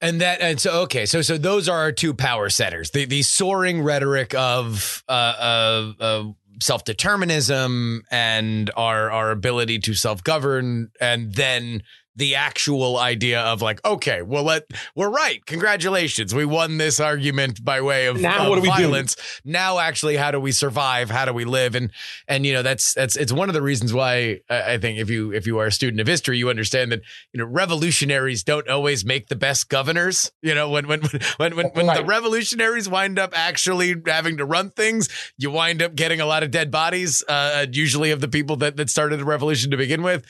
And 0.00 0.20
that 0.20 0.40
and 0.40 0.60
so 0.60 0.82
okay 0.82 1.06
so 1.06 1.22
so 1.22 1.36
those 1.36 1.68
are 1.68 1.80
our 1.80 1.90
two 1.90 2.14
power 2.14 2.50
centers 2.50 2.92
the 2.92 3.04
the 3.04 3.22
soaring 3.22 3.82
rhetoric 3.82 4.32
of 4.34 5.02
uh, 5.08 5.92
uh, 5.98 6.24
self 6.62 6.84
determinism 6.84 8.04
and 8.12 8.70
our 8.76 9.10
our 9.10 9.32
ability 9.32 9.80
to 9.80 9.94
self 9.94 10.22
govern 10.22 10.92
and 11.00 11.34
then 11.34 11.82
the 12.16 12.34
actual 12.34 12.98
idea 12.98 13.40
of 13.40 13.62
like, 13.62 13.84
okay, 13.84 14.22
well, 14.22 14.44
let 14.44 14.64
we're 14.94 15.10
right. 15.10 15.44
Congratulations, 15.46 16.34
we 16.34 16.44
won 16.44 16.78
this 16.78 16.98
argument 16.98 17.64
by 17.64 17.80
way 17.80 18.06
of, 18.06 18.20
now 18.20 18.44
of 18.44 18.48
what 18.48 18.56
do 18.56 18.62
we 18.62 18.68
violence. 18.68 19.14
Do? 19.14 19.22
Now, 19.52 19.78
actually, 19.78 20.16
how 20.16 20.30
do 20.30 20.40
we 20.40 20.52
survive? 20.52 21.10
How 21.10 21.26
do 21.26 21.32
we 21.32 21.44
live? 21.44 21.74
And 21.74 21.90
and 22.26 22.46
you 22.46 22.54
know 22.54 22.62
that's 22.62 22.94
that's 22.94 23.16
it's 23.16 23.32
one 23.32 23.48
of 23.48 23.54
the 23.54 23.62
reasons 23.62 23.92
why 23.92 24.40
I 24.48 24.78
think 24.78 24.98
if 24.98 25.10
you 25.10 25.32
if 25.32 25.46
you 25.46 25.58
are 25.58 25.66
a 25.66 25.72
student 25.72 26.00
of 26.00 26.06
history, 26.06 26.38
you 26.38 26.48
understand 26.48 26.90
that 26.92 27.02
you 27.32 27.38
know 27.38 27.44
revolutionaries 27.44 28.42
don't 28.42 28.68
always 28.68 29.04
make 29.04 29.28
the 29.28 29.36
best 29.36 29.68
governors. 29.68 30.32
You 30.42 30.54
know 30.54 30.70
when 30.70 30.88
when 30.88 31.02
when 31.36 31.56
when, 31.56 31.66
when 31.68 31.86
right. 31.86 31.98
the 31.98 32.04
revolutionaries 32.04 32.88
wind 32.88 33.18
up 33.18 33.32
actually 33.36 33.94
having 34.06 34.38
to 34.38 34.44
run 34.44 34.70
things, 34.70 35.08
you 35.36 35.50
wind 35.50 35.82
up 35.82 35.94
getting 35.94 36.20
a 36.20 36.26
lot 36.26 36.42
of 36.42 36.50
dead 36.50 36.70
bodies, 36.70 37.22
uh, 37.28 37.66
usually 37.70 38.10
of 38.10 38.20
the 38.20 38.28
people 38.28 38.56
that 38.56 38.76
that 38.76 38.88
started 38.88 39.18
the 39.18 39.24
revolution 39.24 39.70
to 39.70 39.76
begin 39.76 40.02
with. 40.02 40.24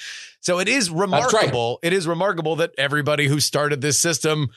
So 0.47 0.61
it 0.61 0.69
is 0.69 0.91
remarkable. 0.91 1.81
Right. 1.83 1.89
It 1.89 1.93
is 1.93 2.07
remarkable 2.07 2.55
that 2.57 2.71
everybody 2.79 3.27
who 3.27 3.41
started 3.41 3.81
this 3.81 3.99
system, 3.99 4.51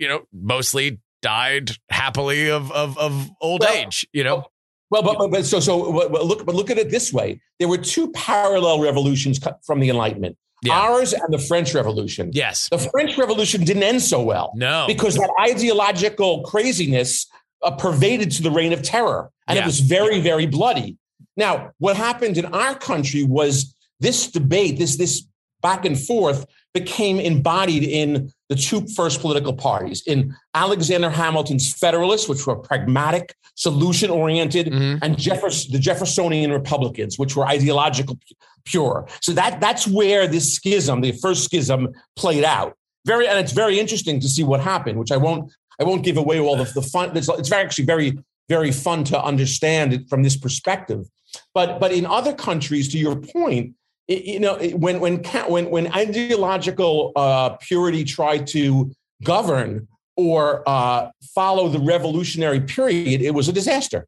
you 0.00 0.08
know, 0.08 0.22
mostly 0.32 0.98
died 1.22 1.70
happily 1.90 2.50
of 2.50 2.72
of, 2.72 2.98
of 2.98 3.30
old 3.40 3.60
well, 3.60 3.72
age. 3.72 4.04
You 4.12 4.24
know. 4.24 4.46
Well, 4.90 5.04
but, 5.04 5.18
but, 5.18 5.30
but 5.30 5.44
so 5.44 5.60
so 5.60 5.78
look 5.78 6.44
but 6.44 6.56
look 6.56 6.70
at 6.70 6.78
it 6.78 6.90
this 6.90 7.12
way. 7.12 7.40
There 7.60 7.68
were 7.68 7.78
two 7.78 8.10
parallel 8.10 8.80
revolutions 8.80 9.38
from 9.64 9.78
the 9.78 9.90
Enlightenment. 9.90 10.36
Yeah. 10.64 10.72
Ours 10.76 11.12
and 11.12 11.32
the 11.32 11.38
French 11.38 11.72
Revolution. 11.72 12.30
Yes. 12.32 12.68
The 12.72 12.78
French 12.78 13.16
Revolution 13.16 13.62
didn't 13.62 13.84
end 13.84 14.02
so 14.02 14.20
well. 14.20 14.50
No. 14.56 14.86
Because 14.88 15.14
that 15.14 15.30
ideological 15.40 16.42
craziness 16.42 17.28
uh, 17.62 17.70
pervaded 17.70 18.32
to 18.32 18.42
the 18.42 18.50
reign 18.50 18.72
of 18.72 18.82
terror. 18.82 19.30
And 19.46 19.54
yeah. 19.54 19.62
it 19.62 19.66
was 19.66 19.78
very, 19.78 20.20
very 20.20 20.46
bloody. 20.46 20.98
Now, 21.36 21.70
what 21.78 21.96
happened 21.96 22.38
in 22.38 22.46
our 22.46 22.74
country 22.74 23.22
was 23.22 23.72
this 24.02 24.30
debate, 24.30 24.78
this 24.78 24.96
this 24.96 25.26
back 25.62 25.84
and 25.84 25.98
forth, 25.98 26.44
became 26.74 27.20
embodied 27.20 27.84
in 27.84 28.32
the 28.48 28.56
two 28.56 28.86
first 28.96 29.20
political 29.20 29.52
parties 29.52 30.02
in 30.06 30.34
Alexander 30.54 31.08
Hamilton's 31.08 31.72
Federalists, 31.72 32.28
which 32.28 32.46
were 32.46 32.56
pragmatic, 32.56 33.34
solution 33.54 34.10
oriented, 34.10 34.66
mm-hmm. 34.66 34.98
and 35.02 35.18
Jeffers, 35.18 35.68
the 35.68 35.78
Jeffersonian 35.78 36.50
Republicans, 36.50 37.18
which 37.18 37.36
were 37.36 37.46
ideological 37.46 38.18
pure. 38.64 39.06
So 39.20 39.32
that 39.32 39.60
that's 39.60 39.86
where 39.86 40.26
this 40.26 40.54
schism, 40.54 41.00
the 41.00 41.12
first 41.12 41.44
schism, 41.44 41.88
played 42.16 42.44
out. 42.44 42.76
Very, 43.04 43.26
and 43.26 43.38
it's 43.38 43.52
very 43.52 43.78
interesting 43.80 44.20
to 44.20 44.28
see 44.28 44.44
what 44.44 44.60
happened, 44.60 44.98
which 44.98 45.12
I 45.12 45.16
won't 45.16 45.52
I 45.80 45.84
won't 45.84 46.04
give 46.04 46.16
away 46.16 46.38
all 46.38 46.56
the, 46.56 46.64
the 46.64 46.82
fun. 46.82 47.16
It's, 47.16 47.28
it's 47.28 47.52
actually 47.52 47.84
very 47.84 48.18
very 48.48 48.72
fun 48.72 49.04
to 49.04 49.22
understand 49.22 49.92
it 49.92 50.08
from 50.08 50.22
this 50.22 50.36
perspective. 50.36 51.06
But 51.54 51.80
but 51.80 51.92
in 51.92 52.06
other 52.06 52.34
countries, 52.34 52.90
to 52.92 52.98
your 52.98 53.16
point, 53.16 53.74
you 54.08 54.40
know, 54.40 54.58
when 54.74 55.00
when 55.00 55.22
when 55.48 55.70
when 55.70 55.92
ideological 55.92 57.12
uh, 57.16 57.50
purity 57.60 58.04
tried 58.04 58.46
to 58.48 58.90
govern 59.22 59.88
or 60.16 60.68
uh, 60.68 61.10
follow 61.34 61.68
the 61.68 61.78
revolutionary 61.78 62.60
period, 62.60 63.22
it 63.22 63.32
was 63.32 63.48
a 63.48 63.52
disaster, 63.52 64.06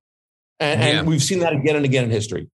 and, 0.61 0.81
yeah. 0.81 0.87
and 0.87 1.09
we've 1.09 1.23
seen 1.23 1.39
that 1.41 1.53
again 1.53 1.77
and 1.77 1.85
again 1.85 2.05
in 2.05 2.11
history. 2.11 2.49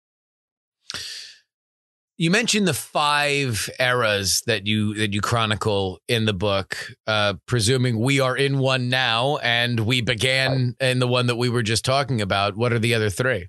You 2.19 2.31
mentioned 2.31 2.67
the 2.67 2.73
five 2.73 3.69
eras 3.79 4.43
that 4.47 4.67
you 4.67 4.95
that 4.95 5.13
you 5.13 5.21
chronicle 5.21 6.01
in 6.09 6.25
the 6.25 6.33
book. 6.33 6.79
Uh, 7.07 7.35
presuming 7.47 8.01
we 8.01 8.21
are 8.21 8.35
in 8.35 8.59
one 8.59 8.89
now, 8.89 9.37
and 9.43 9.81
we 9.81 10.01
began 10.01 10.75
in 10.81 10.99
the 10.99 11.07
one 11.07 11.27
that 11.27 11.37
we 11.37 11.51
were 11.51 11.63
just 11.63 11.85
talking 11.85 12.23
about. 12.23 12.57
What 12.57 12.73
are 12.73 12.79
the 12.79 12.95
other 12.95 13.11
three? 13.11 13.49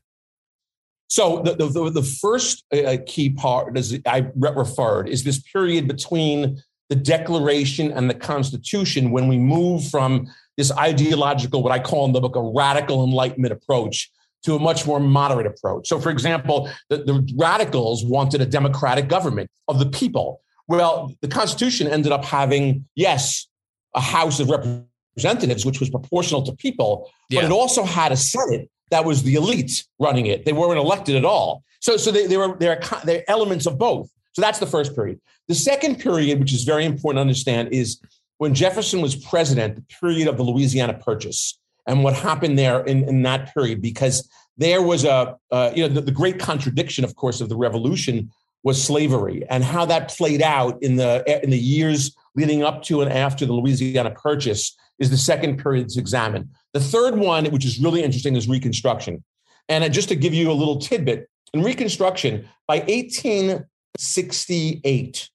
So 1.08 1.42
the 1.42 1.56
the, 1.56 1.90
the 1.90 2.04
first 2.04 2.66
uh, 2.72 2.98
key 3.06 3.30
part, 3.30 3.78
as 3.78 3.98
I 4.06 4.28
referred, 4.36 5.10
is 5.10 5.24
this 5.24 5.40
period 5.40 5.88
between 5.88 6.62
the 6.90 6.96
Declaration 6.96 7.92
and 7.92 8.10
the 8.10 8.14
Constitution 8.14 9.12
when 9.12 9.28
we 9.28 9.38
move 9.38 9.88
from 9.90 10.28
this 10.58 10.72
ideological, 10.72 11.62
what 11.62 11.72
I 11.72 11.80
call 11.80 12.06
in 12.06 12.14
the 12.14 12.22
book, 12.22 12.36
a 12.36 12.42
radical 12.42 13.04
Enlightenment 13.04 13.54
approach 13.54 14.10
to 14.44 14.56
a 14.56 14.60
much 14.60 14.86
more 14.86 15.00
moderate 15.00 15.46
approach. 15.46 15.88
So, 15.88 16.00
for 16.00 16.10
example, 16.10 16.70
the, 16.90 16.98
the 16.98 17.36
radicals 17.38 18.06
wanted 18.06 18.42
a 18.42 18.46
democratic 18.46 19.08
government 19.08 19.50
of 19.68 19.80
the 19.80 19.86
people. 19.86 20.42
Well, 20.68 21.14
the 21.22 21.28
Constitution 21.28 21.88
ended 21.88 22.12
up 22.12 22.26
having, 22.26 22.86
yes, 22.96 23.48
a 23.96 24.02
House 24.02 24.40
of 24.40 24.50
Representatives, 24.50 25.66
which 25.66 25.80
was 25.80 25.90
proportional 25.90 26.44
to 26.44 26.54
people, 26.54 27.10
yeah. 27.30 27.42
but 27.42 27.46
it 27.46 27.52
also 27.52 27.84
had 27.84 28.12
a 28.12 28.18
Senate 28.18 28.70
that 28.92 29.06
was 29.06 29.24
the 29.24 29.36
elites 29.36 29.86
running 30.00 30.28
it. 30.28 30.46
They 30.46 30.54
weren't 30.54 30.80
elected 30.80 31.16
at 31.16 31.26
all. 31.26 31.64
So, 31.80 31.98
so 31.98 32.12
they, 32.12 32.28
they 32.28 32.38
were 32.38 32.56
they're, 32.58 32.82
they're 33.06 33.24
elements 33.30 33.66
of 33.66 33.78
both. 33.78 34.10
So 34.34 34.42
that's 34.42 34.60
the 34.60 34.68
first 34.68 34.96
period. 34.96 35.20
The 35.48 35.56
second 35.56 36.00
period, 36.00 36.40
which 36.40 36.54
is 36.54 36.64
very 36.64 36.86
important 36.86 37.18
to 37.18 37.22
understand, 37.22 37.70
is 37.72 38.00
when 38.38 38.54
Jefferson 38.54 39.02
was 39.02 39.16
president, 39.16 39.76
the 39.76 39.82
period 40.00 40.28
of 40.28 40.38
the 40.38 40.44
Louisiana 40.44 40.94
Purchase 40.94 41.58
and 41.88 42.04
what 42.04 42.14
happened 42.14 42.60
there 42.60 42.82
in, 42.82 43.04
in 43.08 43.22
that 43.24 43.54
period, 43.54 43.82
because 43.82 44.30
there 44.58 44.82
was 44.82 45.06
a, 45.06 45.38
uh, 45.52 45.72
you 45.76 45.88
know, 45.88 45.94
the, 45.94 46.02
the 46.02 46.12
great 46.12 46.40
contradiction, 46.40 47.04
of 47.04 47.16
course, 47.16 47.42
of 47.42 47.50
the 47.50 47.56
revolution 47.56 48.32
was 48.64 48.84
slavery 48.84 49.46
and 49.50 49.64
how 49.64 49.86
that 49.86 50.10
played 50.10 50.42
out 50.42 50.82
in 50.82 50.98
the 50.98 51.24
in 51.44 51.50
the 51.50 51.58
years 51.58 52.16
leading 52.36 52.64
up 52.64 52.84
to 52.84 53.02
and 53.02 53.12
after 53.12 53.46
the 53.46 53.54
Louisiana 53.54 54.12
Purchase 54.12 54.76
is 55.00 55.10
the 55.10 55.18
second 55.18 55.62
period 55.62 55.90
to 55.90 56.00
examine. 56.00 56.50
The 56.74 56.80
third 56.80 57.18
one, 57.18 57.46
which 57.46 57.66
is 57.66 57.80
really 57.80 58.04
interesting, 58.04 58.36
is 58.36 58.48
Reconstruction. 58.48 59.24
And 59.70 59.92
just 59.94 60.10
to 60.10 60.16
give 60.16 60.34
you 60.34 60.52
a 60.52 60.54
little 60.54 60.80
tidbit, 60.80 61.30
in 61.54 61.64
Reconstruction, 61.64 62.48
by 62.68 62.80
1868, 62.80 65.30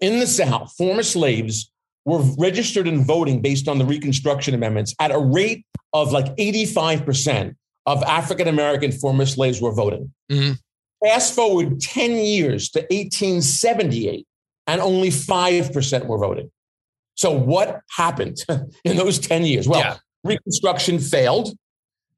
in 0.00 0.18
the 0.18 0.26
South, 0.26 0.74
former 0.76 1.02
slaves 1.02 1.70
were 2.04 2.20
registered 2.38 2.88
and 2.88 3.06
voting 3.06 3.40
based 3.40 3.68
on 3.68 3.78
the 3.78 3.84
Reconstruction 3.84 4.54
Amendments 4.54 4.94
at 4.98 5.12
a 5.12 5.18
rate 5.18 5.64
of 5.92 6.12
like 6.12 6.34
85% 6.36 7.54
of 7.86 8.02
African 8.02 8.48
American 8.48 8.92
former 8.92 9.26
slaves 9.26 9.60
were 9.60 9.72
voting. 9.72 10.12
Mm-hmm. 10.30 10.52
Fast 11.04 11.34
forward 11.34 11.80
10 11.80 12.12
years 12.12 12.70
to 12.70 12.78
1878, 12.80 14.26
and 14.66 14.80
only 14.80 15.08
5% 15.08 16.06
were 16.06 16.18
voting. 16.18 16.50
So, 17.14 17.30
what 17.30 17.80
happened 17.96 18.38
in 18.84 18.96
those 18.96 19.18
10 19.18 19.44
years? 19.44 19.68
Well, 19.68 19.80
yeah. 19.80 19.96
Reconstruction 20.24 20.98
failed. 20.98 21.54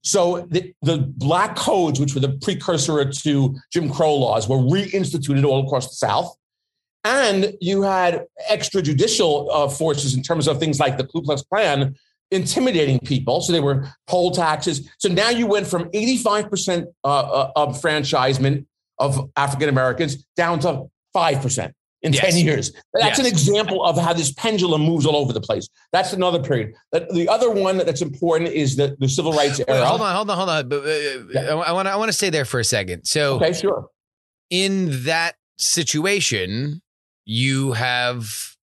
So, 0.02 0.46
the, 0.50 0.74
the 0.82 0.98
black 0.98 1.56
codes, 1.56 1.98
which 1.98 2.14
were 2.14 2.20
the 2.20 2.38
precursor 2.42 3.04
to 3.04 3.56
Jim 3.72 3.90
Crow 3.90 4.14
laws, 4.14 4.48
were 4.48 4.58
reinstituted 4.58 5.44
all 5.44 5.66
across 5.66 5.88
the 5.88 5.94
South. 5.94 6.34
And 7.04 7.54
you 7.60 7.82
had 7.82 8.24
extrajudicial 8.50 9.48
uh, 9.52 9.68
forces 9.68 10.14
in 10.14 10.22
terms 10.22 10.48
of 10.48 10.58
things 10.58 10.80
like 10.80 10.96
the 10.96 11.06
Ku 11.06 11.20
Klux 11.22 11.42
Klan 11.42 11.94
intimidating 12.30 12.98
people. 13.00 13.42
So 13.42 13.52
they 13.52 13.60
were 13.60 13.88
poll 14.06 14.30
taxes. 14.30 14.88
So 14.98 15.08
now 15.08 15.28
you 15.28 15.46
went 15.46 15.66
from 15.66 15.90
85% 15.90 16.86
uh, 17.04 17.06
uh, 17.06 17.52
of 17.56 17.80
franchisement 17.80 18.66
of 18.98 19.30
African 19.36 19.68
Americans 19.68 20.24
down 20.36 20.60
to 20.60 20.84
5% 21.14 21.72
in 22.04 22.12
yes. 22.12 22.34
10 22.34 22.44
years. 22.44 22.72
That's 22.92 23.18
yes. 23.18 23.18
an 23.18 23.26
example 23.26 23.82
of 23.84 23.98
how 23.98 24.12
this 24.12 24.30
pendulum 24.32 24.82
moves 24.82 25.06
all 25.06 25.16
over 25.16 25.32
the 25.32 25.40
place. 25.40 25.68
That's 25.90 26.12
another 26.12 26.40
period. 26.40 26.74
The 26.92 27.26
other 27.28 27.50
one 27.50 27.78
that's 27.78 28.02
important 28.02 28.50
is 28.50 28.76
the, 28.76 28.94
the 29.00 29.08
civil 29.08 29.32
rights 29.32 29.58
era. 29.66 29.80
Wait, 29.80 29.86
hold 29.86 30.00
on, 30.02 30.14
hold 30.14 30.30
on, 30.30 30.36
hold 30.36 30.48
on. 30.50 30.72
Uh, 30.72 31.24
yeah. 31.32 31.54
I 31.54 31.72
want 31.72 31.88
to 31.88 31.92
I 31.92 31.96
want 31.96 32.10
to 32.10 32.12
stay 32.12 32.30
there 32.30 32.44
for 32.44 32.60
a 32.60 32.64
second. 32.64 33.04
So 33.06 33.36
Okay, 33.36 33.52
sure. 33.52 33.88
In 34.50 35.04
that 35.04 35.34
situation, 35.56 36.82
you 37.24 37.72
have 37.72 38.54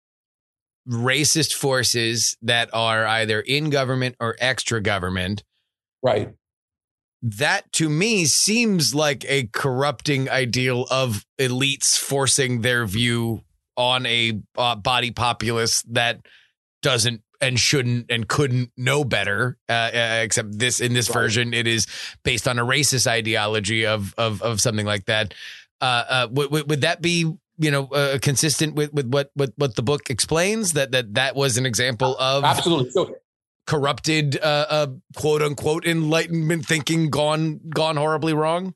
racist 0.88 1.54
forces 1.54 2.38
that 2.44 2.70
are 2.74 3.06
either 3.06 3.40
in 3.42 3.70
government 3.70 4.16
or 4.20 4.36
extra 4.40 4.82
government. 4.82 5.44
Right. 6.04 6.34
That 7.22 7.72
to 7.74 7.90
me 7.90 8.26
seems 8.26 8.96
like 8.96 9.24
a 9.28 9.48
corrupting 9.54 10.30
ideal 10.30 10.88
of 10.90 11.26
elites 11.40 11.98
forcing 11.98 12.62
their 12.62 12.86
view 12.86 13.44
on 13.78 14.06
a 14.06 14.42
uh, 14.58 14.76
body 14.76 15.12
populace 15.12 15.84
that 15.84 16.26
doesn't 16.82 17.22
and 17.40 17.60
shouldn't 17.60 18.06
and 18.10 18.28
couldn't 18.28 18.72
know 18.78 19.04
better. 19.04 19.58
Uh, 19.70 19.72
uh, 19.72 20.20
except 20.24 20.58
this 20.58 20.80
in 20.80 20.94
this 20.94 21.10
right. 21.10 21.22
version, 21.22 21.54
it 21.54 21.68
is 21.68 21.88
based 22.24 22.48
on 22.48 22.60
a 22.60 22.66
racist 22.66 23.08
ideology 23.08 23.86
of 23.86 24.14
of 24.18 24.42
of 24.42 24.62
something 24.62 24.86
like 24.86 25.06
that. 25.06 25.34
Uh, 25.82 26.04
uh 26.10 26.28
would, 26.32 26.70
would 26.70 26.82
that 26.82 27.02
be 27.02 27.32
you 27.58 27.72
know 27.72 27.86
uh, 27.88 28.18
consistent 28.20 28.76
with 28.76 28.94
with 28.94 29.08
what 29.08 29.32
what 29.36 29.52
what 29.56 29.76
the 29.76 29.84
book 29.84 30.10
explains 30.10 30.74
that 30.74 30.92
that 30.92 31.14
that 31.16 31.36
was 31.36 31.58
an 31.58 31.66
example 31.66 32.16
of 32.20 32.44
absolutely 32.44 32.92
so, 32.92 33.16
corrupted 33.68 34.40
uh, 34.42 34.66
uh, 34.70 34.88
quote 35.16 35.42
unquote 35.42 35.86
enlightenment 35.86 36.66
thinking 36.66 37.10
gone 37.10 37.60
gone 37.70 37.98
horribly 37.98 38.34
wrong? 38.34 38.74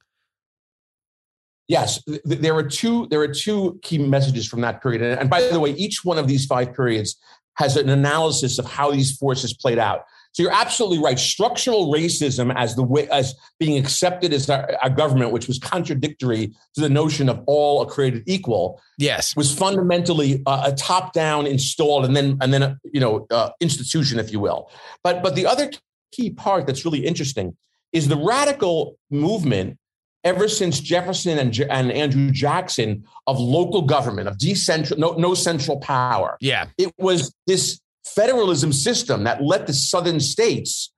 Yes. 1.68 2.04
Th- 2.04 2.22
there 2.24 2.56
are 2.56 2.64
two 2.64 3.08
there 3.08 3.22
are 3.22 3.34
two 3.34 3.80
key 3.82 3.98
messages 3.98 4.48
from 4.48 4.62
that 4.62 4.82
period. 4.82 5.02
And, 5.02 5.20
and 5.20 5.30
by 5.30 5.42
the 5.48 5.60
way 5.60 5.72
each 5.72 6.04
one 6.04 6.18
of 6.18 6.28
these 6.28 6.46
five 6.46 6.74
periods 6.76 7.18
has 7.58 7.78
an 7.78 7.90
analysis 7.90 8.60
of 8.60 8.66
how 8.66 8.92
these 8.92 9.16
forces 9.18 9.54
played 9.54 9.80
out 9.80 10.02
so 10.36 10.44
you're 10.44 10.52
absolutely 10.52 11.00
right. 11.00 11.18
Structural 11.18 11.94
racism 11.94 12.54
as 12.58 12.76
the 12.76 12.84
way 12.84 13.08
as 13.08 13.36
being 13.58 13.78
accepted 13.78 14.34
as 14.34 14.50
our, 14.50 14.70
our, 14.84 14.90
government, 14.90 15.32
which 15.32 15.48
was 15.48 15.58
contradictory 15.58 16.48
to 16.74 16.82
the 16.82 16.90
notion 16.90 17.30
of 17.30 17.42
all 17.48 17.82
are 17.82 17.90
created 17.90 18.22
equal. 18.26 18.82
Yes, 18.98 19.34
was 19.38 19.58
fundamentally 19.58 20.44
uh, 20.46 20.64
a 20.66 20.76
top-down 20.76 21.48
installed 21.48 22.04
and 22.04 22.18
then 22.18 22.38
and 22.42 22.54
then 22.54 22.64
a, 22.64 22.78
you 22.84 23.00
know 23.00 23.26
uh, 23.32 23.52
institution, 23.62 24.20
if 24.20 24.34
you 24.34 24.42
will. 24.42 24.70
But 25.06 25.24
but 25.24 25.36
the 25.36 25.46
other 25.46 25.72
key 26.12 26.32
part 26.32 26.68
that's 26.68 26.84
really 26.84 27.06
interesting 27.06 27.56
is 27.94 28.10
the 28.10 28.18
radical 28.18 28.98
movement 29.10 29.78
ever 30.26 30.50
since 30.50 30.82
Jefferson 30.82 31.40
and, 31.40 31.58
and 31.70 31.92
Andrew 31.94 32.30
Jackson 32.32 33.06
of 33.26 33.40
local 33.40 33.84
government, 33.84 34.28
of 34.28 34.38
decentral, 34.38 34.98
no, 34.98 35.14
no 35.14 35.34
central 35.34 35.80
power. 35.80 36.36
Yeah. 36.42 36.66
It 36.78 36.92
was 36.98 37.34
this 37.48 37.80
federalism 38.06 38.72
system 38.72 39.24
that 39.24 39.42
let 39.44 39.68
the 39.68 39.74
southern 39.74 40.20
states 40.20 40.92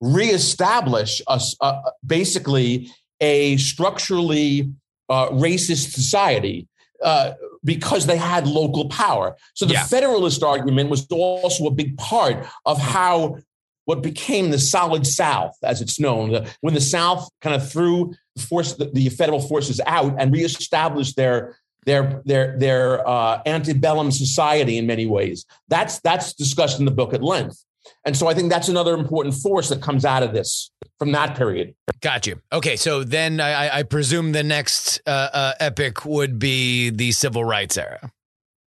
reestablish 0.00 1.22
us 1.26 1.56
uh, 1.60 1.80
basically 2.04 2.90
a 3.20 3.56
structurally 3.56 4.70
uh, 5.08 5.28
racist 5.30 5.92
society 5.92 6.68
uh, 7.02 7.32
because 7.64 8.06
they 8.06 8.16
had 8.16 8.46
local 8.46 8.88
power. 8.88 9.36
So 9.54 9.66
the 9.66 9.74
yeah. 9.74 9.84
Federalist 9.84 10.42
argument 10.42 10.90
was 10.90 11.06
also 11.10 11.66
a 11.66 11.70
big 11.70 11.96
part 11.96 12.46
of 12.64 12.78
how 12.78 13.38
what 13.84 14.02
became 14.02 14.50
the 14.50 14.58
solid 14.58 15.06
South, 15.06 15.56
as 15.64 15.80
it's 15.80 15.98
known, 15.98 16.46
when 16.60 16.74
the 16.74 16.80
South 16.80 17.28
kind 17.40 17.56
of 17.56 17.70
threw 17.70 18.14
the 18.36 18.42
force 18.42 18.74
the, 18.74 18.86
the 18.86 19.08
federal 19.08 19.40
forces 19.40 19.80
out 19.86 20.14
and 20.18 20.32
reestablished 20.32 21.16
their 21.16 21.56
their 21.84 22.22
their 22.24 22.56
their 22.58 23.06
uh, 23.06 23.42
antebellum 23.46 24.10
society 24.10 24.78
in 24.78 24.86
many 24.86 25.06
ways. 25.06 25.46
That's 25.68 26.00
that's 26.00 26.32
discussed 26.32 26.78
in 26.78 26.84
the 26.84 26.90
book 26.90 27.14
at 27.14 27.22
length. 27.22 27.64
And 28.04 28.16
so 28.16 28.28
I 28.28 28.34
think 28.34 28.50
that's 28.50 28.68
another 28.68 28.94
important 28.94 29.34
force 29.34 29.68
that 29.68 29.82
comes 29.82 30.04
out 30.04 30.22
of 30.22 30.32
this 30.32 30.70
from 30.98 31.12
that 31.12 31.36
period. 31.36 31.74
Got 32.00 32.26
you. 32.26 32.40
Okay, 32.52 32.76
so 32.76 33.02
then 33.02 33.40
I, 33.40 33.78
I 33.78 33.82
presume 33.82 34.32
the 34.32 34.42
next 34.42 35.00
uh, 35.06 35.28
uh, 35.32 35.52
epic 35.60 36.04
would 36.04 36.38
be 36.38 36.90
the 36.90 37.12
civil 37.12 37.44
rights 37.44 37.76
era. 37.76 38.12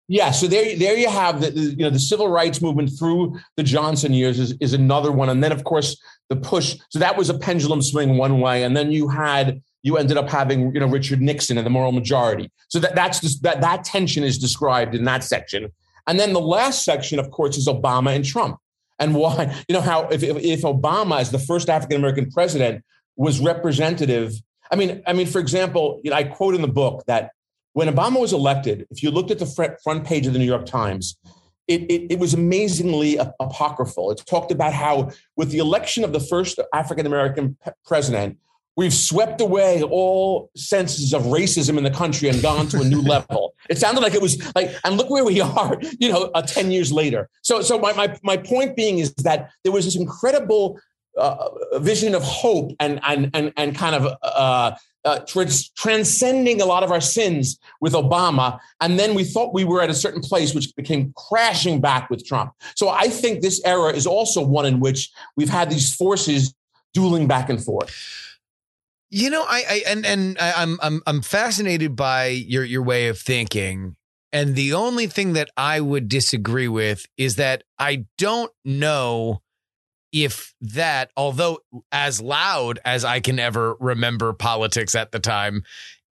Yeah, 0.08 0.30
so 0.32 0.46
there, 0.46 0.76
there 0.78 0.96
you 0.96 1.10
have 1.10 1.42
the, 1.42 1.52
you 1.52 1.78
know 1.78 1.90
the 1.90 2.00
civil 2.00 2.28
rights 2.28 2.62
movement 2.62 2.92
through 2.98 3.40
the 3.58 3.64
Johnson 3.64 4.14
years 4.14 4.40
is, 4.40 4.56
is 4.60 4.74
another 4.74 5.12
one, 5.12 5.30
and 5.30 5.44
then 5.44 5.52
of 5.52 5.64
course 5.64 6.00
the 6.30 6.36
push. 6.36 6.78
So 6.90 7.00
that 7.00 7.18
was 7.18 7.30
a 7.30 7.38
pendulum 7.38 7.82
swing 7.82 8.18
one 8.18 8.40
way, 8.40 8.64
and 8.64 8.78
then 8.78 8.92
you 8.92 9.08
had 9.08 9.62
you 9.86 9.98
ended 9.98 10.18
up 10.18 10.28
having 10.28 10.74
you 10.74 10.80
know 10.80 10.88
Richard 10.88 11.22
Nixon 11.22 11.60
and 11.60 11.66
the 11.66 11.70
moral 11.70 11.92
majority. 11.92 12.52
So 12.70 12.80
that 12.80 12.96
that's 12.96 13.20
just, 13.20 13.44
that 13.44 13.62
that 13.62 13.84
tension 13.84 14.24
is 14.24 14.40
described 14.40 14.96
in 14.96 15.06
that 15.06 15.24
section. 15.24 15.72
And 16.08 16.20
then 16.20 16.34
the 16.34 16.42
last 16.42 16.84
section, 16.84 17.20
of 17.20 17.30
course, 17.30 17.56
is 17.56 17.68
Obama 17.68 18.16
and 18.16 18.26
Trump, 18.26 18.58
and 18.98 19.14
why 19.14 19.56
you 19.70 19.76
know 19.76 19.82
how 19.82 20.08
if 20.08 20.24
if, 20.24 20.38
if 20.38 20.62
Obama 20.64 21.20
as 21.20 21.30
the 21.30 21.40
first 21.40 21.70
African 21.70 21.98
American 21.98 22.32
president 22.32 22.84
was 23.16 23.40
representative. 23.40 24.34
I 24.72 24.76
mean, 24.76 25.04
I 25.06 25.14
mean, 25.14 25.28
for 25.28 25.38
example, 25.38 26.02
you 26.04 26.10
know, 26.10 26.18
I 26.18 26.24
quote 26.24 26.56
in 26.56 26.64
the 26.64 26.68
book 26.68 27.04
that 27.06 27.30
when 27.74 27.88
Obama 27.88 28.20
was 28.20 28.34
elected, 28.34 28.88
if 28.90 29.04
you 29.04 29.12
looked 29.12 29.30
at 29.30 29.38
the 29.38 29.78
front 29.84 30.04
page 30.04 30.26
of 30.26 30.34
the 30.34 30.40
New 30.40 30.46
York 30.46 30.66
Times, 30.66 31.16
it, 31.68 31.82
it, 31.84 32.14
it, 32.14 32.20
was 32.20 32.34
amazingly 32.34 33.18
apocryphal. 33.40 34.12
It 34.12 34.24
talked 34.26 34.52
about 34.52 34.74
how, 34.74 35.12
with 35.36 35.52
the 35.52 35.60
election 35.60 36.04
of 36.04 36.14
the 36.14 36.20
first 36.20 36.60
African 36.74 37.06
American 37.06 37.58
president, 37.86 38.38
we've 38.76 38.94
swept 38.94 39.42
away 39.42 39.82
all 39.84 40.50
senses 40.56 41.14
of 41.14 41.24
racism 41.24 41.78
in 41.78 41.84
the 41.84 41.92
country 41.92 42.30
and 42.30 42.42
gone 42.42 42.68
to 42.68 42.82
a 42.82 42.84
new 42.84 43.02
level. 43.14 43.56
It 43.70 43.78
sounded 43.78 44.02
like 44.02 44.14
it 44.14 44.22
was 44.22 44.54
like, 44.56 44.76
and 44.84 44.98
look 44.98 45.10
where 45.10 45.26
we 45.26 45.42
are, 45.42 45.78
you 46.00 46.12
know, 46.12 46.32
uh, 46.34 46.42
10 46.42 46.72
years 46.72 46.92
later. 46.92 47.30
So, 47.42 47.62
so 47.62 47.80
my, 47.80 47.94
my, 47.94 48.18
my 48.24 48.38
point 48.38 48.76
being 48.76 49.00
is 49.00 49.14
that 49.16 49.52
there 49.64 49.72
was 49.72 49.86
this 49.86 49.96
incredible 49.96 50.80
uh, 51.18 51.80
vision 51.80 52.14
of 52.14 52.24
hope 52.24 52.72
and, 52.80 53.00
and, 53.04 53.30
and, 53.34 53.54
and 53.56 53.76
kind 53.76 53.96
of 53.96 54.14
uh, 54.22 54.76
uh, 55.06 55.20
trans- 55.20 55.70
transcending 55.70 56.60
a 56.62 56.66
lot 56.66 56.84
of 56.84 56.92
our 56.92 57.00
sins 57.00 57.58
with 57.80 57.94
Obama. 57.94 58.60
And 58.82 59.00
then 59.00 59.14
we 59.14 59.24
thought 59.24 59.54
we 59.54 59.64
were 59.64 59.82
at 59.82 59.90
a 59.90 59.94
certain 59.94 60.22
place, 60.22 60.54
which 60.54 60.76
became 60.76 61.14
crashing 61.16 61.80
back 61.80 62.10
with 62.10 62.26
Trump. 62.26 62.52
So 62.76 62.90
I 62.90 63.08
think 63.08 63.42
this 63.42 63.62
era 63.64 63.94
is 63.94 64.06
also 64.06 64.44
one 64.44 64.66
in 64.66 64.80
which 64.82 65.12
we've 65.38 65.50
had 65.50 65.70
these 65.70 65.96
forces 65.96 66.54
dueling 66.94 67.28
back 67.28 67.50
and 67.50 67.64
forth. 67.64 67.96
You 69.16 69.30
know, 69.30 69.46
I, 69.48 69.64
I 69.70 69.84
and 69.88 70.06
and 70.06 70.38
I, 70.40 70.52
I'm 70.58 70.78
I'm 70.82 71.02
I'm 71.08 71.22
fascinated 71.22 71.96
by 71.96 72.26
your 72.26 72.66
your 72.66 72.84
way 72.84 73.08
of 73.08 73.18
thinking. 73.18 73.96
And 74.34 74.58
the 74.58 74.74
only 74.74 75.08
thing 75.08 75.32
that 75.34 75.50
I 75.56 75.80
would 75.80 76.10
disagree 76.10 76.68
with 76.68 77.06
is 77.16 77.38
that 77.38 77.64
I 77.80 78.08
don't 78.18 78.52
know 78.66 79.42
if 80.12 80.54
that, 80.60 81.12
although 81.16 81.60
as 81.94 82.20
loud 82.20 82.80
as 82.84 83.06
I 83.06 83.22
can 83.22 83.40
ever 83.40 83.78
remember 83.80 84.34
politics 84.34 84.96
at 84.96 85.14
the 85.14 85.20
time, 85.22 85.64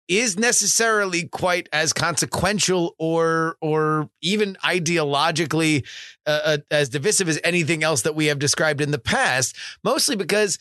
is 0.08 0.38
necessarily 0.38 1.28
quite 1.28 1.70
as 1.74 1.94
consequential 1.94 2.94
or 3.00 3.58
or 3.62 4.12
even 4.22 4.58
ideologically 4.64 5.88
uh, 6.28 6.40
uh, 6.46 6.58
as 6.70 6.90
divisive 6.90 7.30
as 7.30 7.40
anything 7.44 7.82
else 7.82 8.04
that 8.04 8.14
we 8.14 8.28
have 8.28 8.38
described 8.38 8.80
in 8.80 8.92
the 8.92 9.00
past 9.00 9.56
mostly 9.84 10.16
because 10.16 10.60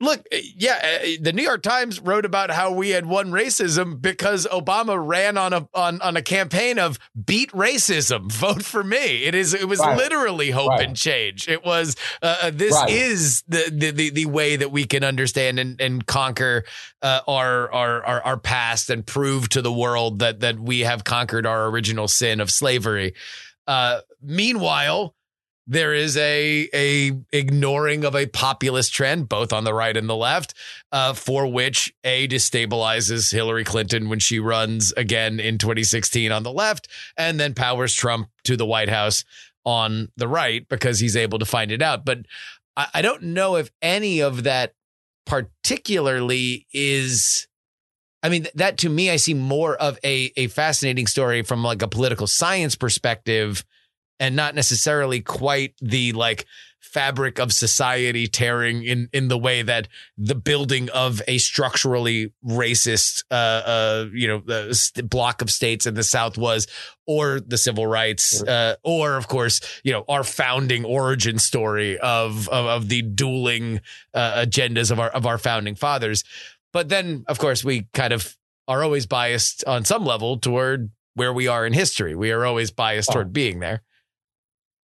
Look, 0.00 0.24
eh, 0.30 0.42
yeah, 0.56 0.78
eh, 0.80 1.16
the 1.20 1.32
New 1.32 1.42
York 1.42 1.62
Times 1.62 1.98
wrote 1.98 2.24
about 2.24 2.50
how 2.50 2.72
we 2.72 2.90
had 2.90 3.06
won 3.06 3.30
racism 3.30 4.00
because 4.00 4.46
Obama 4.46 4.96
ran 5.04 5.36
on 5.36 5.52
a 5.52 5.68
on, 5.74 6.00
on 6.02 6.16
a 6.16 6.22
campaign 6.22 6.78
of 6.78 6.98
beat 7.26 7.50
racism, 7.50 8.30
vote 8.32 8.62
for 8.62 8.84
me. 8.84 9.24
It 9.24 9.34
is 9.34 9.54
it 9.54 9.68
was 9.68 9.80
right. 9.80 9.96
literally 9.96 10.50
hope 10.50 10.70
right. 10.70 10.86
and 10.86 10.96
change. 10.96 11.48
It 11.48 11.64
was 11.64 11.96
uh, 12.22 12.36
uh 12.42 12.50
this 12.54 12.74
right. 12.74 12.90
is 12.90 13.42
the, 13.48 13.70
the, 13.72 13.90
the 13.90 14.10
the 14.10 14.26
way 14.26 14.54
that 14.54 14.70
we 14.70 14.84
can 14.84 15.02
understand 15.02 15.58
and 15.58 15.80
and 15.80 16.06
conquer 16.06 16.64
uh, 17.02 17.20
our, 17.26 17.72
our 17.72 18.04
our 18.04 18.22
our 18.22 18.36
past 18.36 18.90
and 18.90 19.04
prove 19.04 19.48
to 19.48 19.62
the 19.62 19.72
world 19.72 20.20
that 20.20 20.40
that 20.40 20.60
we 20.60 20.80
have 20.80 21.02
conquered 21.02 21.44
our 21.44 21.66
original 21.66 22.06
sin 22.06 22.40
of 22.40 22.50
slavery. 22.52 23.14
Uh, 23.66 24.00
meanwhile, 24.22 25.14
there 25.70 25.94
is 25.94 26.16
a 26.16 26.68
a 26.74 27.12
ignoring 27.32 28.04
of 28.04 28.16
a 28.16 28.26
populist 28.26 28.92
trend 28.92 29.28
both 29.28 29.52
on 29.52 29.64
the 29.64 29.74
right 29.74 29.96
and 29.96 30.08
the 30.08 30.16
left 30.16 30.54
uh, 30.90 31.12
for 31.12 31.46
which 31.46 31.92
a 32.02 32.26
destabilizes 32.26 33.30
hillary 33.30 33.64
clinton 33.64 34.08
when 34.08 34.18
she 34.18 34.40
runs 34.40 34.92
again 34.92 35.38
in 35.38 35.58
2016 35.58 36.32
on 36.32 36.42
the 36.42 36.52
left 36.52 36.88
and 37.16 37.38
then 37.38 37.54
powers 37.54 37.92
trump 37.92 38.28
to 38.42 38.56
the 38.56 38.66
white 38.66 38.88
house 38.88 39.24
on 39.68 40.10
the 40.16 40.26
right 40.26 40.66
because 40.68 40.98
he's 40.98 41.14
able 41.14 41.38
to 41.38 41.44
find 41.44 41.70
it 41.70 41.82
out. 41.82 42.04
But 42.04 42.20
i, 42.76 42.86
I 42.94 43.02
don't 43.02 43.22
know 43.22 43.56
if 43.56 43.70
any 43.82 44.20
of 44.20 44.44
that 44.44 44.74
particularly 45.26 46.66
is 46.72 47.46
I 48.20 48.30
mean, 48.30 48.48
that 48.56 48.78
to 48.78 48.88
me, 48.88 49.10
I 49.10 49.16
see 49.16 49.32
more 49.32 49.76
of 49.76 49.96
a, 50.02 50.32
a 50.36 50.48
fascinating 50.48 51.06
story 51.06 51.42
from 51.42 51.62
like 51.62 51.82
a 51.82 51.88
political 51.88 52.26
science 52.26 52.74
perspective 52.74 53.64
and 54.20 54.36
not 54.36 54.54
necessarily 54.54 55.20
quite 55.20 55.74
the 55.80 56.12
like 56.12 56.46
fabric 56.80 57.38
of 57.38 57.52
society 57.52 58.26
tearing 58.26 58.82
in 58.82 59.08
in 59.12 59.28
the 59.28 59.36
way 59.36 59.62
that 59.62 59.88
the 60.16 60.34
building 60.34 60.88
of 60.90 61.20
a 61.28 61.36
structurally 61.38 62.32
racist 62.46 63.24
uh 63.30 63.34
uh 63.34 64.06
you 64.12 64.26
know 64.26 64.42
uh, 64.48 64.72
block 65.04 65.42
of 65.42 65.50
states 65.50 65.86
in 65.86 65.94
the 65.94 66.02
south 66.02 66.38
was 66.38 66.66
or 67.06 67.40
the 67.40 67.58
civil 67.58 67.86
rights 67.86 68.42
uh 68.44 68.74
or 68.84 69.16
of 69.16 69.28
course 69.28 69.60
you 69.84 69.92
know 69.92 70.04
our 70.08 70.24
founding 70.24 70.84
origin 70.84 71.38
story 71.38 71.98
of 71.98 72.48
of, 72.48 72.66
of 72.66 72.88
the 72.88 73.02
dueling 73.02 73.80
uh, 74.14 74.44
agendas 74.44 74.90
of 74.90 75.00
our 75.00 75.08
of 75.10 75.26
our 75.26 75.38
founding 75.38 75.74
fathers. 75.74 76.24
But 76.72 76.88
then 76.88 77.24
of 77.28 77.38
course 77.38 77.64
we 77.64 77.88
kind 77.94 78.12
of 78.12 78.36
are 78.66 78.82
always 78.82 79.06
biased 79.06 79.64
on 79.64 79.84
some 79.84 80.04
level 80.04 80.38
toward 80.38 80.90
where 81.14 81.32
we 81.32 81.48
are 81.48 81.66
in 81.66 81.72
history. 81.72 82.14
We 82.14 82.30
are 82.32 82.44
always 82.44 82.70
biased 82.70 83.10
oh. 83.10 83.14
toward 83.14 83.32
being 83.32 83.60
there 83.60 83.82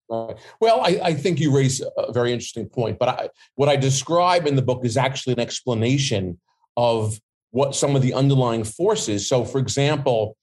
Right. 0.09 0.35
Well, 0.59 0.81
I, 0.81 0.99
I, 1.03 1.13
think 1.15 1.39
you 1.39 1.55
raise 1.55 1.81
a 1.97 2.11
very 2.11 2.31
interesting 2.31 2.67
point, 2.69 2.99
but 2.99 3.09
I, 3.09 3.29
what 3.55 3.69
I 3.69 3.75
describe 3.75 4.45
in 4.45 4.55
the 4.55 4.61
book 4.61 4.85
is 4.85 4.97
actually 4.97 5.33
an 5.33 5.39
explanation 5.39 6.39
of 6.77 7.19
what 7.49 7.73
some 7.73 7.95
of 7.95 8.03
the 8.03 8.13
underlying 8.13 8.63
forces. 8.63 9.27
So, 9.27 9.45
for 9.45 9.57
example, 9.57 10.37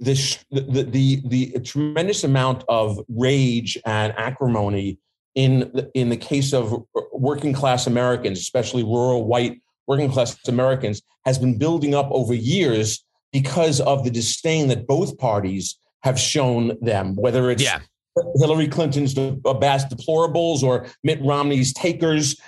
this 0.00 0.44
the 0.50 0.82
the, 0.82 1.22
the 1.26 1.60
tremendous 1.60 2.24
amount 2.24 2.64
of 2.68 2.98
rage 3.08 3.78
and 3.86 4.12
acrimony 4.16 4.98
in 5.36 5.70
the, 5.74 5.90
in 5.94 6.08
the 6.08 6.16
case 6.16 6.52
of 6.52 6.84
working 7.12 7.52
class 7.52 7.86
Americans, 7.86 8.40
especially 8.40 8.82
rural 8.82 9.26
white 9.26 9.60
working 9.86 10.10
class 10.10 10.36
Americans, 10.48 11.02
has 11.24 11.38
been 11.38 11.56
building 11.56 11.94
up 11.94 12.08
over 12.10 12.34
years 12.34 13.04
because 13.32 13.80
of 13.80 14.02
the 14.02 14.10
disdain 14.10 14.66
that 14.68 14.88
both 14.88 15.16
parties 15.18 15.78
have 16.02 16.18
shown 16.18 16.76
them, 16.80 17.14
whether 17.14 17.48
it's 17.50 17.62
yeah 17.62 17.78
Hillary 18.36 18.68
Clinton's 18.68 19.16
uh, 19.16 19.32
best 19.54 19.88
deplorables 19.88 20.62
or 20.62 20.86
Mitt 21.02 21.20
Romney's 21.22 21.72
takers. 21.72 22.40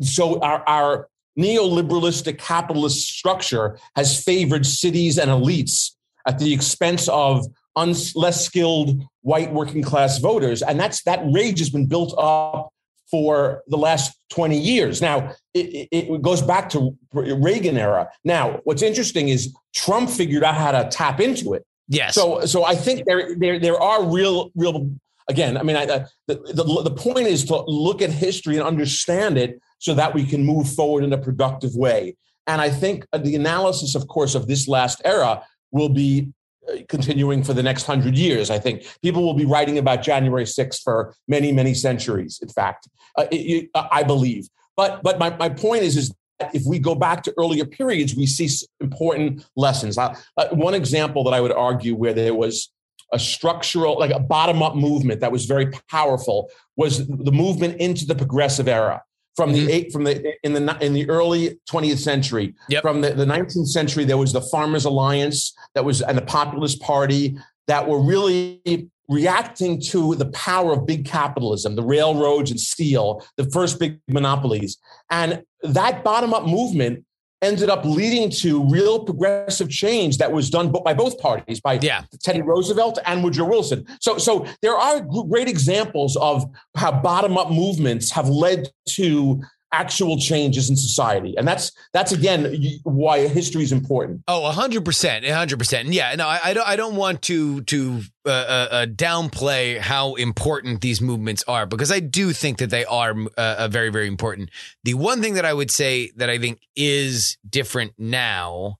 So 0.00 0.40
our, 0.40 0.66
our 0.66 1.08
neoliberalistic 1.38 2.38
capitalist 2.38 3.08
structure 3.08 3.78
has 3.96 4.22
favored 4.22 4.66
cities 4.66 5.18
and 5.18 5.30
elites 5.30 5.92
at 6.26 6.38
the 6.38 6.52
expense 6.52 7.08
of 7.08 7.46
un- 7.76 7.94
less 8.14 8.44
skilled 8.44 9.02
white 9.22 9.52
working 9.52 9.82
class 9.82 10.18
voters, 10.18 10.62
and 10.62 10.78
that's 10.78 11.02
that 11.04 11.22
rage 11.32 11.58
has 11.58 11.70
been 11.70 11.86
built 11.86 12.14
up 12.18 12.70
for 13.10 13.62
the 13.66 13.76
last 13.76 14.18
20 14.30 14.58
years. 14.58 15.02
Now, 15.02 15.34
it, 15.52 15.88
it, 15.92 16.22
goes 16.22 16.40
back 16.40 16.70
to 16.70 16.96
Reagan 17.12 17.76
era. 17.76 18.08
Now, 18.24 18.60
what's 18.64 18.80
interesting 18.80 19.28
is 19.28 19.54
Trump 19.74 20.08
figured 20.08 20.42
out 20.42 20.54
how 20.54 20.72
to 20.72 20.88
tap 20.88 21.20
into 21.20 21.52
it. 21.52 21.62
Yes. 21.88 22.14
So, 22.14 22.46
so 22.46 22.64
I 22.64 22.74
think 22.74 23.04
there, 23.04 23.36
there, 23.36 23.58
there 23.58 23.78
are 23.80 24.02
real, 24.02 24.50
real. 24.54 24.90
Again, 25.28 25.56
I 25.56 25.62
mean, 25.62 25.76
I, 25.76 25.86
the, 25.86 26.06
the 26.26 26.82
the 26.84 26.90
point 26.90 27.26
is 27.26 27.44
to 27.46 27.62
look 27.66 28.02
at 28.02 28.10
history 28.10 28.56
and 28.56 28.66
understand 28.66 29.38
it 29.38 29.60
so 29.78 29.94
that 29.94 30.14
we 30.14 30.24
can 30.24 30.44
move 30.44 30.72
forward 30.72 31.04
in 31.04 31.12
a 31.12 31.18
productive 31.18 31.74
way. 31.74 32.16
And 32.46 32.60
I 32.60 32.70
think 32.70 33.06
the 33.12 33.36
analysis, 33.36 33.94
of 33.94 34.08
course, 34.08 34.34
of 34.34 34.46
this 34.46 34.66
last 34.66 35.00
era 35.04 35.42
will 35.70 35.88
be 35.88 36.32
uh, 36.68 36.76
continuing 36.88 37.42
for 37.42 37.52
the 37.52 37.62
next 37.62 37.84
hundred 37.84 38.16
years. 38.16 38.50
I 38.50 38.58
think 38.58 38.86
people 39.02 39.22
will 39.22 39.34
be 39.34 39.44
writing 39.44 39.78
about 39.78 40.02
January 40.02 40.44
6th 40.44 40.82
for 40.82 41.14
many, 41.28 41.52
many 41.52 41.74
centuries. 41.74 42.40
In 42.42 42.48
fact, 42.48 42.88
uh, 43.16 43.26
it, 43.30 43.70
I 43.74 44.02
believe. 44.02 44.48
But 44.76 45.02
but 45.02 45.18
my, 45.18 45.36
my 45.36 45.48
point 45.48 45.82
is 45.82 45.96
is 45.96 46.14
that 46.38 46.54
if 46.54 46.62
we 46.66 46.78
go 46.78 46.94
back 46.94 47.22
to 47.24 47.34
earlier 47.38 47.64
periods, 47.64 48.14
we 48.14 48.26
see 48.26 48.48
important 48.80 49.46
lessons. 49.56 49.98
Uh, 49.98 50.14
one 50.52 50.74
example 50.74 51.24
that 51.24 51.34
I 51.34 51.40
would 51.40 51.52
argue 51.52 51.94
where 51.94 52.14
there 52.14 52.34
was 52.34 52.70
a 53.12 53.18
structural, 53.18 53.98
like 53.98 54.10
a 54.10 54.20
bottom 54.20 54.62
up 54.62 54.74
movement 54.74 55.20
that 55.20 55.30
was 55.30 55.44
very 55.44 55.70
powerful 55.90 56.50
was 56.76 57.06
the 57.06 57.32
movement 57.32 57.78
into 57.80 58.06
the 58.06 58.14
progressive 58.14 58.68
era 58.68 59.02
from 59.36 59.52
the 59.52 59.60
mm-hmm. 59.60 59.70
eight 59.70 59.92
from 59.92 60.04
the 60.04 60.34
in 60.42 60.52
the 60.52 60.78
in 60.84 60.92
the 60.92 61.08
early 61.08 61.58
20th 61.70 61.98
century 61.98 62.54
yep. 62.68 62.82
from 62.82 63.00
the, 63.00 63.10
the 63.12 63.24
19th 63.24 63.66
century 63.66 64.04
there 64.04 64.18
was 64.18 64.34
the 64.34 64.42
farmers 64.42 64.84
alliance 64.84 65.54
that 65.74 65.82
was 65.82 66.02
and 66.02 66.18
the 66.18 66.22
populist 66.22 66.82
party 66.82 67.34
that 67.66 67.88
were 67.88 67.98
really 67.98 68.90
reacting 69.08 69.80
to 69.80 70.14
the 70.14 70.26
power 70.30 70.72
of 70.72 70.86
big 70.86 71.04
capitalism, 71.04 71.76
the 71.76 71.82
railroads 71.82 72.50
and 72.50 72.60
steel, 72.60 73.24
the 73.36 73.48
first 73.50 73.78
big 73.78 74.00
monopolies. 74.08 74.78
And 75.10 75.42
that 75.62 76.02
bottom 76.02 76.32
up 76.34 76.46
movement 76.46 77.04
ended 77.42 77.68
up 77.68 77.84
leading 77.84 78.30
to 78.30 78.62
real 78.68 79.04
progressive 79.04 79.68
change 79.68 80.18
that 80.18 80.30
was 80.30 80.48
done 80.48 80.72
by 80.84 80.94
both 80.94 81.18
parties, 81.18 81.60
by 81.60 81.78
yeah. 81.82 82.04
Teddy 82.22 82.40
Roosevelt 82.42 82.98
and 83.04 83.22
Woodrow 83.22 83.48
Wilson. 83.48 83.86
So, 84.00 84.16
so 84.18 84.46
there 84.62 84.76
are 84.76 85.00
great 85.00 85.48
examples 85.48 86.16
of 86.16 86.44
how 86.76 86.92
bottom 86.92 87.36
up 87.36 87.50
movements 87.50 88.10
have 88.12 88.28
led 88.28 88.68
to 88.90 89.42
actual 89.72 90.18
changes 90.18 90.68
in 90.68 90.76
society 90.76 91.34
and 91.36 91.48
that's 91.48 91.72
that's 91.92 92.12
again 92.12 92.54
why 92.84 93.26
history 93.26 93.62
is 93.62 93.72
important 93.72 94.22
oh 94.28 94.52
100% 94.54 94.82
100% 94.84 95.84
yeah 95.94 96.14
no 96.14 96.26
I, 96.26 96.40
I, 96.44 96.54
don't 96.54 96.68
i 96.68 96.76
don't 96.76 96.96
want 96.96 97.22
to 97.22 97.62
to 97.62 98.02
uh, 98.26 98.28
uh, 98.30 98.68
uh, 98.70 98.86
downplay 98.86 99.78
how 99.78 100.14
important 100.14 100.82
these 100.82 101.00
movements 101.00 101.42
are 101.48 101.66
because 101.66 101.90
i 101.90 102.00
do 102.00 102.32
think 102.32 102.58
that 102.58 102.70
they 102.70 102.84
are 102.84 103.14
uh, 103.36 103.68
very 103.68 103.88
very 103.90 104.08
important 104.08 104.50
the 104.84 104.94
one 104.94 105.22
thing 105.22 105.34
that 105.34 105.44
i 105.46 105.54
would 105.54 105.70
say 105.70 106.10
that 106.16 106.28
i 106.28 106.38
think 106.38 106.60
is 106.76 107.38
different 107.48 107.92
now 107.98 108.78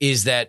is 0.00 0.24
that 0.24 0.48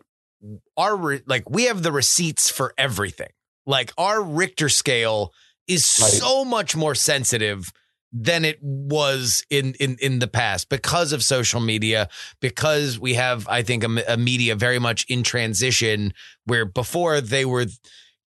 our 0.77 0.95
re- 0.95 1.21
like 1.25 1.49
we 1.49 1.65
have 1.65 1.83
the 1.83 1.91
receipts 1.91 2.49
for 2.49 2.73
everything. 2.77 3.29
Like 3.65 3.93
our 3.97 4.21
Richter 4.21 4.67
scale 4.67 5.31
is 5.67 5.97
Right. 6.01 6.11
so 6.11 6.43
much 6.43 6.75
more 6.75 6.95
sensitive 6.95 7.71
than 8.13 8.45
it 8.45 8.59
was 8.61 9.43
in 9.49 9.73
in 9.79 9.97
in 9.99 10.19
the 10.19 10.27
past 10.27 10.69
because 10.69 11.11
of 11.11 11.23
social 11.23 11.59
media 11.59 12.07
because 12.39 12.99
we 12.99 13.15
have 13.15 13.47
I 13.47 13.63
think 13.63 13.83
a 13.83 14.17
media 14.17 14.55
very 14.55 14.79
much 14.79 15.05
in 15.09 15.23
transition 15.23 16.13
where 16.45 16.63
before 16.65 17.19
they 17.19 17.43
were 17.43 17.65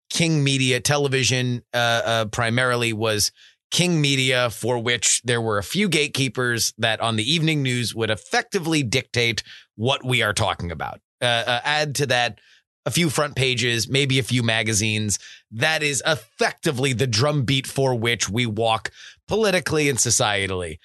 king 0.09 0.43
media 0.43 0.79
television 0.79 1.61
uh, 1.73 1.77
uh 1.77 2.25
primarily 2.25 2.93
was 2.93 3.31
king 3.71 4.01
media 4.01 4.49
for 4.49 4.79
which 4.79 5.21
there 5.23 5.41
were 5.41 5.57
a 5.57 5.63
few 5.63 5.87
gatekeepers 5.87 6.73
that 6.77 6.99
on 6.99 7.15
the 7.15 7.31
evening 7.31 7.61
news 7.61 7.93
would 7.93 8.09
effectively 8.09 8.81
dictate 8.81 9.43
what 9.75 10.03
we 10.05 10.21
are 10.21 10.33
talking 10.33 10.71
about. 10.71 10.99
Uh, 11.21 11.43
uh, 11.45 11.61
add 11.63 11.95
to 11.95 12.05
that 12.05 12.39
a 12.85 12.91
few 12.91 13.09
front 13.09 13.35
pages, 13.35 13.89
maybe 13.89 14.19
a 14.19 14.23
few 14.23 14.43
magazines. 14.43 15.19
That 15.51 15.83
is 15.83 16.03
effectively 16.05 16.93
the 16.93 17.07
drumbeat 17.07 17.67
for 17.67 17.95
which 17.95 18.29
we 18.29 18.45
walk 18.45 18.91
politically 19.27 19.89
and 19.89 19.97
societally. 19.97 20.77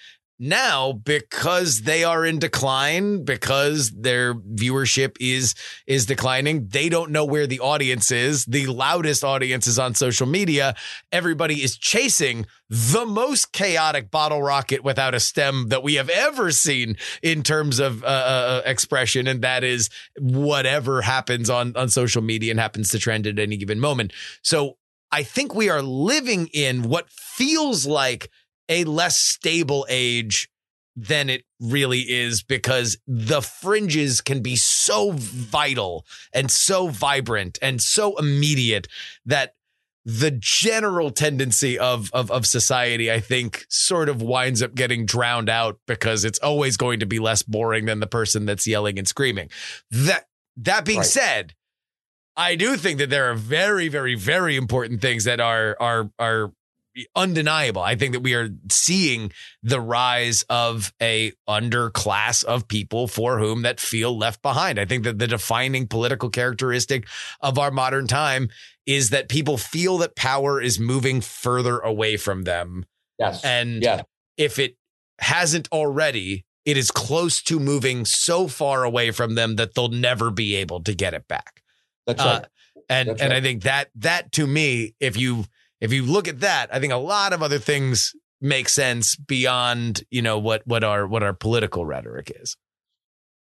Now, 0.43 0.93
because 0.93 1.83
they 1.83 2.03
are 2.03 2.25
in 2.25 2.39
decline, 2.39 3.25
because 3.25 3.91
their 3.91 4.33
viewership 4.33 5.19
is 5.21 5.55
is 5.87 6.07
declining, 6.07 6.69
they 6.69 6.89
don't 6.89 7.11
know 7.11 7.27
where 7.27 7.47
the 7.47 7.61
audience 7.61 8.11
is. 8.11 8.47
The 8.47 8.67
loudest 8.67 9.23
audience 9.23 9.67
is 9.67 9.79
on 9.79 9.95
social 9.95 10.27
media. 10.27 10.75
Everybody 11.13 11.63
is 11.63 11.77
chasing 11.77 12.47
the 12.71 13.05
most 13.05 13.53
chaotic 13.53 14.11
bottle 14.11 14.43
rocket 14.43 14.83
without 14.83 15.15
a 15.15 15.21
stem 15.21 15.69
that 15.69 15.83
we 15.83 15.97
have 15.97 16.09
ever 16.09 16.51
seen 16.53 16.97
in 17.23 17.43
terms 17.43 17.79
of 17.79 18.03
uh, 18.03 18.07
uh, 18.07 18.63
expression, 18.65 19.27
and 19.27 19.43
that 19.43 19.63
is 19.63 19.91
whatever 20.19 21.03
happens 21.03 21.51
on 21.51 21.77
on 21.77 21.91
social 21.91 22.23
media 22.23 22.51
and 22.51 22.61
happens 22.61 22.89
to 22.93 22.99
trend 22.99 23.27
at 23.27 23.39
any 23.39 23.59
given 23.59 23.79
moment. 23.79 24.15
So 24.41 24.79
I 25.13 25.23
think 25.23 25.55
we 25.55 25.69
are 25.69 25.83
living 25.83 26.49
in 26.55 26.89
what 26.89 27.11
feels 27.11 27.85
like 27.85 28.31
a 28.71 28.85
less 28.85 29.19
stable 29.19 29.87
age 29.91 30.49
than 30.97 31.29
it 31.29 31.45
really 31.61 32.01
is 32.01 32.43
because 32.43 32.99
the 33.07 33.43
fringes 33.43 34.21
can 34.21 34.41
be 34.41 34.57
so 34.57 35.13
vital 35.13 36.05
and 36.33 36.51
so 36.51 36.89
vibrant 36.89 37.59
and 37.61 37.81
so 37.81 38.17
immediate 38.19 38.89
that 39.25 39.55
the 40.05 40.31
general 40.31 41.11
tendency 41.11 41.79
of, 41.79 42.11
of 42.15 42.31
of 42.31 42.47
society, 42.47 43.13
I 43.13 43.21
think, 43.21 43.67
sort 43.69 44.09
of 44.09 44.23
winds 44.23 44.63
up 44.63 44.75
getting 44.75 45.05
drowned 45.05 45.51
out 45.51 45.79
because 45.87 46.25
it's 46.25 46.39
always 46.39 46.77
going 46.77 47.01
to 47.01 47.07
be 47.07 47.19
less 47.19 47.43
boring 47.43 47.85
than 47.85 48.01
the 48.01 48.07
person 48.07 48.47
that's 48.47 48.67
yelling 48.67 48.99
and 48.99 49.07
screaming. 49.07 49.51
That 49.91 50.27
that 50.57 50.85
being 50.87 50.99
Right. 51.01 51.07
said, 51.07 51.55
I 52.37 52.57
do 52.57 52.77
think 52.77 52.99
that 52.99 53.11
there 53.11 53.31
are 53.31 53.35
very, 53.35 53.89
very, 53.89 54.15
very 54.15 54.57
important 54.57 55.03
things 55.03 55.25
that 55.25 55.39
are 55.39 55.77
are 55.79 56.11
are 56.19 56.53
undeniable. 57.15 57.83
I 57.83 57.95
think 57.97 58.13
that 58.13 58.21
we 58.21 58.35
are 58.35 58.49
seeing 58.71 59.33
the 59.63 59.81
rise 59.81 60.45
of 60.49 60.93
a 61.01 61.33
underclass 61.49 62.45
of 62.45 62.69
people 62.69 63.07
for 63.09 63.39
whom 63.39 63.63
that 63.63 63.81
feel 63.81 64.17
left 64.17 64.43
behind. 64.43 64.79
I 64.79 64.85
think 64.85 65.05
that 65.05 65.19
the 65.19 65.27
defining 65.27 65.87
political 65.87 66.31
characteristic 66.31 67.07
of 67.41 67.59
our 67.59 67.71
modern 67.71 68.07
time 68.07 68.49
is 68.87 69.11
that 69.11 69.29
people 69.29 69.57
feel 69.57 69.99
that 69.99 70.17
power 70.17 70.61
is 70.61 70.81
moving 70.81 71.21
further 71.21 71.79
away 71.79 72.17
from 72.17 72.43
them. 72.43 72.85
Yes. 73.19 73.45
And 73.45 73.83
Yeah. 73.83 74.03
if 74.37 74.59
it 74.59 74.77
hasn't 75.21 75.69
already, 75.71 76.45
it 76.65 76.77
is 76.77 76.91
close 76.91 77.43
to 77.43 77.61
moving 77.61 78.05
so 78.05 78.49
far 78.49 78.85
away 78.85 79.11
from 79.11 79.35
them 79.35 79.57
that 79.57 79.75
they'll 79.75 79.89
never 79.89 80.31
be 80.31 80.57
able 80.57 80.83
to 80.83 80.95
get 80.95 81.15
it 81.15 81.29
back. 81.29 81.63
That's 82.07 82.21
Uh, 82.23 82.41
right. 82.43 82.47
and 82.89 83.09
That's 83.11 83.23
and 83.23 83.33
I 83.33 83.41
think 83.41 83.63
that 83.63 83.91
that 83.97 84.33
to 84.33 84.47
me, 84.47 84.95
if 85.01 85.17
you 85.17 85.45
if 85.81 85.93
you 85.93 86.05
look 86.05 86.29
at 86.29 86.41
that, 86.41 86.75
I 86.75 86.81
think 86.81 86.93
a 86.93 86.97
lot 86.97 87.33
of 87.33 87.43
other 87.43 87.59
things 87.59 88.15
make 88.41 88.69
sense 88.69 89.17
beyond 89.17 90.03
you 90.11 90.23
know 90.23 90.39
what 90.39 90.67
what 90.67 90.83
our 90.83 91.07
what 91.07 91.23
our 91.23 91.35
political 91.35 91.85
rhetoric 91.85 92.33
is. 92.35 92.57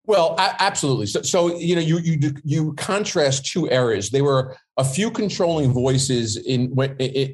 Well, 0.04 0.34
absolutely. 0.38 1.06
So, 1.06 1.22
so 1.22 1.56
you 1.56 1.76
know, 1.76 1.80
you 1.80 1.98
you 1.98 2.34
you 2.44 2.72
contrast 2.74 3.46
two 3.46 3.68
eras. 3.68 4.10
There 4.10 4.24
were 4.24 4.56
a 4.76 4.84
few 4.84 5.10
controlling 5.10 5.72
voices 5.72 6.36
in 6.36 6.74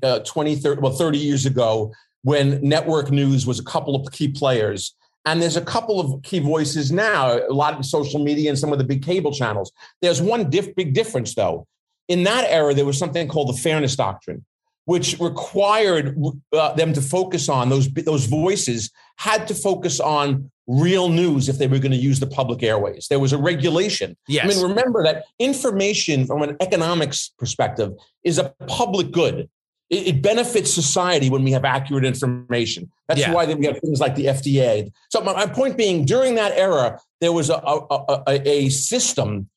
uh, 0.02 0.18
20, 0.20 0.56
30, 0.56 0.80
well, 0.80 0.92
30 0.92 1.18
years 1.18 1.46
ago 1.46 1.92
when 2.22 2.60
network 2.60 3.10
news 3.10 3.46
was 3.46 3.58
a 3.58 3.64
couple 3.64 3.94
of 3.96 4.12
key 4.12 4.28
players. 4.28 4.94
And 5.24 5.42
there's 5.42 5.56
a 5.56 5.64
couple 5.64 6.00
of 6.00 6.22
key 6.22 6.38
voices 6.38 6.90
now, 6.92 7.38
a 7.38 7.52
lot 7.52 7.78
of 7.78 7.84
social 7.84 8.22
media 8.22 8.50
and 8.50 8.58
some 8.58 8.72
of 8.72 8.78
the 8.78 8.84
big 8.84 9.02
cable 9.02 9.32
channels. 9.32 9.72
There's 10.00 10.22
one 10.22 10.48
diff- 10.48 10.74
big 10.74 10.94
difference, 10.94 11.34
though. 11.34 11.66
In 12.08 12.24
that 12.24 12.44
era, 12.48 12.72
there 12.72 12.86
was 12.86 12.98
something 12.98 13.28
called 13.28 13.48
the 13.48 13.60
Fairness 13.60 13.94
Doctrine, 13.94 14.44
which 14.88 15.20
required 15.20 16.16
uh, 16.54 16.72
them 16.72 16.94
to 16.94 17.02
focus 17.02 17.50
on 17.50 17.68
those 17.68 17.88
those 17.92 18.24
voices 18.24 18.90
had 19.16 19.46
to 19.46 19.54
focus 19.54 20.00
on 20.00 20.50
real 20.66 21.10
news 21.10 21.46
if 21.50 21.58
they 21.58 21.66
were 21.66 21.78
going 21.78 21.92
to 21.92 21.98
use 22.10 22.20
the 22.20 22.26
public 22.26 22.62
airways. 22.62 23.06
There 23.10 23.18
was 23.18 23.34
a 23.34 23.38
regulation. 23.38 24.16
Yes. 24.28 24.44
I 24.44 24.48
mean, 24.48 24.70
remember 24.70 25.02
that 25.02 25.24
information 25.38 26.26
from 26.26 26.40
an 26.42 26.56
economics 26.60 27.30
perspective 27.38 27.92
is 28.24 28.38
a 28.38 28.54
public 28.66 29.10
good. 29.10 29.50
It, 29.90 30.06
it 30.10 30.22
benefits 30.22 30.72
society 30.72 31.28
when 31.28 31.44
we 31.44 31.52
have 31.52 31.66
accurate 31.66 32.06
information. 32.06 32.90
That's 33.08 33.20
Yeah. 33.20 33.34
why 33.34 33.44
we 33.44 33.66
have 33.66 33.78
things 33.80 34.00
like 34.00 34.14
the 34.14 34.24
FDA. 34.26 34.90
So 35.10 35.20
my, 35.20 35.34
my 35.34 35.46
point 35.46 35.76
being, 35.76 36.06
during 36.06 36.34
that 36.36 36.52
era, 36.52 36.98
there 37.20 37.32
was 37.32 37.50
a, 37.50 37.56
a, 37.56 38.22
a, 38.26 38.48
a 38.48 38.68
system 38.70 39.50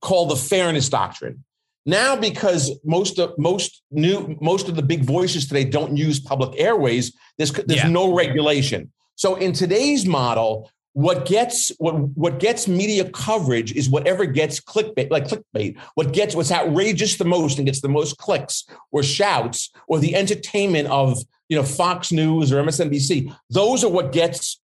called 0.00 0.30
the 0.30 0.36
Fairness 0.36 0.88
Doctrine. 0.88 1.44
Now, 1.86 2.14
because 2.14 2.78
most 2.84 3.18
of 3.18 3.32
most 3.38 3.82
new 3.90 4.36
most 4.40 4.68
of 4.68 4.76
the 4.76 4.82
big 4.82 5.02
voices 5.04 5.46
today 5.46 5.64
don't 5.64 5.96
use 5.96 6.20
public 6.20 6.58
airways, 6.60 7.12
there's 7.38 7.52
there's 7.52 7.82
Yeah. 7.84 7.88
no 7.88 8.12
regulation. 8.14 8.92
So 9.16 9.36
in 9.36 9.52
today's 9.52 10.06
model, 10.06 10.70
what 10.92 11.24
gets 11.24 11.70
what 11.78 11.94
what 12.16 12.38
gets 12.38 12.68
media 12.68 13.08
coverage 13.10 13.72
is 13.72 13.88
whatever 13.88 14.26
gets 14.26 14.60
clickbait, 14.60 15.10
like 15.10 15.28
clickbait. 15.28 15.78
What 15.94 16.12
gets 16.12 16.34
what's 16.34 16.52
outrageous 16.52 17.16
the 17.16 17.24
most 17.24 17.58
and 17.58 17.66
gets 17.66 17.80
the 17.80 17.88
most 17.88 18.18
clicks 18.18 18.66
or 18.92 19.02
shouts 19.02 19.70
or 19.88 19.98
the 19.98 20.14
entertainment 20.14 20.88
of 20.88 21.18
you 21.48 21.56
know 21.56 21.62
Fox 21.62 22.12
News 22.12 22.52
or 22.52 22.62
MSNBC. 22.62 23.34
Those 23.48 23.84
are 23.84 23.88
what 23.90 24.12
gets 24.12 24.60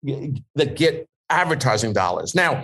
that 0.55 0.75
get 0.75 1.07
advertising 1.29 1.93
dollars. 1.93 2.35
Now, 2.35 2.63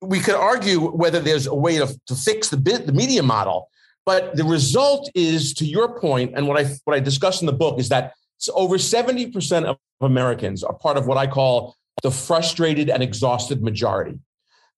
we 0.00 0.20
could 0.20 0.34
argue 0.34 0.80
whether 0.90 1.20
there's 1.20 1.46
a 1.46 1.54
way 1.54 1.78
to, 1.78 1.86
to 2.06 2.14
fix 2.14 2.48
the 2.48 2.56
bit, 2.56 2.86
the 2.86 2.92
media 2.92 3.22
model, 3.22 3.68
but 4.08 4.36
the 4.36 4.44
result 4.44 5.10
is, 5.14 5.52
to 5.52 5.66
your 5.66 6.00
point, 6.00 6.32
and 6.34 6.48
what 6.48 6.58
I 6.58 6.64
what 6.86 6.96
I 6.96 7.00
discussed 7.00 7.42
in 7.42 7.46
the 7.46 7.58
book 7.64 7.78
is 7.78 7.90
that 7.90 8.14
over 8.54 8.78
seventy 8.78 9.30
percent 9.30 9.66
of 9.66 9.76
Americans 10.00 10.64
are 10.64 10.72
part 10.72 10.96
of 10.96 11.06
what 11.06 11.18
I 11.18 11.26
call 11.26 11.76
the 12.02 12.10
frustrated 12.10 12.88
and 12.88 13.02
exhausted 13.02 13.62
majority, 13.62 14.18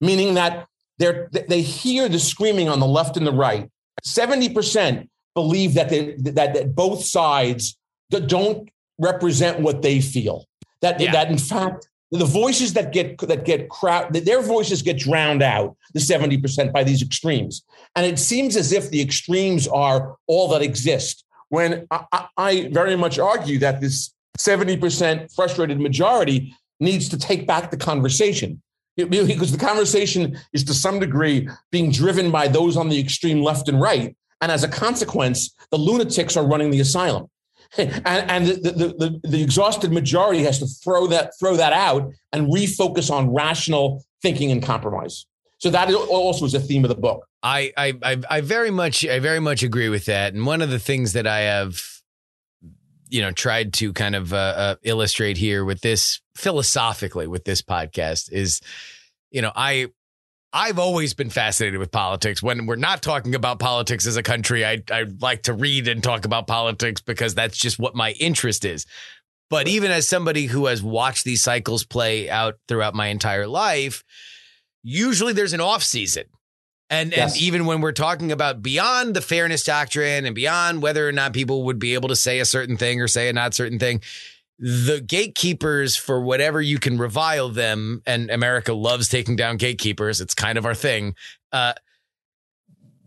meaning 0.01 0.33
that 0.33 0.67
they're 0.99 1.29
they 1.31 1.61
hear 1.61 2.09
the 2.09 2.19
screaming 2.19 2.67
on 2.67 2.81
the 2.81 2.91
left 2.97 3.15
and 3.15 3.25
the 3.25 3.31
right. 3.31 3.71
Seventy 4.03 4.49
percent 4.49 5.09
believe 5.33 5.75
that 5.75 5.87
they 5.87 6.15
that, 6.17 6.53
that 6.53 6.75
both 6.75 7.05
sides 7.05 7.77
don't 8.09 8.67
represent 8.99 9.61
what 9.61 9.81
they 9.81 10.01
feel. 10.01 10.45
That 10.81 10.99
Yeah. 10.99 11.13
that 11.13 11.31
in 11.31 11.37
fact 11.37 11.87
the 12.11 12.25
voices 12.25 12.73
that 12.73 12.91
get 12.91 13.17
that 13.19 13.45
get 13.45 13.69
crowd 13.69 14.13
their 14.13 14.41
voices 14.41 14.81
get 14.81 14.97
drowned 14.97 15.41
out 15.41 15.77
the 15.93 15.99
70% 15.99 16.73
by 16.73 16.83
these 16.83 17.01
extremes. 17.01 17.63
And 17.95 18.05
it 18.05 18.19
seems 18.19 18.55
as 18.55 18.71
if 18.71 18.89
the 18.89 19.01
extremes 19.01 19.67
are 19.67 20.15
all 20.27 20.49
that 20.49 20.61
exist 20.61 21.25
when 21.49 21.87
i, 21.91 22.27
I- 22.37 22.69
very 22.71 22.95
much 22.95 23.17
argue 23.17 23.59
that 23.59 23.81
this 23.81 24.13
70% 24.37 25.33
frustrated 25.33 25.79
majority 25.79 26.55
needs 26.79 27.09
to 27.09 27.17
take 27.17 27.45
back 27.45 27.69
the 27.69 27.77
conversation. 27.77 28.61
Because 28.97 29.51
the 29.51 29.57
conversation 29.57 30.37
is 30.53 30.63
to 30.65 30.73
some 30.73 30.99
degree 30.99 31.47
being 31.71 31.91
driven 31.91 32.31
by 32.31 32.47
those 32.47 32.75
on 32.75 32.89
the 32.89 32.99
extreme 32.99 33.41
left 33.41 33.69
and 33.69 33.79
right. 33.79 34.15
And 34.41 34.51
as 34.51 34.63
a 34.63 34.67
consequence 34.67 35.55
the 35.71 35.77
lunatics 35.77 36.35
are 36.35 36.45
running 36.45 36.71
the 36.71 36.81
asylum 36.81 37.27
and, 37.77 38.05
and 38.05 38.47
the, 38.47 38.71
the, 38.71 38.87
the, 39.21 39.29
the 39.29 39.41
exhausted 39.41 39.91
majority 39.91 40.43
has 40.43 40.59
to 40.59 40.65
throw 40.65 41.07
that 41.07 41.31
throw 41.39 41.55
that 41.55 41.73
out 41.73 42.11
and 42.33 42.47
refocus 42.47 43.09
on 43.09 43.33
rational 43.33 44.03
thinking 44.21 44.51
and 44.51 44.61
compromise. 44.61 45.25
So 45.57 45.69
that 45.69 45.93
also 45.93 46.45
is 46.45 46.53
a 46.53 46.59
theme 46.59 46.83
of 46.83 46.89
the 46.89 46.95
book. 46.95 47.27
I, 47.43 47.71
I 47.77 48.19
I 48.29 48.41
very 48.41 48.71
much 48.71 49.05
I 49.05 49.19
very 49.19 49.39
much 49.39 49.63
agree 49.63 49.89
with 49.89 50.05
that. 50.05 50.33
And 50.33 50.45
one 50.45 50.61
of 50.61 50.69
the 50.69 50.79
things 50.79 51.13
that 51.13 51.27
I 51.27 51.39
have, 51.41 51.81
you 53.09 53.21
know, 53.21 53.31
tried 53.31 53.73
to 53.73 53.93
kind 53.93 54.15
of 54.15 54.33
uh, 54.33 54.35
uh, 54.37 54.75
illustrate 54.83 55.37
here 55.37 55.63
with 55.63 55.81
this 55.81 56.19
philosophically 56.35 57.27
with 57.27 57.45
this 57.45 57.61
podcast 57.61 58.31
is, 58.31 58.61
you 59.31 59.41
know, 59.41 59.51
I 59.55 59.87
I've 60.53 60.79
always 60.79 61.13
been 61.13 61.29
fascinated 61.29 61.79
with 61.79 61.91
politics. 61.91 62.43
When 62.43 62.65
we're 62.65 62.75
not 62.75 63.01
talking 63.01 63.35
about 63.35 63.59
politics 63.59 64.05
as 64.05 64.17
a 64.17 64.23
country, 64.23 64.65
I 64.65 64.83
I 64.91 65.05
like 65.19 65.43
to 65.43 65.53
read 65.53 65.87
and 65.87 66.03
talk 66.03 66.25
about 66.25 66.47
politics 66.47 67.01
because 67.01 67.33
that's 67.35 67.57
just 67.57 67.79
what 67.79 67.95
my 67.95 68.11
interest 68.13 68.65
is. 68.65 68.85
But 69.49 69.67
even 69.67 69.91
as 69.91 70.07
somebody 70.07 70.45
who 70.47 70.65
has 70.67 70.81
watched 70.83 71.25
these 71.25 71.43
cycles 71.43 71.85
play 71.85 72.29
out 72.29 72.55
throughout 72.67 72.95
my 72.95 73.07
entire 73.07 73.47
life, 73.47 74.03
usually 74.83 75.33
there's 75.33 75.53
an 75.53 75.61
off 75.61 75.83
season 75.83 76.23
And 76.89 77.11
Yes. 77.11 77.33
and 77.33 77.41
even 77.41 77.65
when 77.65 77.79
we're 77.81 77.91
talking 77.93 78.31
about 78.31 78.61
beyond 78.61 79.13
the 79.15 79.21
fairness 79.21 79.63
doctrine 79.63 80.25
and 80.25 80.35
beyond 80.35 80.81
whether 80.81 81.07
or 81.07 81.11
not 81.13 81.33
people 81.33 81.63
would 81.63 81.79
be 81.79 81.93
able 81.93 82.09
to 82.09 82.15
say 82.15 82.39
a 82.39 82.45
certain 82.45 82.75
thing 82.77 83.01
or 83.01 83.07
say 83.07 83.29
a 83.29 83.33
not 83.33 83.53
certain 83.53 83.79
thing, 83.79 84.01
the 84.61 85.01
gatekeepers 85.01 85.95
for 85.95 86.21
whatever 86.21 86.61
you 86.61 86.77
can 86.77 86.99
revile 86.99 87.49
them, 87.49 88.03
and 88.05 88.29
America 88.29 88.73
loves 88.73 89.09
taking 89.09 89.35
down 89.35 89.57
gatekeepers. 89.57 90.21
It's 90.21 90.35
kind 90.35 90.55
of 90.55 90.67
our 90.67 90.75
thing. 90.75 91.15
Uh, 91.51 91.73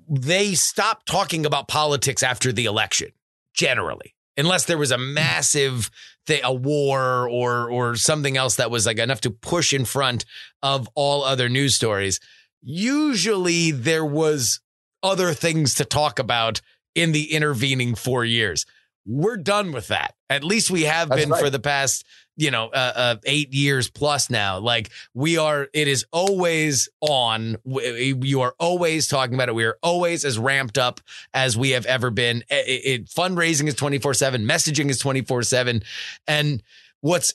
they 0.09 0.55
stop 0.55 1.05
talking 1.07 1.47
about 1.47 1.69
politics 1.69 2.25
after 2.25 2.51
the 2.51 2.65
election, 2.65 3.11
generally, 3.55 4.17
unless 4.37 4.65
there 4.65 4.77
was 4.77 4.91
a 4.91 4.99
massive 4.99 5.93
thing, 6.27 6.41
a 6.43 6.53
war 6.53 7.29
or 7.29 7.71
or 7.71 7.95
something 7.95 8.37
else 8.37 8.57
that 8.57 8.73
was 8.73 8.85
like 8.85 8.99
enough 8.99 9.21
to 9.21 9.31
push 9.31 9.73
in 9.73 9.85
front 9.85 10.25
of 10.61 10.89
all 10.97 11.23
other 11.23 11.49
news 11.49 11.77
stories. 11.77 12.19
Usually, 12.63 13.71
there 13.71 14.05
was 14.05 14.59
other 15.05 15.33
things 15.33 15.75
to 15.75 15.85
talk 15.85 16.19
about 16.19 16.61
in 16.97 17.13
the 17.13 17.33
intervening 17.33 17.95
four 17.95 18.25
years. 18.25 18.67
We're 19.07 19.37
done 19.37 19.73
with 19.73 19.89
that. 19.89 20.15
At 20.31 20.45
least 20.45 20.71
we 20.71 20.83
have 20.83 21.09
That's 21.09 21.21
been 21.21 21.31
right. 21.31 21.41
for 21.43 21.51
the 21.51 21.59
past, 21.61 22.05
you 22.37 22.51
know, 22.51 22.69
uh, 22.69 22.93
uh, 22.97 23.17
eight 23.25 23.53
years 23.53 23.91
plus 23.91 24.31
now. 24.31 24.59
Like 24.59 24.91
we 25.13 25.37
are, 25.37 25.69
it 25.75 25.89
is 25.89 26.07
always 26.13 26.89
on. 27.01 27.57
W- 27.67 28.19
You 28.23 28.41
are 28.41 28.55
always 28.59 29.07
talking 29.07 29.35
about 29.35 29.49
it. 29.49 29.55
We 29.55 29.65
are 29.65 29.77
always 29.83 30.25
as 30.25 30.39
ramped 30.39 30.79
up 30.79 31.01
as 31.35 31.57
we 31.57 31.71
have 31.71 31.85
ever 31.87 32.11
been. 32.11 32.39
It, 32.49 32.85
it- 33.03 33.07
fundraising 33.07 33.69
is 33.69 33.75
24 33.75 34.15
7, 34.15 34.43
messaging 34.47 34.89
is 34.89 34.99
24 34.99 35.43
7. 35.43 35.83
And 36.27 36.63
what's 37.03 37.35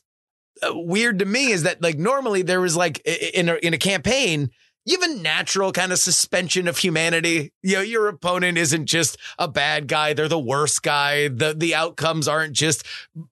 uh, 0.64 0.72
weird 0.74 1.20
to 1.20 1.26
me 1.26 1.52
is 1.52 1.64
that, 1.64 1.82
like, 1.82 1.98
normally 1.98 2.42
there 2.42 2.60
was 2.62 2.76
like 2.76 2.98
in 3.06 3.48
a, 3.48 3.56
in 3.56 3.74
a 3.74 3.78
campaign, 3.78 4.50
you 4.90 5.00
have 5.00 5.10
a 5.10 5.14
natural 5.16 5.72
kind 5.72 5.92
of 5.92 6.00
suspension 6.00 6.68
of 6.68 6.78
humanity. 6.78 7.54
You 7.62 7.76
know, 7.76 7.82
your 7.82 8.08
opponent 8.08 8.58
isn't 8.58 8.88
just 8.88 9.18
a 9.38 9.48
bad 9.48 9.88
guy; 9.88 10.14
they're 10.14 10.28
the 10.28 10.40
worst 10.40 10.82
guy. 10.82 11.28
the 11.28 11.54
The 11.56 11.76
outcomes 11.76 12.28
aren't 12.28 12.54
just 12.54 12.86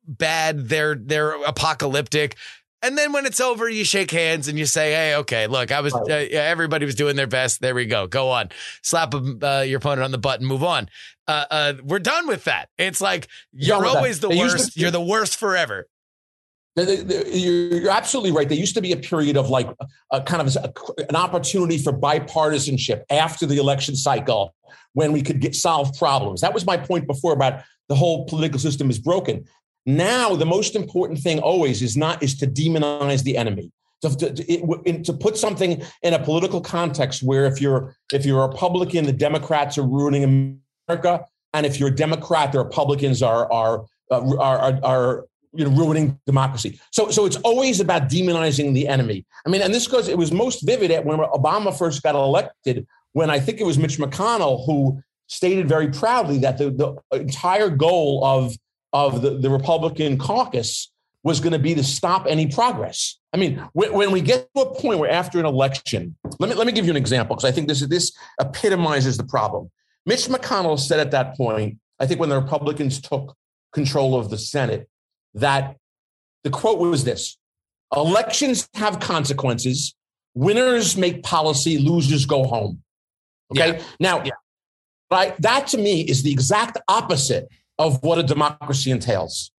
bad; 0.06 0.70
they're 0.70 0.96
they're 0.96 1.44
apocalyptic. 1.44 2.36
And 2.84 2.96
then 2.96 3.12
when 3.12 3.26
it's 3.26 3.40
over, 3.40 3.68
you 3.68 3.84
shake 3.84 4.12
hands 4.12 4.48
and 4.48 4.60
you 4.60 4.68
say, 4.68 4.92
"Hey, 4.92 5.16
okay, 5.16 5.48
look, 5.48 5.72
I 5.72 5.82
was 5.82 5.94
uh, 5.96 6.14
everybody 6.32 6.86
was 6.86 6.96
doing 6.96 7.16
their 7.16 7.28
best. 7.28 7.60
There 7.60 7.74
we 7.74 7.86
go. 7.86 8.06
Go 8.06 8.30
on, 8.30 8.50
slap 8.84 9.16
uh, 9.16 9.64
your 9.68 9.78
opponent 9.78 10.04
on 10.04 10.12
the 10.12 10.20
butt 10.20 10.40
and 10.40 10.48
move 10.48 10.64
on." 10.64 10.90
Uh, 11.28 11.46
uh, 11.50 11.74
we're 11.84 12.00
done 12.00 12.28
with 12.28 12.44
that. 12.44 12.70
It's 12.78 13.02
like 13.02 13.28
you're 13.52 13.80
with 13.80 13.88
that. 13.92 13.98
always 13.98 14.20
the 14.20 14.30
They 14.30 14.38
worst. 14.38 14.78
You're 14.78 14.92
the 14.92 15.02
worst 15.02 15.38
forever. 15.38 15.88
You're 16.78 17.90
absolutely 17.90 18.32
right. 18.32 18.48
There 18.48 18.58
used 18.58 18.76
to 18.76 18.82
be 18.82 18.92
a 18.92 18.98
period 18.98 19.36
of 19.36 19.50
like 19.50 19.68
a 20.12 20.22
kind 20.22 20.48
of 20.48 20.56
an 21.10 21.16
opportunity 21.16 21.78
for 21.80 21.92
bipartisanship 21.92 23.02
after 23.10 23.46
the 23.48 23.58
election 23.58 23.96
cycle 23.96 24.54
when 24.94 25.12
we 25.12 25.24
could 25.24 25.40
get 25.40 25.56
solve 25.56 25.98
problems. 25.98 26.42
That 26.42 26.54
was 26.54 26.66
my 26.66 26.78
point 26.78 27.08
before 27.08 27.34
about 27.34 27.64
the 27.90 27.96
whole 27.96 28.26
political 28.26 28.60
system 28.60 28.90
is 28.90 29.00
broken. 29.00 29.46
Now, 29.88 30.36
the 30.36 30.46
most 30.46 30.76
important 30.76 31.20
thing 31.20 31.40
always 31.40 31.82
is 31.82 31.98
not 31.98 32.22
is 32.22 32.38
to 32.40 32.48
demonize 32.48 33.24
the 33.24 33.38
enemy. 33.38 33.72
To, 34.02 34.16
to, 34.16 35.02
to 35.04 35.14
put 35.14 35.38
something 35.38 35.82
in 36.04 36.14
a 36.14 36.20
political 36.20 36.62
context 36.62 37.24
where 37.24 37.48
if 37.48 37.60
you're 37.60 37.96
if 38.14 38.24
you're 38.24 38.44
a 38.44 38.48
Republican, 38.48 39.06
the 39.06 39.14
Democrats 39.14 39.80
are 39.80 39.88
ruining 39.88 40.60
America, 40.88 41.26
and 41.54 41.66
if 41.66 41.80
you're 41.80 41.90
a 41.90 41.96
Democrat, 41.96 42.52
the 42.52 42.60
Republicans 42.60 43.24
are 43.24 43.52
are 43.52 43.86
uh, 44.12 44.36
are, 44.38 44.60
are, 44.60 44.80
are 44.84 45.26
you 45.54 45.66
know, 45.66 45.72
ruining 45.72 46.20
democracy. 46.26 46.80
So, 46.92 47.10
so 47.10 47.26
it's 47.26 47.38
always 47.38 47.80
about 47.80 48.10
demonizing 48.10 48.74
the 48.74 48.88
enemy. 48.88 49.26
I 49.46 49.50
mean, 49.50 49.62
and 49.62 49.74
this 49.74 49.88
goes. 49.88 50.08
It 50.08 50.18
was 50.18 50.32
most 50.32 50.66
vivid 50.66 50.92
at 50.92 51.06
when 51.06 51.18
Obama 51.20 51.78
first 51.78 52.04
got 52.04 52.16
elected. 52.16 52.88
When 53.14 53.30
I 53.30 53.40
think 53.40 53.60
it 53.60 53.66
was 53.66 53.78
Mitch 53.78 53.98
McConnell 53.98 54.66
who 54.66 55.02
stated 55.28 55.68
very 55.68 55.90
proudly 55.90 56.38
that 56.40 56.58
the, 56.58 56.72
the 56.72 57.18
entire 57.18 57.70
goal 57.70 58.24
of 58.24 58.56
of 58.94 59.22
the, 59.22 59.38
the 59.38 59.50
Republican 59.50 60.18
caucus 60.18 60.92
was 61.24 61.40
going 61.40 61.54
to 61.54 61.60
be 61.60 61.76
to 61.76 61.84
stop 61.84 62.26
any 62.28 62.48
progress. 62.48 63.20
I 63.34 63.38
mean, 63.38 63.62
when, 63.74 63.94
when 63.94 64.12
we 64.12 64.22
get 64.22 64.48
to 64.56 64.62
a 64.62 64.76
point 64.76 65.00
where 65.00 65.12
after 65.12 65.40
an 65.40 65.46
election, 65.46 66.16
let 66.40 66.50
me 66.50 66.56
let 66.56 66.66
me 66.66 66.74
give 66.74 66.86
you 66.86 66.92
an 66.92 66.98
example 66.98 67.36
because 67.36 67.50
I 67.50 67.52
think 67.52 67.68
this 67.68 67.86
this 67.88 68.12
epitomizes 68.40 69.18
the 69.18 69.26
problem. 69.26 69.70
Mitch 70.06 70.28
McConnell 70.28 70.80
said 70.80 71.00
at 71.00 71.12
that 71.12 71.36
point, 71.36 71.80
I 72.00 72.08
think 72.08 72.20
when 72.20 72.30
the 72.30 72.40
Republicans 72.40 73.02
took 73.02 73.36
control 73.74 74.18
of 74.18 74.30
the 74.30 74.38
Senate, 74.38 74.88
that 75.40 75.78
the 76.44 76.50
quote 76.50 76.80
was 76.80 77.04
this 77.04 77.38
elections 77.96 78.68
have 78.74 79.00
consequences. 79.00 79.96
Winners 80.34 80.98
make 80.98 81.24
policy, 81.24 81.78
losers 81.78 82.26
go 82.26 82.44
home. 82.44 82.84
Okay. 83.52 83.82
Now, 84.00 84.24
right, 85.10 85.40
that 85.42 85.68
to 85.68 85.78
me 85.78 86.02
is 86.02 86.22
the 86.22 86.32
exact 86.32 86.78
opposite 86.88 87.48
of 87.80 88.04
what 88.04 88.20
a 88.20 88.24
democracy 88.24 88.92
entails. 88.92 89.52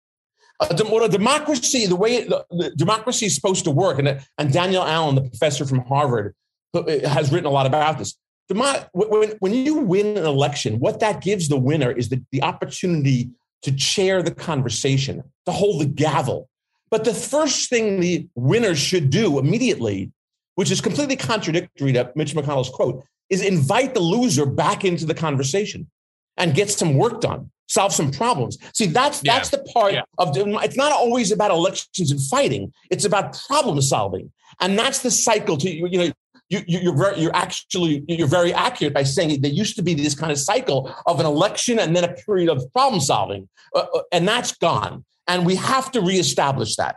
A 0.60 0.74
dem- 0.74 0.90
what 0.90 1.04
a 1.04 1.08
democracy, 1.08 1.86
the 1.86 1.96
way 1.96 2.24
the, 2.24 2.44
the 2.50 2.70
democracy 2.76 3.26
is 3.26 3.34
supposed 3.34 3.64
to 3.64 3.70
work, 3.70 3.98
and, 3.98 4.20
and 4.38 4.52
Danielle 4.52 4.84
Allen, 4.84 5.14
the 5.14 5.22
professor 5.22 5.64
from 5.64 5.80
Harvard, 5.80 6.34
uh, 6.74 6.82
has 7.08 7.32
written 7.32 7.46
a 7.46 7.50
lot 7.50 7.66
about 7.66 7.98
this. 7.98 8.16
Demo- 8.48 8.84
when, 8.92 9.30
when 9.38 9.54
you 9.54 9.76
win 9.76 10.16
an 10.16 10.26
election, 10.26 10.80
what 10.80 11.00
that 11.00 11.22
gives 11.22 11.48
the 11.48 11.56
winner 11.56 11.90
is 11.90 12.08
the, 12.08 12.22
the 12.32 12.42
opportunity 12.42 13.30
to 13.62 13.72
chair 13.72 14.22
the 14.22 14.34
conversation, 14.34 15.22
to 15.46 15.52
hold 15.52 15.80
the 15.80 15.86
gavel. 15.86 16.48
But 16.90 17.04
the 17.04 17.14
first 17.14 17.68
thing 17.68 18.00
the 18.00 18.28
winner 18.34 18.74
should 18.74 19.10
do 19.10 19.38
immediately, 19.38 20.10
which 20.54 20.70
is 20.70 20.80
completely 20.80 21.16
contradictory 21.16 21.92
to 21.92 22.10
Mitch 22.14 22.34
McConnell's 22.34 22.70
quote, 22.70 23.04
is 23.30 23.42
invite 23.42 23.94
the 23.94 24.00
loser 24.00 24.46
back 24.46 24.84
into 24.84 25.04
the 25.04 25.14
conversation 25.14 25.90
and 26.36 26.54
get 26.54 26.70
some 26.70 26.94
work 26.94 27.20
done, 27.20 27.50
solve 27.66 27.92
some 27.92 28.10
problems. 28.10 28.56
See, 28.72 28.86
that's 28.86 29.22
Yeah. 29.22 29.34
that's 29.34 29.50
the 29.50 29.58
part 29.74 29.92
Yeah. 29.92 30.02
of 30.18 30.34
it's 30.36 30.76
not 30.76 30.92
always 30.92 31.30
about 31.30 31.50
elections 31.50 32.10
and 32.10 32.20
fighting; 32.22 32.72
it's 32.90 33.04
about 33.04 33.38
problem 33.46 33.82
solving, 33.82 34.32
and 34.60 34.78
that's 34.78 35.00
the 35.00 35.10
cycle. 35.10 35.56
To 35.58 35.68
you 35.70 35.98
know, 35.98 36.12
you, 36.50 36.62
you, 36.66 36.78
you're 36.80 36.96
very, 36.96 37.20
you're 37.20 37.36
actually 37.36 38.04
you're 38.08 38.26
very 38.26 38.52
accurate 38.52 38.94
by 38.94 39.02
saying 39.02 39.40
there 39.40 39.50
used 39.50 39.76
to 39.76 39.82
be 39.82 39.94
this 39.94 40.14
kind 40.14 40.32
of 40.32 40.38
cycle 40.38 40.94
of 41.06 41.20
an 41.20 41.26
election 41.26 41.78
and 41.78 41.94
then 41.94 42.04
a 42.04 42.12
period 42.14 42.48
of 42.48 42.70
problem 42.72 43.00
solving, 43.00 43.48
uh, 43.74 43.86
uh, 43.94 44.02
and 44.12 44.26
that's 44.26 44.52
gone, 44.56 45.04
and 45.26 45.44
we 45.44 45.56
have 45.56 45.90
to 45.92 46.00
reestablish 46.00 46.76
that. 46.76 46.96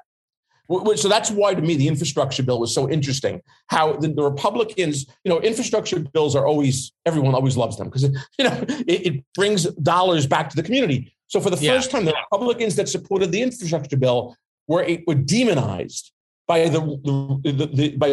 So 0.95 1.09
that's 1.09 1.29
why, 1.29 1.53
to 1.53 1.61
me, 1.61 1.75
the 1.75 1.89
infrastructure 1.89 2.43
bill 2.43 2.57
was 2.61 2.73
so 2.73 2.89
interesting. 2.89 3.41
How 3.67 3.91
the, 3.97 4.07
the 4.07 4.23
Republicans, 4.23 5.05
you 5.25 5.29
know, 5.29 5.41
infrastructure 5.41 5.99
bills 5.99 6.33
are 6.33 6.47
always 6.47 6.93
everyone 7.05 7.35
always 7.35 7.57
loves 7.57 7.77
them 7.77 7.87
because 7.87 8.03
you 8.37 8.45
know 8.45 8.63
it, 8.87 9.07
it 9.07 9.23
brings 9.35 9.65
dollars 9.75 10.27
back 10.27 10.49
to 10.51 10.55
the 10.55 10.63
community. 10.63 11.13
So 11.27 11.41
for 11.41 11.49
the 11.49 11.57
Yeah. 11.57 11.73
first 11.73 11.91
time, 11.91 12.05
the 12.05 12.15
Republicans 12.31 12.75
that 12.77 12.87
supported 12.87 13.31
the 13.33 13.41
infrastructure 13.41 13.97
bill 13.97 14.37
were 14.67 14.87
were 15.07 15.15
demonized 15.15 16.13
by 16.51 16.67
the, 16.67 16.81
the, 17.43 17.51
the, 17.51 17.65
the 17.79 17.87
by 17.95 18.09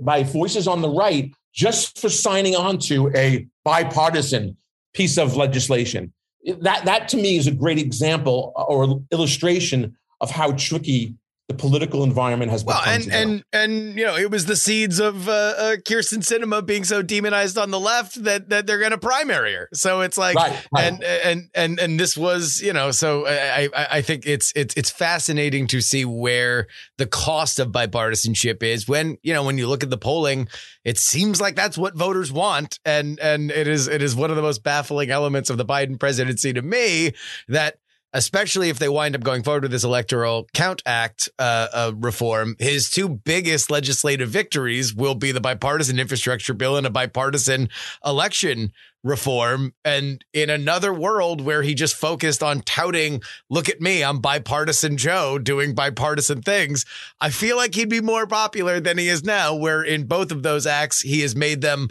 by 0.00 0.22
voices 0.22 0.66
on 0.66 0.80
the 0.80 0.88
right 0.88 1.34
just 1.52 1.98
for 2.00 2.08
signing 2.08 2.56
on 2.56 2.78
to 2.78 3.12
a 3.14 3.46
bipartisan 3.62 4.56
piece 4.94 5.18
of 5.18 5.36
legislation. 5.36 6.14
That 6.60 6.86
that 6.86 7.08
to 7.08 7.16
me 7.18 7.36
is 7.36 7.46
a 7.46 7.50
great 7.52 7.78
example 7.78 8.52
or 8.56 9.02
illustration 9.10 9.94
of 10.22 10.30
how 10.30 10.52
tricky 10.52 11.14
the 11.48 11.54
political 11.54 12.04
environment 12.04 12.50
has 12.50 12.64
Well, 12.64 12.78
become. 12.78 12.94
and 12.94 13.02
today. 13.04 13.22
and 13.22 13.44
and 13.52 13.98
you 13.98 14.06
know, 14.06 14.16
it 14.16 14.30
was 14.30 14.46
the 14.46 14.56
seeds 14.56 15.00
of 15.00 15.28
uh, 15.28 15.32
uh, 15.32 15.76
Kyrsten 15.76 16.18
Sinema 16.20 16.64
being 16.64 16.84
so 16.84 17.02
demonized 17.02 17.58
on 17.58 17.70
the 17.70 17.80
left 17.80 18.22
that 18.24 18.48
that 18.50 18.66
they're 18.66 18.78
going 18.78 18.92
to 18.92 18.98
primary 18.98 19.52
her. 19.54 19.68
So 19.74 20.00
it's 20.02 20.16
like, 20.16 20.36
Right, 20.36 20.66
right. 20.72 20.84
and 20.84 21.02
and 21.04 21.50
and 21.54 21.78
and 21.80 22.00
this 22.00 22.16
was, 22.16 22.60
you 22.62 22.72
know, 22.72 22.90
so 22.92 23.26
I 23.26 23.68
I, 23.74 23.86
I 23.98 24.02
think 24.02 24.24
it's 24.24 24.52
it's 24.54 24.74
it's 24.76 24.90
fascinating 24.90 25.66
to 25.68 25.80
see 25.80 26.04
where 26.04 26.68
the 26.96 27.06
cost 27.06 27.58
of 27.58 27.68
bipartisanship 27.68 28.62
is 28.62 28.86
when 28.88 29.18
you 29.22 29.34
know 29.34 29.42
when 29.42 29.58
you 29.58 29.66
look 29.68 29.82
at 29.82 29.90
the 29.90 29.98
polling, 29.98 30.48
it 30.84 30.96
seems 30.96 31.40
like 31.40 31.56
that's 31.56 31.76
what 31.76 31.96
voters 31.96 32.30
want, 32.32 32.78
and 32.84 33.18
and 33.20 33.50
it 33.50 33.66
is 33.66 33.88
it 33.88 34.00
is 34.00 34.14
one 34.14 34.30
of 34.30 34.36
the 34.36 34.42
most 34.42 34.62
baffling 34.62 35.10
elements 35.10 35.50
of 35.50 35.58
the 35.58 35.66
Biden 35.66 35.98
presidency 35.98 36.52
to 36.52 36.62
me 36.62 37.12
that 37.48 37.76
especially 38.12 38.68
if 38.68 38.78
they 38.78 38.88
wind 38.88 39.14
up 39.14 39.22
going 39.22 39.42
forward 39.42 39.62
with 39.62 39.72
this 39.72 39.84
electoral 39.84 40.48
count 40.54 40.82
act 40.86 41.28
uh, 41.38 41.68
uh, 41.72 41.92
reform, 41.96 42.56
his 42.58 42.90
two 42.90 43.08
biggest 43.08 43.70
legislative 43.70 44.28
victories 44.28 44.94
will 44.94 45.14
be 45.14 45.32
the 45.32 45.40
bipartisan 45.40 45.98
infrastructure 45.98 46.54
bill 46.54 46.76
and 46.76 46.86
a 46.86 46.90
bipartisan 46.90 47.68
election 48.04 48.72
reform 49.04 49.74
and 49.84 50.24
in 50.32 50.48
another 50.48 50.94
world 50.94 51.40
where 51.40 51.62
he 51.62 51.74
just 51.74 51.96
focused 51.96 52.40
on 52.40 52.60
touting 52.60 53.20
look 53.50 53.68
at 53.68 53.80
me 53.80 54.04
i'm 54.04 54.20
bipartisan 54.20 54.96
joe 54.96 55.38
doing 55.38 55.74
bipartisan 55.74 56.40
things 56.40 56.84
i 57.20 57.28
feel 57.28 57.56
like 57.56 57.74
he'd 57.74 57.88
be 57.88 58.00
more 58.00 58.28
popular 58.28 58.78
than 58.78 58.96
he 58.98 59.08
is 59.08 59.24
now 59.24 59.54
where 59.54 59.82
in 59.82 60.04
both 60.06 60.30
of 60.30 60.44
those 60.44 60.68
acts 60.68 61.00
he 61.00 61.20
has 61.20 61.34
made 61.34 61.60
them 61.62 61.88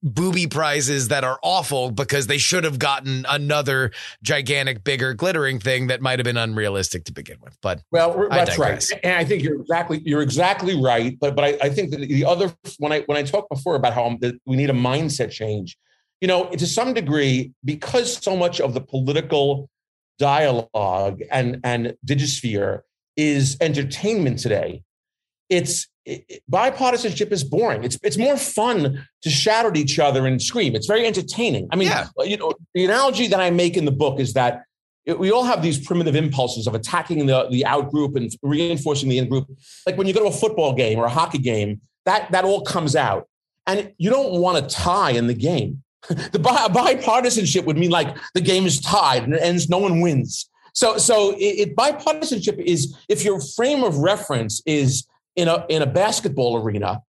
booby 0.00 0.46
prizes 0.46 1.08
that 1.08 1.24
are 1.24 1.40
awful 1.42 1.90
because 1.90 2.28
they 2.28 2.38
should 2.38 2.62
have 2.62 2.78
gotten 2.78 3.26
another 3.28 3.90
gigantic 4.22 4.84
bigger 4.84 5.12
glittering 5.12 5.58
thing 5.58 5.88
that 5.88 6.00
might 6.00 6.20
have 6.20 6.24
been 6.24 6.36
unrealistic 6.36 7.04
to 7.04 7.12
begin 7.12 7.36
with 7.42 7.60
but 7.62 7.82
well 7.90 8.28
that's 8.30 8.58
right. 8.58 8.88
and 9.02 9.16
i 9.16 9.24
think 9.24 9.42
you're 9.42 9.60
exactly 9.60 10.00
you're 10.04 10.22
exactly 10.22 10.80
right 10.80 11.18
but 11.18 11.34
but 11.34 11.44
i, 11.44 11.58
I 11.62 11.68
think 11.68 11.90
that 11.90 11.98
the 11.98 12.24
other 12.24 12.54
when 12.78 12.92
i 12.92 13.00
when 13.06 13.18
i 13.18 13.24
talked 13.24 13.50
before 13.50 13.74
about 13.74 13.92
how 13.92 14.16
that 14.20 14.38
we 14.46 14.54
need 14.54 14.70
a 14.70 14.74
mindset 14.74 15.32
change 15.32 15.76
you 16.20 16.28
know 16.28 16.48
to 16.50 16.66
some 16.66 16.94
degree 16.94 17.52
because 17.64 18.22
so 18.22 18.36
much 18.36 18.60
of 18.60 18.74
the 18.74 18.80
political 18.80 19.68
dialogue 20.18 21.20
and 21.30 21.60
and 21.64 21.94
digisphere 22.04 22.84
is 23.16 23.56
entertainment 23.60 24.38
today 24.38 24.82
it's 25.50 25.88
it, 26.06 26.42
bipartisanship 26.50 27.32
is 27.32 27.44
boring. 27.44 27.82
It's 27.84 27.98
it's 28.02 28.18
more 28.18 28.36
fun 28.36 29.06
to 29.22 29.30
shout 29.30 29.64
at 29.66 29.76
each 29.76 29.98
other 29.98 30.26
and 30.26 30.40
scream. 30.40 30.74
It's 30.76 30.86
very 30.86 31.06
entertaining. 31.06 31.68
I 31.72 31.76
mean 31.76 31.88
Yeah. 31.88 32.08
Uh, 32.18 32.24
you 32.24 32.36
know 32.36 32.52
the 32.74 32.84
analogy 32.84 33.26
that 33.28 33.40
i 33.40 33.50
make 33.50 33.76
in 33.76 33.84
the 33.84 33.92
book 33.92 34.20
is 34.20 34.32
that 34.34 34.62
it- 35.06 35.18
we 35.18 35.30
all 35.30 35.44
have 35.44 35.62
these 35.62 35.78
primitive 35.78 36.14
impulses 36.14 36.66
of 36.66 36.74
attacking 36.74 37.26
the 37.26 37.48
the 37.50 37.64
out 37.66 37.90
group 37.90 38.16
and 38.16 38.30
reinforcing 38.42 39.08
the 39.08 39.18
in 39.18 39.28
group. 39.28 39.46
Like 39.86 39.96
when 39.96 40.06
you 40.06 40.12
go 40.14 40.20
to 40.20 40.26
a 40.26 40.32
football 40.32 40.74
game 40.74 40.98
or 40.98 41.04
a 41.06 41.10
hockey 41.10 41.38
game 41.38 41.80
that 42.04 42.30
that 42.32 42.44
all 42.44 42.62
comes 42.62 42.94
out. 42.96 43.28
And 43.66 43.94
you 43.96 44.10
don't 44.10 44.40
want 44.42 44.58
a 44.62 44.68
tie 44.68 45.12
in 45.12 45.26
the 45.26 45.34
game 45.34 45.82
the 46.32 46.38
bi- 46.38 46.68
bipartisanship 46.68 47.64
would 47.64 47.78
mean 47.78 47.90
like 47.90 48.16
the 48.34 48.40
game 48.40 48.66
is 48.66 48.80
tied 48.80 49.24
and 49.24 49.34
it 49.34 49.42
ends 49.42 49.68
no 49.68 49.78
one 49.78 50.00
wins. 50.00 50.50
So 50.72 50.98
so 50.98 51.32
it, 51.32 51.68
it 51.68 51.76
bipartisanship 51.76 52.58
is 52.58 52.96
if 53.08 53.24
your 53.24 53.40
frame 53.40 53.82
of 53.84 53.98
reference 53.98 54.62
is 54.66 55.06
in 55.36 55.48
a 55.48 55.64
in 55.68 55.82
a 55.82 55.86
basketball 55.86 56.56
arena 56.56 57.02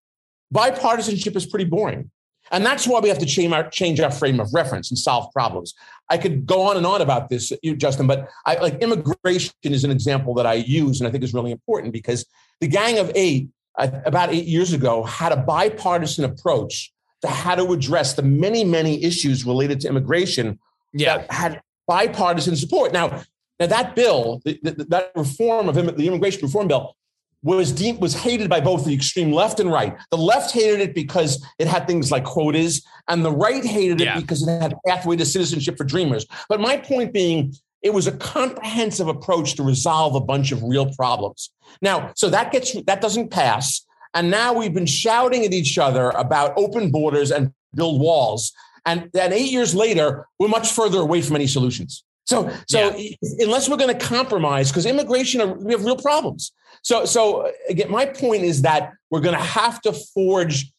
bipartisanship 0.53 1.35
is 1.35 1.45
pretty 1.45 1.65
boring. 1.65 2.11
And 2.51 2.63
that's 2.63 2.87
why 2.87 2.99
we 2.99 3.09
have 3.09 3.17
to 3.19 3.25
change 3.25 3.51
our 3.51 3.69
change 3.69 3.99
our 3.99 4.11
frame 4.11 4.39
of 4.39 4.53
reference 4.53 4.91
and 4.91 4.97
solve 4.97 5.31
problems. 5.33 5.73
I 6.09 6.17
could 6.17 6.45
go 6.45 6.61
on 6.61 6.77
and 6.77 6.85
on 6.85 7.01
about 7.01 7.29
this 7.29 7.51
justin 7.77 8.07
but 8.07 8.29
i 8.45 8.55
like 8.55 8.75
immigration 8.75 9.53
is 9.63 9.83
an 9.83 9.91
example 9.91 10.33
that 10.35 10.45
i 10.45 10.53
use 10.53 10.99
and 10.99 11.07
i 11.07 11.11
think 11.11 11.23
is 11.23 11.33
really 11.33 11.51
important 11.51 11.91
because 11.91 12.25
the 12.61 12.67
gang 12.67 12.99
of 12.99 13.11
eight 13.15 13.49
uh, 13.77 13.87
about 14.05 14.31
eight 14.31 14.45
years 14.45 14.73
ago 14.73 15.03
had 15.03 15.31
a 15.31 15.37
bipartisan 15.37 16.25
approach 16.25 16.93
to 17.25 17.31
how 17.31 17.55
to 17.55 17.73
address 17.73 18.13
the 18.13 18.21
many 18.21 18.63
many 18.63 19.03
issues 19.03 19.45
related 19.45 19.79
to 19.81 19.87
immigration 19.87 20.59
yeah 20.93 21.17
that 21.17 21.31
had 21.31 21.61
bipartisan 21.87 22.55
support. 22.55 22.93
Now, 22.93 23.23
now 23.59 23.67
that 23.67 23.95
bill, 23.95 24.41
the, 24.43 24.59
the, 24.63 24.85
that 24.89 25.11
reform 25.15 25.69
of 25.69 25.75
the 25.75 26.07
immigration 26.07 26.41
reform 26.41 26.67
bill, 26.67 26.95
was 27.43 27.71
deemed 27.71 28.01
was 28.01 28.15
hated 28.15 28.49
by 28.49 28.59
both 28.59 28.85
the 28.85 28.93
extreme 28.93 29.31
left 29.31 29.59
and 29.59 29.71
right. 29.71 29.95
The 30.09 30.17
left 30.17 30.51
hated 30.51 30.79
it 30.79 30.95
because 30.95 31.45
it 31.59 31.67
had 31.67 31.85
things 31.85 32.11
like 32.11 32.23
quotas, 32.23 32.83
and 33.07 33.23
the 33.23 33.31
right 33.31 33.63
hated 33.63 34.01
Yeah. 34.01 34.17
it 34.17 34.21
because 34.21 34.47
it 34.47 34.61
had 34.61 34.73
pathway 34.87 35.15
to 35.17 35.25
citizenship 35.25 35.77
for 35.77 35.83
dreamers. 35.83 36.25
But 36.49 36.59
my 36.59 36.77
point 36.77 37.13
being, 37.13 37.53
it 37.83 37.93
was 37.93 38.07
a 38.07 38.13
comprehensive 38.13 39.07
approach 39.07 39.53
to 39.55 39.63
resolve 39.63 40.15
a 40.15 40.21
bunch 40.21 40.51
of 40.51 40.63
real 40.63 40.91
problems. 40.95 41.51
Now, 41.81 42.11
so 42.15 42.29
that 42.29 42.51
gets 42.51 42.73
that 42.83 42.99
doesn't 42.99 43.29
pass, 43.29 43.84
and 44.15 44.31
now 44.31 44.53
we've 44.53 44.73
been 44.73 44.85
shouting 44.85 45.45
at 45.45 45.53
each 45.53 45.77
other 45.77 46.09
about 46.11 46.53
open 46.57 46.89
borders 46.89 47.31
and 47.31 47.53
build 47.75 48.01
walls. 48.01 48.53
And 48.85 49.09
then 49.13 49.33
eight 49.33 49.51
years 49.51 49.75
later, 49.75 50.25
we're 50.39 50.47
much 50.47 50.71
further 50.71 50.99
away 50.99 51.21
from 51.21 51.35
any 51.35 51.47
solutions. 51.47 52.03
So, 52.25 52.51
so 52.67 52.97
unless 53.39 53.69
we're 53.69 53.77
going 53.77 53.95
to 53.95 54.05
compromise, 54.05 54.71
because 54.71 54.85
immigration, 54.85 55.41
are, 55.41 55.53
we 55.53 55.73
have 55.73 55.85
real 55.85 55.97
problems. 55.97 56.53
So, 56.81 57.05
so 57.05 57.51
again, 57.69 57.91
my 57.91 58.05
point 58.05 58.43
is 58.43 58.63
that 58.63 58.93
we're 59.11 59.19
going 59.19 59.35
to 59.35 59.43
have 59.43 59.81
to 59.81 59.93
forge 59.93 60.71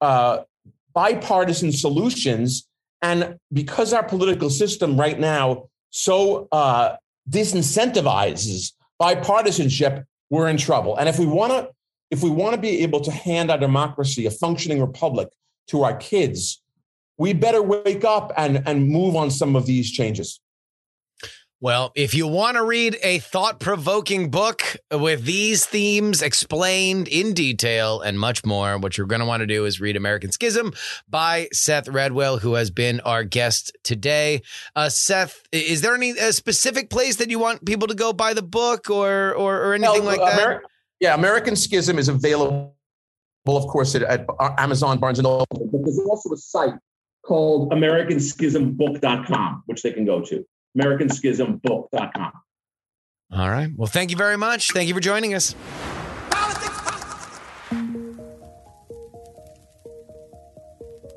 uh, 0.00 0.40
bipartisan 0.94 1.72
solutions. 1.72 2.68
And 3.02 3.36
because 3.52 3.92
our 3.92 4.04
political 4.04 4.50
system 4.50 4.98
right 4.98 5.18
now 5.18 5.68
so 5.90 6.46
uh, 6.52 6.96
disincentivizes 7.28 8.72
bipartisanship, 9.00 10.04
we're 10.28 10.48
in 10.48 10.56
trouble. 10.56 10.96
And 10.96 11.08
if 11.08 11.18
we 11.18 11.26
want 11.26 11.52
to, 11.52 11.70
if 12.10 12.22
we 12.22 12.30
want 12.30 12.54
to 12.54 12.60
be 12.60 12.82
able 12.82 13.00
to 13.00 13.10
hand 13.10 13.50
our 13.50 13.58
democracy, 13.58 14.26
a 14.26 14.30
functioning 14.30 14.80
republic, 14.80 15.28
to 15.68 15.84
our 15.84 15.96
kids, 15.96 16.62
we 17.16 17.32
better 17.32 17.62
wake 17.62 18.04
up 18.04 18.32
and 18.36 18.62
and 18.66 18.88
move 18.88 19.14
on 19.14 19.30
some 19.30 19.54
of 19.54 19.66
these 19.66 19.90
changes. 19.90 20.40
Well, 21.62 21.92
if 21.94 22.14
you 22.14 22.26
want 22.26 22.56
to 22.56 22.64
read 22.64 22.96
a 23.02 23.18
thought 23.18 23.60
provoking 23.60 24.30
book 24.30 24.62
with 24.90 25.26
these 25.26 25.66
themes 25.66 26.22
explained 26.22 27.06
in 27.06 27.34
detail 27.34 28.00
and 28.00 28.18
much 28.18 28.46
more, 28.46 28.78
what 28.78 28.96
you're 28.96 29.06
going 29.06 29.20
to 29.20 29.26
want 29.26 29.42
to 29.42 29.46
do 29.46 29.66
is 29.66 29.78
read 29.78 29.94
American 29.94 30.32
Schism 30.32 30.72
by 31.06 31.48
Seth 31.52 31.84
Radwell, 31.84 32.40
who 32.40 32.54
has 32.54 32.70
been 32.70 33.00
our 33.00 33.24
guest 33.24 33.76
today. 33.84 34.40
Uh, 34.74 34.88
Seth, 34.88 35.42
is 35.52 35.82
there 35.82 35.94
any 35.94 36.18
uh, 36.18 36.32
specific 36.32 36.88
place 36.88 37.16
that 37.16 37.28
you 37.28 37.38
want 37.38 37.66
people 37.66 37.88
to 37.88 37.94
go 37.94 38.14
buy 38.14 38.32
the 38.32 38.42
book 38.42 38.88
or 38.88 39.34
or, 39.34 39.60
or 39.60 39.74
anything 39.74 40.06
Well, 40.06 40.16
like 40.16 40.34
that? 40.36 40.62
Ameri- 41.00 41.06
yeah, 41.06 41.14
American 41.14 41.56
Schism 41.56 41.98
is 41.98 42.08
available, 42.08 42.74
of 43.46 43.66
course, 43.66 43.94
at, 43.94 44.02
at 44.02 44.26
Amazon, 44.58 44.98
Barnes 44.98 45.18
and 45.18 45.24
Noble. 45.24 45.46
But 45.50 45.82
there's 45.84 45.98
also 45.98 46.32
a 46.32 46.36
site 46.36 46.74
called 47.24 47.72
AmericanSchismBook.com, 47.72 49.62
which 49.66 49.82
they 49.82 49.92
can 49.92 50.04
go 50.04 50.20
to. 50.20 50.44
AmericanSchismBook.com. 50.78 52.32
All 53.32 53.48
right. 53.50 53.70
Well, 53.76 53.86
thank 53.86 54.10
you 54.10 54.16
very 54.16 54.36
much. 54.36 54.72
Thank 54.72 54.88
you 54.88 54.94
for 54.94 55.00
joining 55.00 55.34
us. 55.34 55.54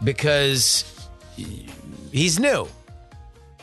because 0.03 1.09
he's 1.37 2.39
new. 2.39 2.67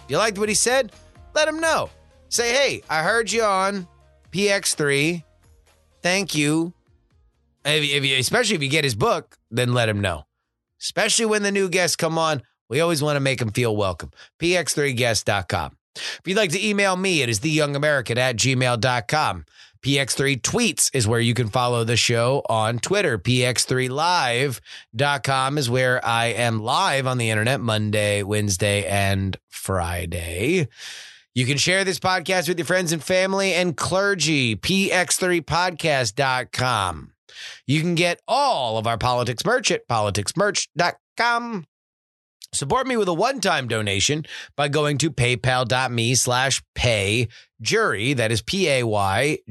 You 0.07 0.18
liked 0.18 0.38
what 0.38 0.49
he 0.49 0.55
said? 0.55 0.91
Let 1.34 1.47
him 1.47 1.59
know. 1.59 1.89
Say, 2.30 2.53
hey, 2.53 2.84
I 2.89 3.01
heard 3.01 3.32
you 3.32 3.43
on 3.43 3.88
PX3. 4.32 5.24
Thank 6.01 6.36
you. 6.36 6.74
If, 7.63 7.84
if 7.84 8.05
you, 8.05 8.18
especially 8.18 8.55
if 8.55 8.61
you 8.61 8.70
get 8.70 8.84
his 8.84 8.93
book, 8.93 9.38
then 9.49 9.74
let 9.74 9.89
him 9.89 10.01
know. 10.01 10.26
Especially 10.86 11.26
when 11.26 11.42
the 11.42 11.52
new 11.52 11.68
guests 11.68 11.96
come 11.96 12.20
on, 12.20 12.44
we 12.70 12.80
always 12.80 13.02
want 13.02 13.16
to 13.16 13.20
make 13.20 13.40
them 13.40 13.52
feel 13.52 13.76
welcome. 13.76 14.12
PX3guest.com. 14.40 15.76
If 15.96 16.22
you'd 16.26 16.38
like 16.38 16.52
to 16.52 16.64
email 16.64 16.96
me, 16.96 17.24
it 17.24 17.30
is 17.30 17.40
theyoungamerican 17.40 18.18
at 18.18 18.36
gmail.com. 18.36 19.46
PX3 19.82 20.42
tweets 20.42 20.92
is 20.94 21.08
where 21.08 21.20
you 21.20 21.34
can 21.34 21.50
follow 21.50 21.84
the 21.84 21.98
show 21.98 22.44
on 22.47 22.78
Twitter. 22.78 23.18
PX3live.com 23.18 25.58
is 25.58 25.72
where 25.72 26.05
I 26.05 26.28
am 26.28 26.62
live 26.62 27.08
on 27.08 27.18
the 27.18 27.32
internet 27.32 27.62
Monday, 27.62 28.22
Wednesday, 28.22 28.86
and 28.86 29.36
Friday. 29.47 30.68
You 31.34 31.47
can 31.47 31.58
share 31.58 31.84
this 31.84 32.00
podcast 32.00 32.47
with 32.47 32.59
your 32.59 32.68
friends 32.68 32.92
and 32.92 33.04
family 33.04 33.55
and 33.55 33.76
clergy. 33.76 34.55
PX3podcast.com. 34.55 37.14
You 37.66 37.82
can 37.82 37.95
get 37.95 38.21
all 38.28 38.78
of 38.78 38.87
our 38.87 38.97
politics 38.97 39.45
merch 39.45 39.71
at 39.71 39.87
politicsmerch.com. 39.87 41.66
Support 42.55 42.87
me 42.87 42.95
with 42.95 43.09
a 43.09 43.13
one-time 43.13 43.67
donation 43.67 44.25
by 44.55 44.70
going 44.70 44.97
to 44.99 45.12
paypal.me 45.12 46.16
slash 46.16 46.63
pay 46.74 47.28
jury. 47.62 48.13
That 48.13 48.32
is 48.32 48.41
P-A-Y-J-U-R-Y. 48.41 49.45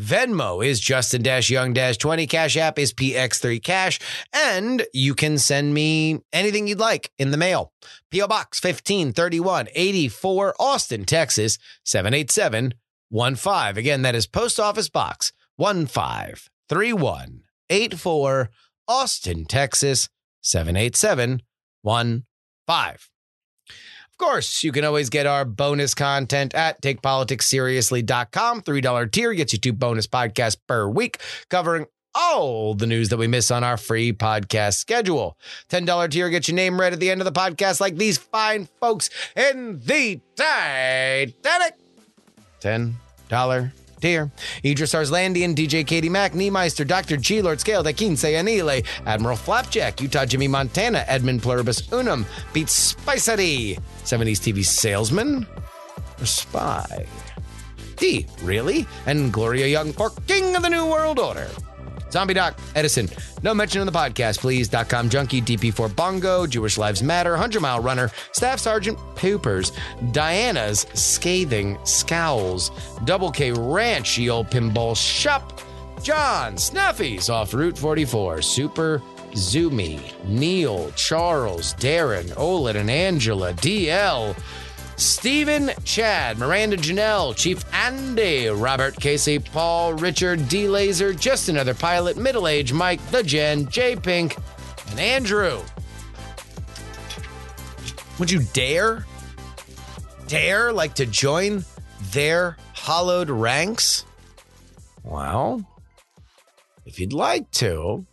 Venmo 0.00 0.66
is 0.66 0.80
Justin 0.80 1.22
Young 1.24 1.74
20. 1.74 2.26
Cash 2.26 2.56
App 2.56 2.76
is 2.78 2.92
PX3 2.92 3.62
Cash. 3.62 4.00
And 4.32 4.84
you 4.92 5.14
can 5.14 5.38
send 5.38 5.74
me 5.74 6.22
anything 6.32 6.66
you'd 6.66 6.80
like 6.80 7.12
in 7.18 7.30
the 7.30 7.36
mail. 7.36 7.72
P.O. 8.10 8.26
Box 8.26 8.60
1531 8.62 9.68
84 9.72 10.54
Austin, 10.58 11.04
Texas 11.04 11.58
78715. 11.84 13.78
Again, 13.78 14.02
that 14.02 14.16
is 14.16 14.26
Post 14.26 14.58
Office 14.58 14.88
Box 14.88 15.32
153184 15.60 18.50
Austin, 18.88 19.44
Texas 19.44 20.08
78715. 20.42 22.24
Of 22.70 24.18
course, 24.18 24.64
you 24.64 24.72
can 24.72 24.84
always 24.84 25.10
get 25.10 25.26
our 25.26 25.44
bonus 25.44 25.94
content 25.94 26.54
at 26.54 26.80
takepoliticsseriously.com. 26.82 28.62
$3 28.62 29.12
tier 29.12 29.34
gets 29.34 29.52
you 29.52 29.58
two 29.58 29.72
bonus 29.74 30.06
podcasts 30.06 30.56
per 30.66 30.88
week 30.88 31.18
covering 31.50 31.86
all 32.14 32.74
the 32.74 32.86
news 32.86 33.10
that 33.10 33.18
we 33.18 33.26
miss 33.26 33.50
on 33.50 33.62
our 33.62 33.76
free 33.76 34.12
podcast 34.12 34.78
schedule. 34.78 35.36
$10 35.68 36.10
tier 36.10 36.30
gets 36.30 36.48
your 36.48 36.56
name 36.56 36.80
read 36.80 36.94
at 36.94 37.00
the 37.00 37.10
end 37.10 37.20
of 37.20 37.26
the 37.26 37.32
podcast 37.32 37.80
like 37.80 37.96
these 37.96 38.16
fine 38.18 38.66
folks 38.80 39.10
in 39.36 39.78
the 39.84 40.20
Titanic. 40.36 41.74
$10 42.60 42.92
tier. 44.00 44.30
Idris 44.64 44.94
Arslandian, 44.94 45.54
DJ 45.54 45.86
Katie 45.86 46.08
Mack, 46.08 46.32
Niemeister, 46.32 46.86
Dr. 46.86 47.16
G, 47.16 47.42
Lord 47.42 47.60
Scale, 47.60 47.84
Daquince 47.84 48.24
Anile, 48.24 48.82
Admiral 49.06 49.36
Flapjack, 49.36 50.00
Utah 50.00 50.24
Jimmy 50.24 50.48
Montana, 50.48 51.04
Edmund 51.06 51.42
Pluribus 51.42 51.92
Unum, 51.92 52.26
Beat 52.52 52.68
Spicery, 52.68 53.78
70s 54.04 54.40
TV 54.40 54.64
salesman, 54.64 55.46
or 56.20 56.26
spy. 56.26 57.06
D, 57.96 58.26
really? 58.42 58.86
And 59.06 59.32
Gloria 59.32 59.66
Young 59.66 59.92
for 59.92 60.10
King 60.26 60.56
of 60.56 60.62
the 60.62 60.70
New 60.70 60.86
World 60.86 61.18
Order. 61.18 61.48
Zombie 62.10 62.34
Doc, 62.34 62.58
Edison. 62.74 63.08
No 63.42 63.54
mention 63.54 63.80
in 63.80 63.86
the 63.86 63.92
podcast, 63.92 64.38
please. 64.38 64.68
Dot 64.68 64.88
com 64.88 65.08
Junkie, 65.08 65.40
DP4 65.40 65.94
Bongo, 65.94 66.46
Jewish 66.46 66.76
Lives 66.78 67.02
Matter, 67.02 67.30
100 67.32 67.60
Mile 67.60 67.80
Runner, 67.80 68.10
Staff 68.32 68.60
Sergeant 68.60 68.98
Poopers, 69.14 69.72
Diana's 70.12 70.86
Scathing 70.94 71.78
Scowls, 71.84 72.70
Double 73.04 73.30
K 73.30 73.52
Ranch, 73.52 74.18
Ye 74.18 74.28
Old 74.30 74.48
Pinball 74.50 74.96
Shop, 74.96 75.60
John 76.02 76.56
Snuffy's 76.56 77.28
off 77.28 77.52
Route 77.54 77.78
44, 77.78 78.42
Super 78.42 79.02
Zoomy, 79.32 80.00
Neil, 80.26 80.90
Charles, 80.92 81.74
Darren, 81.74 82.32
Olin, 82.36 82.76
and 82.76 82.90
Angela, 82.90 83.52
DL. 83.54 84.36
Stephen, 85.00 85.72
Chad, 85.84 86.38
Miranda 86.38 86.76
Janelle, 86.76 87.34
Chief 87.34 87.64
Andy, 87.72 88.48
Robert 88.48 88.94
Casey, 88.96 89.38
Paul, 89.38 89.94
Richard, 89.94 90.46
D 90.46 90.68
Laser, 90.68 91.14
Just 91.14 91.48
Another 91.48 91.72
Pilot, 91.72 92.18
Middle 92.18 92.46
Age 92.46 92.74
Mike, 92.74 93.00
The 93.10 93.22
Jen, 93.22 93.66
J 93.68 93.96
Pink, 93.96 94.36
and 94.90 95.00
Andrew. 95.00 95.62
Would 98.18 98.30
you 98.30 98.42
dare, 98.52 99.06
dare 100.28 100.70
like 100.70 100.94
to 100.96 101.06
join 101.06 101.64
their 102.12 102.58
hollowed 102.74 103.30
ranks? 103.30 104.04
Well, 105.02 105.64
if 106.84 107.00
you'd 107.00 107.14
like 107.14 107.50
to, 107.52 108.04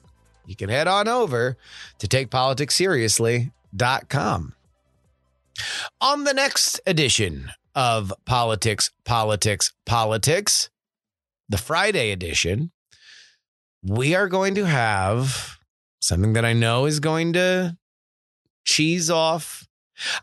you 0.45 0.55
can 0.55 0.69
head 0.69 0.88
on 0.88 1.09
over 1.09 1.57
to 1.99 2.07
takepoliticsseriously.com. 2.07 4.53
On 6.01 6.23
the 6.23 6.34
next 6.34 6.79
edition 6.85 7.51
of 7.75 8.13
Politics, 8.25 8.91
Politics, 9.05 9.73
Politics, 9.85 10.69
the 11.49 11.57
Friday 11.57 12.11
edition, 12.11 12.71
we 13.84 14.15
are 14.15 14.27
going 14.27 14.55
to 14.55 14.65
have 14.65 15.57
something 16.01 16.34
that 16.34 16.45
I 16.45 16.53
know 16.53 16.85
is 16.85 16.99
going 16.99 17.34
to 17.34 17.77
cheese 18.65 19.09
off. 19.09 19.67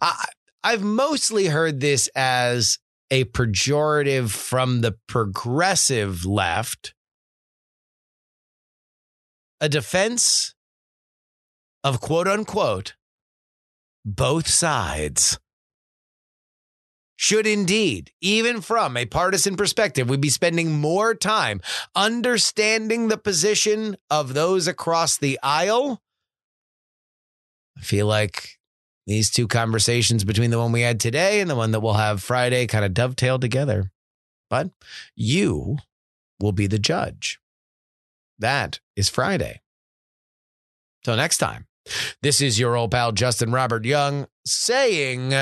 I, 0.01 0.27
I've 0.63 0.83
mostly 0.83 1.47
heard 1.47 1.81
this 1.81 2.09
as 2.15 2.79
a 3.11 3.25
pejorative 3.25 4.31
from 4.31 4.81
the 4.81 4.97
progressive 5.07 6.25
left, 6.25 6.95
a 9.61 9.69
defense 9.69 10.55
of 11.83 12.01
quote 12.01 12.27
unquote 12.27 12.95
both 14.05 14.49
sides. 14.49 15.39
Should 17.17 17.47
indeed, 17.47 18.11
even 18.21 18.61
from 18.61 18.97
a 18.97 19.07
partisan 19.07 19.57
perspective, 19.57 20.09
we'd 20.09 20.21
be 20.21 20.29
spending 20.29 20.73
more 20.73 21.15
time 21.15 21.61
understanding 21.95 23.09
the 23.09 23.17
position 23.17 23.97
of 24.11 24.35
those 24.35 24.67
across 24.67 25.17
the 25.17 25.39
aisle? 25.43 26.03
I 27.79 27.83
feel 27.83 28.07
like 28.07 28.59
these 29.07 29.31
two 29.31 29.47
conversations 29.47 30.25
between 30.25 30.51
the 30.51 30.59
one 30.59 30.73
we 30.73 30.81
had 30.81 30.99
today 30.99 31.41
and 31.41 31.49
the 31.49 31.57
one 31.57 31.71
that 31.71 31.81
we'll 31.81 31.95
have 31.95 32.23
Friday 32.23 32.67
kind 32.67 32.85
of 32.85 32.95
dovetail 32.95 33.39
together. 33.39 33.91
But 34.51 34.71
you 35.15 35.79
will 36.41 36.53
be 36.53 36.67
the 36.67 36.79
judge. 36.79 37.39
That 38.39 38.81
is 38.97 39.09
Friday. 39.09 39.61
Till 41.05 41.17
next 41.17 41.39
time. 41.39 41.67
This 42.23 42.41
is 42.41 42.59
your 42.59 42.77
old 42.77 42.91
pal 42.91 43.13
Justin 43.13 43.53
Robert 43.53 43.85
Young 43.85 44.27
saying 44.47 45.35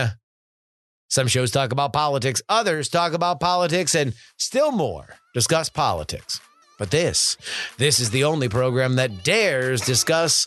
some 1.08 1.28
shows 1.28 1.50
talk 1.50 1.72
about 1.72 1.92
politics, 1.92 2.40
others 2.48 2.88
talk 2.88 3.12
about 3.12 3.38
politics, 3.38 3.94
and 3.94 4.14
still 4.38 4.72
more 4.72 5.16
discuss 5.34 5.68
politics. 5.68 6.40
But 6.78 6.90
this, 6.90 7.36
this 7.78 8.00
is 8.00 8.10
the 8.10 8.24
only 8.24 8.48
program 8.48 8.96
that 8.96 9.22
dares 9.22 9.82
discuss 9.82 10.46